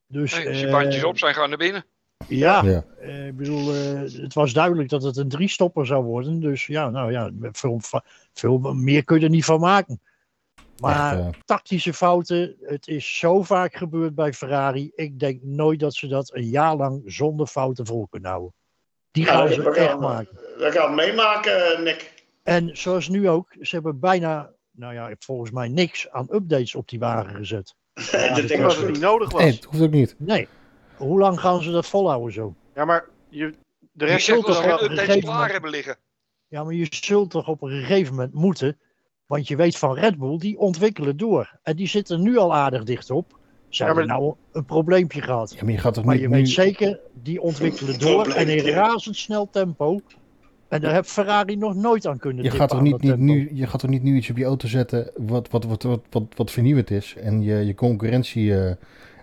Dus, 0.07 0.35
Nee, 0.35 0.47
als 0.47 0.59
je 0.59 0.65
eh, 0.65 0.71
bandjes 0.71 1.03
op 1.03 1.17
zijn, 1.17 1.33
gaan 1.33 1.49
naar 1.49 1.57
binnen. 1.57 1.85
Ja, 2.27 2.63
Ja. 2.63 2.83
eh, 2.99 3.27
ik 3.27 3.37
bedoel, 3.37 3.73
eh, 3.73 3.99
het 4.21 4.33
was 4.33 4.53
duidelijk 4.53 4.89
dat 4.89 5.03
het 5.03 5.17
een 5.17 5.29
drie-stopper 5.29 5.85
zou 5.85 6.03
worden. 6.03 6.39
Dus 6.39 6.65
ja, 6.65 6.89
nou 6.89 7.11
ja, 7.11 7.31
veel, 7.51 7.79
veel 8.33 8.57
meer 8.73 9.03
kun 9.03 9.19
je 9.19 9.23
er 9.25 9.29
niet 9.31 9.45
van 9.45 9.59
maken. 9.59 9.99
Maar 10.79 11.17
Echt, 11.17 11.35
eh, 11.35 11.41
tactische 11.45 11.93
fouten, 11.93 12.55
het 12.61 12.87
is 12.87 13.17
zo 13.17 13.43
vaak 13.43 13.75
gebeurd 13.75 14.15
bij 14.15 14.33
Ferrari. 14.33 14.91
Ik 14.95 15.19
denk 15.19 15.39
nooit 15.43 15.79
dat 15.79 15.93
ze 15.93 16.07
dat 16.07 16.33
een 16.33 16.47
jaar 16.49 16.75
lang 16.75 17.01
zonder 17.05 17.47
fouten 17.47 17.85
vol 17.85 18.07
kunnen 18.09 18.29
houden. 18.29 18.53
Die 19.11 19.25
gaan 19.25 19.49
ze 19.49 19.63
echt 19.71 19.89
gaan, 19.89 19.99
maken. 19.99 20.35
we 20.57 20.71
gaan 20.71 20.95
meemaken, 20.95 21.73
eh, 21.73 21.83
Nick. 21.83 22.13
En 22.43 22.77
zoals 22.77 23.07
nu 23.07 23.29
ook, 23.29 23.55
ze 23.61 23.75
hebben 23.75 23.99
bijna, 23.99 24.51
nou 24.71 24.93
ja, 24.93 25.11
volgens 25.19 25.51
mij 25.51 25.67
niks 25.67 26.09
aan 26.09 26.27
updates 26.31 26.75
op 26.75 26.89
die 26.89 26.99
wagen 26.99 27.35
gezet. 27.35 27.75
Ik 28.13 28.35
ding 28.35 28.47
denk 28.47 28.61
was 28.61 28.73
dat 28.75 28.83
het 28.83 28.91
niet 28.91 29.01
nodig 29.01 29.31
was. 29.31 29.41
nee, 29.41 29.51
het 29.51 29.63
hoeft 29.63 29.83
ook 29.83 29.91
niet. 29.91 30.15
Nee. 30.17 30.47
Hoe 30.97 31.19
lang 31.19 31.39
gaan 31.39 31.61
ze 31.63 31.71
dat 31.71 31.85
volhouden 31.85 32.33
zo? 32.33 32.53
Ja, 32.75 32.85
maar 32.85 33.05
je, 33.29 33.53
de 33.91 34.05
rest 34.05 34.25
zult 34.25 34.45
toch 34.45 34.63
wel 34.63 34.63
geen 34.63 34.73
op 34.73 34.79
een 34.79 34.83
updates 34.83 35.05
gegeven 35.05 35.21
klaar 35.21 35.35
moment- 35.35 35.51
hebben 35.51 35.69
liggen. 35.71 35.95
Ja, 36.47 36.63
maar 36.63 36.73
je 36.73 36.87
zult 36.89 37.29
toch 37.29 37.47
op 37.47 37.61
een 37.61 37.69
gegeven 37.69 38.15
moment 38.15 38.33
moeten. 38.33 38.77
Want 39.25 39.47
je 39.47 39.55
weet 39.55 39.77
van 39.77 39.93
Red 39.95 40.17
Bull, 40.17 40.37
die 40.37 40.57
ontwikkelen 40.57 41.17
door. 41.17 41.59
En 41.63 41.75
die 41.75 41.87
zitten 41.87 42.21
nu 42.21 42.37
al 42.37 42.53
aardig 42.53 42.83
dicht 42.83 43.11
op. 43.11 43.37
Ze 43.69 43.83
Ja, 43.83 43.85
hebben 43.89 44.07
nou 44.07 44.33
een 44.51 44.65
probleempje 44.65 45.21
gehad. 45.21 45.53
Ja, 45.53 45.63
maar 45.63 45.71
je 45.71 45.77
gaat 45.77 45.93
toch 45.93 46.05
Maar 46.05 46.13
niet 46.13 46.23
je 46.23 46.29
nu... 46.29 46.35
weet 46.35 46.49
zeker, 46.49 46.99
die 47.13 47.41
ontwikkelen 47.41 47.99
door 47.99 48.27
en 48.27 48.47
in 48.49 48.73
razendsnel 48.73 49.49
tempo. 49.51 49.99
En 50.67 50.81
daar 50.81 50.93
heeft 50.93 51.11
Ferrari 51.11 51.55
nog 51.55 51.75
nooit 51.75 52.07
aan 52.07 52.17
kunnen 52.17 52.43
Je 52.43 52.51
gaat, 52.51 52.69
toch 52.69 52.81
niet, 52.81 53.17
nu, 53.17 53.49
je 53.53 53.67
gaat 53.67 53.79
toch 53.79 53.89
niet 53.89 54.03
nu 54.03 54.15
iets 54.15 54.29
op 54.29 54.37
je 54.37 54.45
auto 54.45 54.67
zetten 54.67 55.11
wat, 55.15 55.49
wat, 55.49 55.63
wat, 55.63 55.83
wat, 55.83 56.01
wat, 56.09 56.23
wat 56.35 56.51
vernieuwend 56.51 56.91
is 56.91 57.15
en 57.15 57.41
je, 57.41 57.65
je 57.65 57.75
concurrentie 57.75 58.57
eh, 58.57 58.75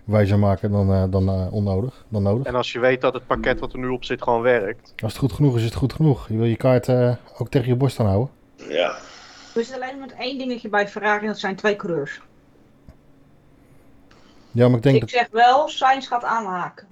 wijzer 0.03 0.39
maken 0.39 0.71
dan, 0.71 0.91
eh, 0.91 1.03
dan 1.09 1.27
eh, 1.29 1.53
onnodig, 1.53 2.05
dan 2.09 2.23
nodig. 2.23 2.45
En 2.47 2.55
als 2.55 2.71
je 2.71 2.79
weet 2.79 3.01
dat 3.01 3.13
het 3.13 3.27
pakket 3.27 3.59
wat 3.59 3.73
er 3.73 3.79
nu 3.79 3.87
op 3.87 4.03
zit 4.03 4.21
gewoon 4.21 4.41
werkt. 4.41 4.93
Als 5.03 5.11
het 5.11 5.21
goed 5.21 5.31
genoeg 5.33 5.53
is, 5.55 5.59
is 5.59 5.65
het 5.65 5.75
goed 5.75 5.93
genoeg. 5.93 6.27
Je 6.27 6.37
wil 6.37 6.45
je 6.45 6.55
kaart 6.55 6.87
eh, 6.87 7.15
ook 7.37 7.49
tegen 7.49 7.67
je 7.67 7.75
borst 7.75 7.99
aanhouden. 7.99 8.29
Ja. 8.69 8.95
We 9.53 9.63
zitten 9.63 9.81
alleen 9.83 9.99
met 9.99 10.13
één 10.19 10.37
dingetje 10.37 10.69
bij 10.69 10.87
Ferrari, 10.87 11.21
en 11.21 11.27
dat 11.27 11.39
zijn 11.39 11.55
twee 11.55 11.75
coureurs. 11.75 12.21
Ja, 14.51 14.67
maar 14.67 14.77
ik 14.77 14.83
denk 14.83 14.95
Ik 14.95 15.01
dat, 15.01 15.09
zeg 15.09 15.27
wel, 15.31 15.67
Sainz 15.67 16.07
gaat 16.07 16.23
aanhaken. 16.23 16.87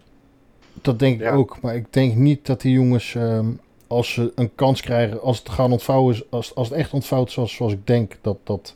dat 0.82 0.99
denk 0.99 1.16
ik 1.16 1.22
Ja. 1.22 1.32
ook. 1.34 1.62
Maar 1.62 1.76
ik 1.76 1.93
denk 1.93 2.16
niet 2.16 2.45
dat 2.45 2.62
die 2.62 2.72
jongens, 2.74 3.16
ehm, 3.16 3.45
als 3.88 4.14
ze 4.14 4.32
een 4.36 4.55
kans 4.55 4.82
krijgen, 4.82 5.22
als 5.22 5.38
het 5.39 5.49
gaan 5.49 5.72
ontvouwen, 5.72 6.14
is- 6.14 6.24
als, 6.30 6.55
als 6.55 6.70
het 6.70 6.78
echt 6.78 6.93
ontvouwt 6.93 7.32
zoals, 7.32 7.53
zoals 7.55 7.74
ik 7.74 7.88
denk, 7.88 8.18
dat, 8.22 8.38
dat, 8.43 8.76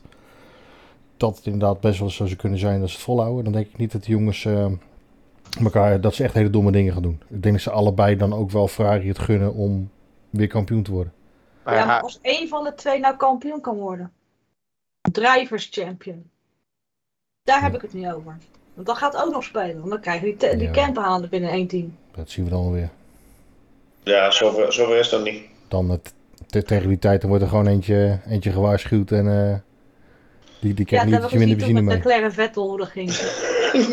dat 1.16 1.36
het 1.36 1.46
inderdaad 1.46 1.80
best 1.80 1.98
wel 1.98 2.10
zo 2.10 2.24
zou 2.26 2.38
kunnen 2.38 2.58
zijn 2.58 2.80
dat 2.80 2.88
ze 2.88 2.94
het 2.94 3.04
volhouden. 3.04 3.44
Dan 3.44 3.52
denk 3.52 3.66
ik 3.66 3.76
niet 3.76 3.92
dat 3.92 4.04
die 4.04 4.14
jongens 4.16 4.44
ehm, 4.44 4.74
elkaar, 5.62 6.00
dat 6.00 6.14
ze 6.14 6.22
echt 6.24 6.34
hele 6.34 6.50
domme 6.50 6.70
dingen 6.72 6.92
gaan 6.92 7.02
doen. 7.02 7.20
Ik 7.28 7.42
denk 7.42 7.54
dat 7.54 7.62
ze 7.62 7.70
allebei 7.70 8.16
dan 8.16 8.32
ook 8.34 8.50
wel 8.50 8.68
Ferrari 8.68 9.08
het 9.08 9.18
gunnen 9.18 9.54
om 9.54 9.90
weer 10.30 10.46
kampioen 10.48 10.82
te 10.82 10.90
worden. 10.92 11.12
Maar 11.64 11.74
ja, 11.74 11.80
ja, 11.80 11.86
maar 11.86 12.00
als 12.00 12.18
één 12.22 12.48
van 12.48 12.64
de 12.64 12.74
twee 12.74 13.00
nou 13.00 13.16
kampioen 13.16 13.60
kan 13.60 13.76
worden. 13.76 14.12
Drivers 15.12 15.68
champion. 15.70 16.30
Daar 17.42 17.62
heb 17.62 17.74
ik 17.74 17.80
het 17.82 17.92
niet 17.92 18.06
over. 18.06 18.36
Want 18.74 18.86
dat 18.86 18.96
gaat 18.96 19.16
ook 19.16 19.32
nog 19.32 19.44
spelen. 19.44 19.78
Want 19.78 19.90
dan 19.90 20.00
krijgen 20.00 20.24
die, 20.24 20.36
te- 20.36 20.56
die 20.56 20.66
Ja. 20.66 20.72
campen 20.72 21.02
halen 21.02 21.28
binnen 21.28 21.50
één 21.50 21.66
team. 21.66 21.96
Dat 22.14 22.30
zien 22.30 22.44
we 22.44 22.50
dan 22.50 22.72
weer. 22.72 22.90
Ja, 24.02 24.30
zover, 24.30 24.72
zover 24.72 24.96
is 24.98 25.08
dat 25.08 25.24
niet. 25.24 25.42
Dan 25.68 25.90
het, 25.90 26.12
te- 26.46 26.62
tegen 26.62 26.88
die 26.88 26.98
tijd 26.98 27.20
dan 27.20 27.28
wordt 27.30 27.44
er 27.44 27.50
gewoon 27.50 27.66
eentje, 27.66 28.18
eentje 28.26 28.50
gewaarschuwd 28.52 29.10
en 29.10 29.50
eh, 29.50 29.58
die, 30.60 30.74
die 30.74 30.86
Ja, 30.88 31.04
krijgt 31.04 31.10
dat 31.10 31.20
niet 31.22 31.30
we 31.30 31.38
minder 31.46 31.56
benzine 31.56 31.80
met 31.80 31.84
mee. 31.84 31.96
Leclerc 31.96 32.22
en 32.22 32.32
Vettel 32.32 32.68
hoe 32.68 32.78
dat 32.78 32.88
ging. 32.88 33.10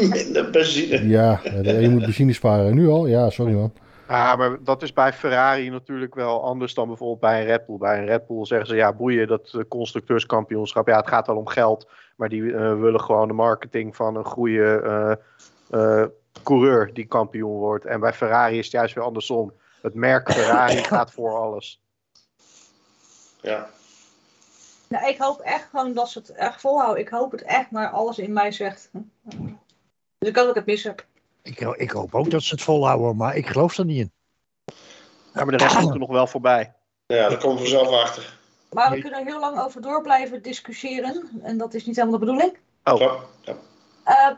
Minder 0.09 0.49
benzine. 0.49 1.07
Ja, 1.07 1.39
je 1.61 1.89
moet 1.89 2.05
benzine 2.05 2.33
sparen. 2.33 2.75
Nu 2.75 2.87
al? 2.87 3.07
Ja, 3.07 3.29
sorry 3.29 3.53
man. 3.53 3.73
Ja, 4.07 4.35
maar 4.35 4.57
dat 4.63 4.81
is 4.81 4.93
bij 4.93 5.13
Ferrari 5.13 5.69
natuurlijk 5.69 6.15
wel 6.15 6.43
anders 6.43 6.73
dan 6.73 6.87
bijvoorbeeld 6.87 7.19
bij 7.19 7.39
een 7.39 7.45
Red 7.45 7.65
Bull. 7.65 7.77
Bij 7.77 7.97
een 7.97 8.05
Red 8.05 8.27
Bull 8.27 8.45
zeggen 8.45 8.67
ze, 8.67 8.75
ja, 8.75 8.93
boeien 8.93 9.27
dat 9.27 9.53
eh, 9.53 9.61
constructeurskampioenschap. 9.67 10.87
Ja, 10.87 10.97
het 10.97 11.07
gaat 11.07 11.27
wel 11.27 11.35
om 11.35 11.47
geld, 11.47 11.89
maar 12.15 12.29
die 12.29 12.53
eh, 12.53 12.79
willen 12.79 13.01
gewoon 13.01 13.27
de 13.27 13.33
marketing 13.33 13.95
van 13.95 14.15
een 14.15 14.25
goede 14.25 14.81
eh, 14.81 16.01
eh, 16.01 16.07
coureur 16.43 16.93
die 16.93 17.05
kampioen 17.05 17.57
wordt. 17.57 17.85
En 17.85 17.99
bij 17.99 18.13
Ferrari 18.13 18.57
is 18.57 18.63
het 18.63 18.73
juist 18.73 18.95
weer 18.95 19.03
andersom. 19.03 19.53
Het 19.81 19.93
merk 19.93 20.31
Ferrari 20.31 20.83
gaat 20.93 21.11
voor 21.11 21.37
alles. 21.37 21.81
Ja. 23.41 23.67
Nou, 24.93 25.07
ik 25.07 25.17
hoop 25.17 25.39
echt 25.39 25.67
gewoon 25.69 25.93
dat 25.93 26.09
ze 26.09 26.19
het 26.19 26.29
echt 26.29 26.61
volhouden. 26.61 27.01
Ik 27.01 27.09
hoop 27.09 27.31
het 27.31 27.41
echt, 27.41 27.71
maar 27.71 27.89
alles 27.89 28.17
in 28.17 28.33
mij 28.33 28.51
zegt. 28.51 28.89
Dus 30.17 30.29
ik 30.29 30.35
hoop 30.35 30.45
dat 30.45 30.49
ik 30.49 30.55
het 30.55 30.65
mis 30.65 30.83
heb. 30.83 31.05
Ik, 31.41 31.59
ik 31.59 31.91
hoop 31.91 32.15
ook 32.15 32.29
dat 32.29 32.43
ze 32.43 32.53
het 32.53 32.63
volhouden, 32.63 33.15
maar 33.15 33.35
ik 33.35 33.47
geloof 33.47 33.77
er 33.77 33.85
niet 33.85 33.97
in. 33.97 34.11
Ja, 35.33 35.43
maar 35.43 35.57
de 35.57 35.63
rest 35.63 35.75
komt 35.75 35.93
er 35.93 35.99
nog 35.99 36.09
wel 36.09 36.27
voorbij. 36.27 36.73
Ja, 37.05 37.29
daar 37.29 37.37
komen 37.37 37.61
we 37.61 37.67
zelf 37.67 37.87
achter. 37.87 38.37
Maar 38.71 38.91
we 38.91 39.01
kunnen 39.01 39.19
er 39.19 39.25
heel 39.25 39.39
lang 39.39 39.59
over 39.59 39.81
door 39.81 40.01
blijven 40.01 40.41
discussiëren. 40.41 41.29
En 41.43 41.57
dat 41.57 41.73
is 41.73 41.85
niet 41.85 41.95
helemaal 41.95 42.19
de 42.19 42.25
bedoeling. 42.25 42.57
Oh. 42.83 42.99
Ja. 42.99 43.15
Ja. 43.41 43.55
Eh, 44.03 44.37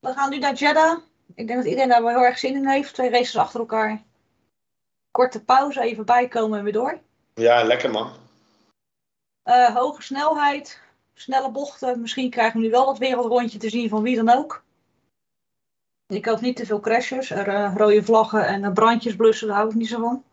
we 0.00 0.12
gaan 0.12 0.30
nu 0.30 0.38
naar 0.38 0.54
Jeddah. 0.54 0.98
Ik 1.34 1.46
denk 1.46 1.58
dat 1.58 1.68
iedereen 1.68 1.88
daar 1.88 2.02
wel 2.02 2.14
heel 2.14 2.24
erg 2.24 2.38
zin 2.38 2.54
in 2.54 2.68
heeft. 2.68 2.94
Twee 2.94 3.10
races 3.10 3.36
achter 3.36 3.60
elkaar. 3.60 4.02
Korte 5.10 5.44
pauze, 5.44 5.80
even 5.80 6.04
bijkomen 6.04 6.58
en 6.58 6.64
weer 6.64 6.72
door. 6.72 7.00
ja, 7.34 7.62
lekker 7.62 7.90
man. 7.90 8.19
Eh, 9.42 9.74
hoge 9.74 10.02
snelheid, 10.02 10.80
snelle 11.14 11.50
bochten. 11.50 12.00
Misschien 12.00 12.30
krijgen 12.30 12.60
we 12.60 12.66
nu 12.66 12.70
wel 12.70 12.86
dat 12.86 12.98
wereldrondje 12.98 13.58
te 13.58 13.70
zien 13.70 13.88
van 13.88 14.02
wie 14.02 14.16
dan 14.16 14.28
ook. 14.28 14.62
Ik 16.06 16.24
hoop 16.24 16.40
niet 16.40 16.56
te 16.56 16.66
veel 16.66 16.80
crashes, 16.80 17.30
er, 17.30 17.48
eh, 17.48 17.72
rode 17.76 18.04
vlaggen 18.04 18.46
en 18.46 18.64
eh, 18.64 18.72
brandjes 18.72 19.16
blussen, 19.16 19.46
daar 19.46 19.56
hou 19.56 19.68
ik 19.68 19.74
niet 19.74 19.88
zo 19.88 20.00
van. 20.00 20.24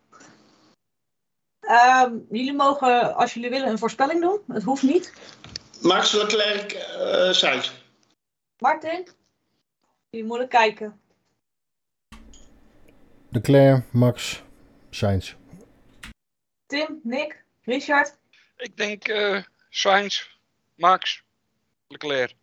Ehm, 1.59 2.17
jullie 2.29 2.53
mogen, 2.53 3.15
als 3.15 3.33
jullie 3.33 3.49
willen, 3.49 3.67
een 3.67 3.77
voorspelling 3.77 4.21
doen. 4.21 4.39
Het 4.47 4.63
hoeft 4.63 4.83
niet. 4.83 5.13
Max 5.81 6.11
Leclerc 6.11 6.71
eh 6.71 7.31
Sainz. 7.31 7.71
Martin, 8.57 9.07
je 10.09 10.23
moet 10.23 10.39
er 10.39 10.47
kijken. 10.47 10.99
Leclerc, 13.29 13.83
Max, 13.91 14.43
Sainz. 14.89 15.35
Tim, 16.65 16.99
Nick, 17.03 17.43
Richard. 17.61 18.17
Ik 18.57 18.77
denk 18.77 19.07
eh 19.07 19.41
Sainz, 19.69 20.27
Max, 20.75 21.23
Leclerc. 21.87 22.35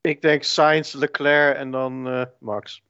Ik 0.00 0.22
denk 0.22 0.42
Sainz, 0.42 0.92
Leclerc 0.92 1.56
en 1.56 1.70
dan 1.70 2.08
eh, 2.08 2.24
Max. 2.38 2.82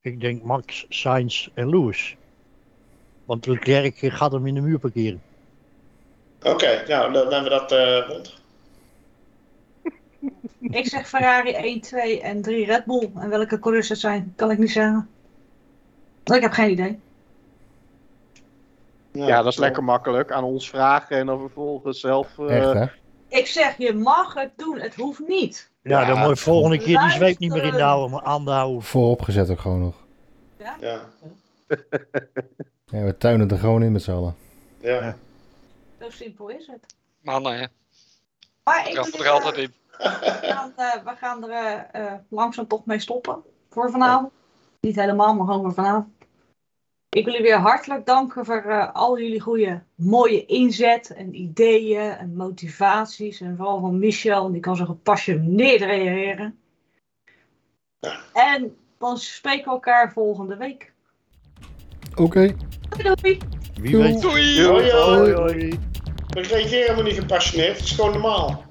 Ik 0.00 0.20
denk 0.20 0.42
Max, 0.42 0.86
Sainz 0.88 1.48
en 1.54 1.68
Lewis. 1.68 2.16
Want 3.24 3.46
Leclerc 3.46 3.96
gaat 3.98 4.32
hem 4.32 4.46
in 4.46 4.54
de 4.54 4.60
muur 4.60 4.78
parkeren. 4.78 5.22
Oké, 6.42 6.84
nou 6.88 7.12
dan 7.12 7.32
hebben 7.32 7.42
we 7.42 7.48
dat 7.48 7.72
eh, 7.72 8.08
rond. 8.08 8.42
Ik 10.78 10.86
zeg 10.86 11.08
Ferrari 11.08 11.52
1, 11.52 11.80
2 11.80 12.20
en 12.20 12.42
3 12.42 12.66
Red 12.66 12.84
Bull. 12.84 13.10
En 13.16 13.28
welke 13.28 13.58
coureurs 13.58 13.86
zijn, 13.86 14.32
kan 14.36 14.50
ik 14.50 14.58
niet 14.58 14.70
zeggen. 14.70 15.08
Ik 16.24 16.42
heb 16.42 16.52
geen 16.52 16.70
idee. 16.70 16.98
Ja, 19.22 19.42
dat 19.42 19.52
is 19.52 19.58
lekker 19.58 19.84
makkelijk. 19.84 20.32
Aan 20.32 20.44
ons 20.44 20.68
vragen 20.70 21.16
en 21.16 21.26
dan 21.26 21.38
vervolgens 21.40 22.00
zelf... 22.00 22.38
eh, 22.38 22.56
Echt 22.56 22.72
hè? 22.72 22.84
Ik 23.28 23.46
zeg, 23.46 23.78
je 23.78 23.94
mag 23.94 24.34
het 24.34 24.50
doen, 24.56 24.78
het 24.80 24.94
hoeft 24.94 25.18
niet. 25.26 25.70
Ja, 25.82 26.00
Ja, 26.00 26.06
dan 26.06 26.18
moet 26.18 26.28
je 26.28 26.36
volgende 26.44 26.78
keer 26.78 26.98
die 26.98 27.10
zweep 27.10 27.38
niet 27.38 27.52
meer 27.52 27.64
in 27.64 27.70
de 27.70 27.78
luisteren. 27.78 27.86
houden, 27.86 28.10
maar 28.10 28.22
aan 28.22 28.44
de 28.44 28.50
houden. 28.50 28.82
Voorop 28.82 29.22
gezet 29.22 29.50
ook 29.50 29.60
gewoon 29.60 29.80
nog. 29.80 29.94
Ja, 30.58 30.76
Ja, 32.86 33.02
we 33.04 33.16
tuinen 33.18 33.50
er 33.50 33.58
gewoon 33.58 33.82
in 33.82 33.92
met 33.92 34.02
z'n 34.02 34.10
allen. 34.10 34.36
ja. 34.80 35.16
Zo 36.00 36.10
simpel 36.10 36.48
is 36.48 36.66
het. 36.66 36.94
Mannen, 37.20 37.58
hè. 37.58 37.66
Maar 38.64 38.88
ik 38.90 39.20
er 39.20 39.28
altijd 39.28 39.56
in. 39.56 39.72
we 39.98 40.38
gaan, 40.42 40.72
eh, 40.76 40.94
we 41.04 41.12
gaan 41.16 41.44
er 41.44 41.50
eh, 41.50 42.04
eh, 42.06 42.12
langzaam 42.28 42.66
toch 42.66 42.86
mee 42.86 42.98
stoppen 42.98 43.42
voor 43.70 43.90
vanavond. 43.90 44.30
Niet 44.80 44.96
helemaal, 44.96 45.34
maar 45.34 45.46
gewoon 45.46 45.62
voor 45.62 45.74
vanavond. 45.74 46.06
Ik 47.14 47.24
wil 47.24 47.32
jullie 47.32 47.48
weer 47.48 47.58
hartelijk 47.58 48.06
danken 48.06 48.44
voor 48.44 48.62
eh, 48.62 48.92
al 48.92 49.18
jullie 49.18 49.40
goede, 49.40 49.82
mooie 49.94 50.46
inzet 50.46 51.14
en 51.14 51.34
ideeën 51.34 52.10
en 52.10 52.36
motivaties. 52.36 53.40
En 53.40 53.56
vooral 53.56 53.80
van 53.80 53.98
Michel, 53.98 54.52
die 54.52 54.60
kan 54.60 54.76
zo 54.76 54.84
gepassioneerd 54.84 55.80
reageren. 55.80 56.58
Ja. 58.00 58.20
En 58.32 58.76
dan 58.98 59.18
spreken 59.18 59.64
we 59.64 59.70
elkaar 59.70 60.12
volgende 60.12 60.56
week. 60.56 60.92
Oké. 62.14 62.54
Doei 62.88 63.14
doei! 63.14 63.38
Wie 63.80 63.96
weet. 63.96 64.20
Doei! 64.20 64.64
Hoi, 64.64 64.90
hoi. 65.32 65.78
We 66.26 66.40
reageren 66.40 66.68
helemaal 66.68 67.02
niet 67.02 67.18
gepassioneerd, 67.18 67.76
het 67.76 67.84
is 67.84 67.92
gewoon 67.92 68.12
normaal. 68.12 68.64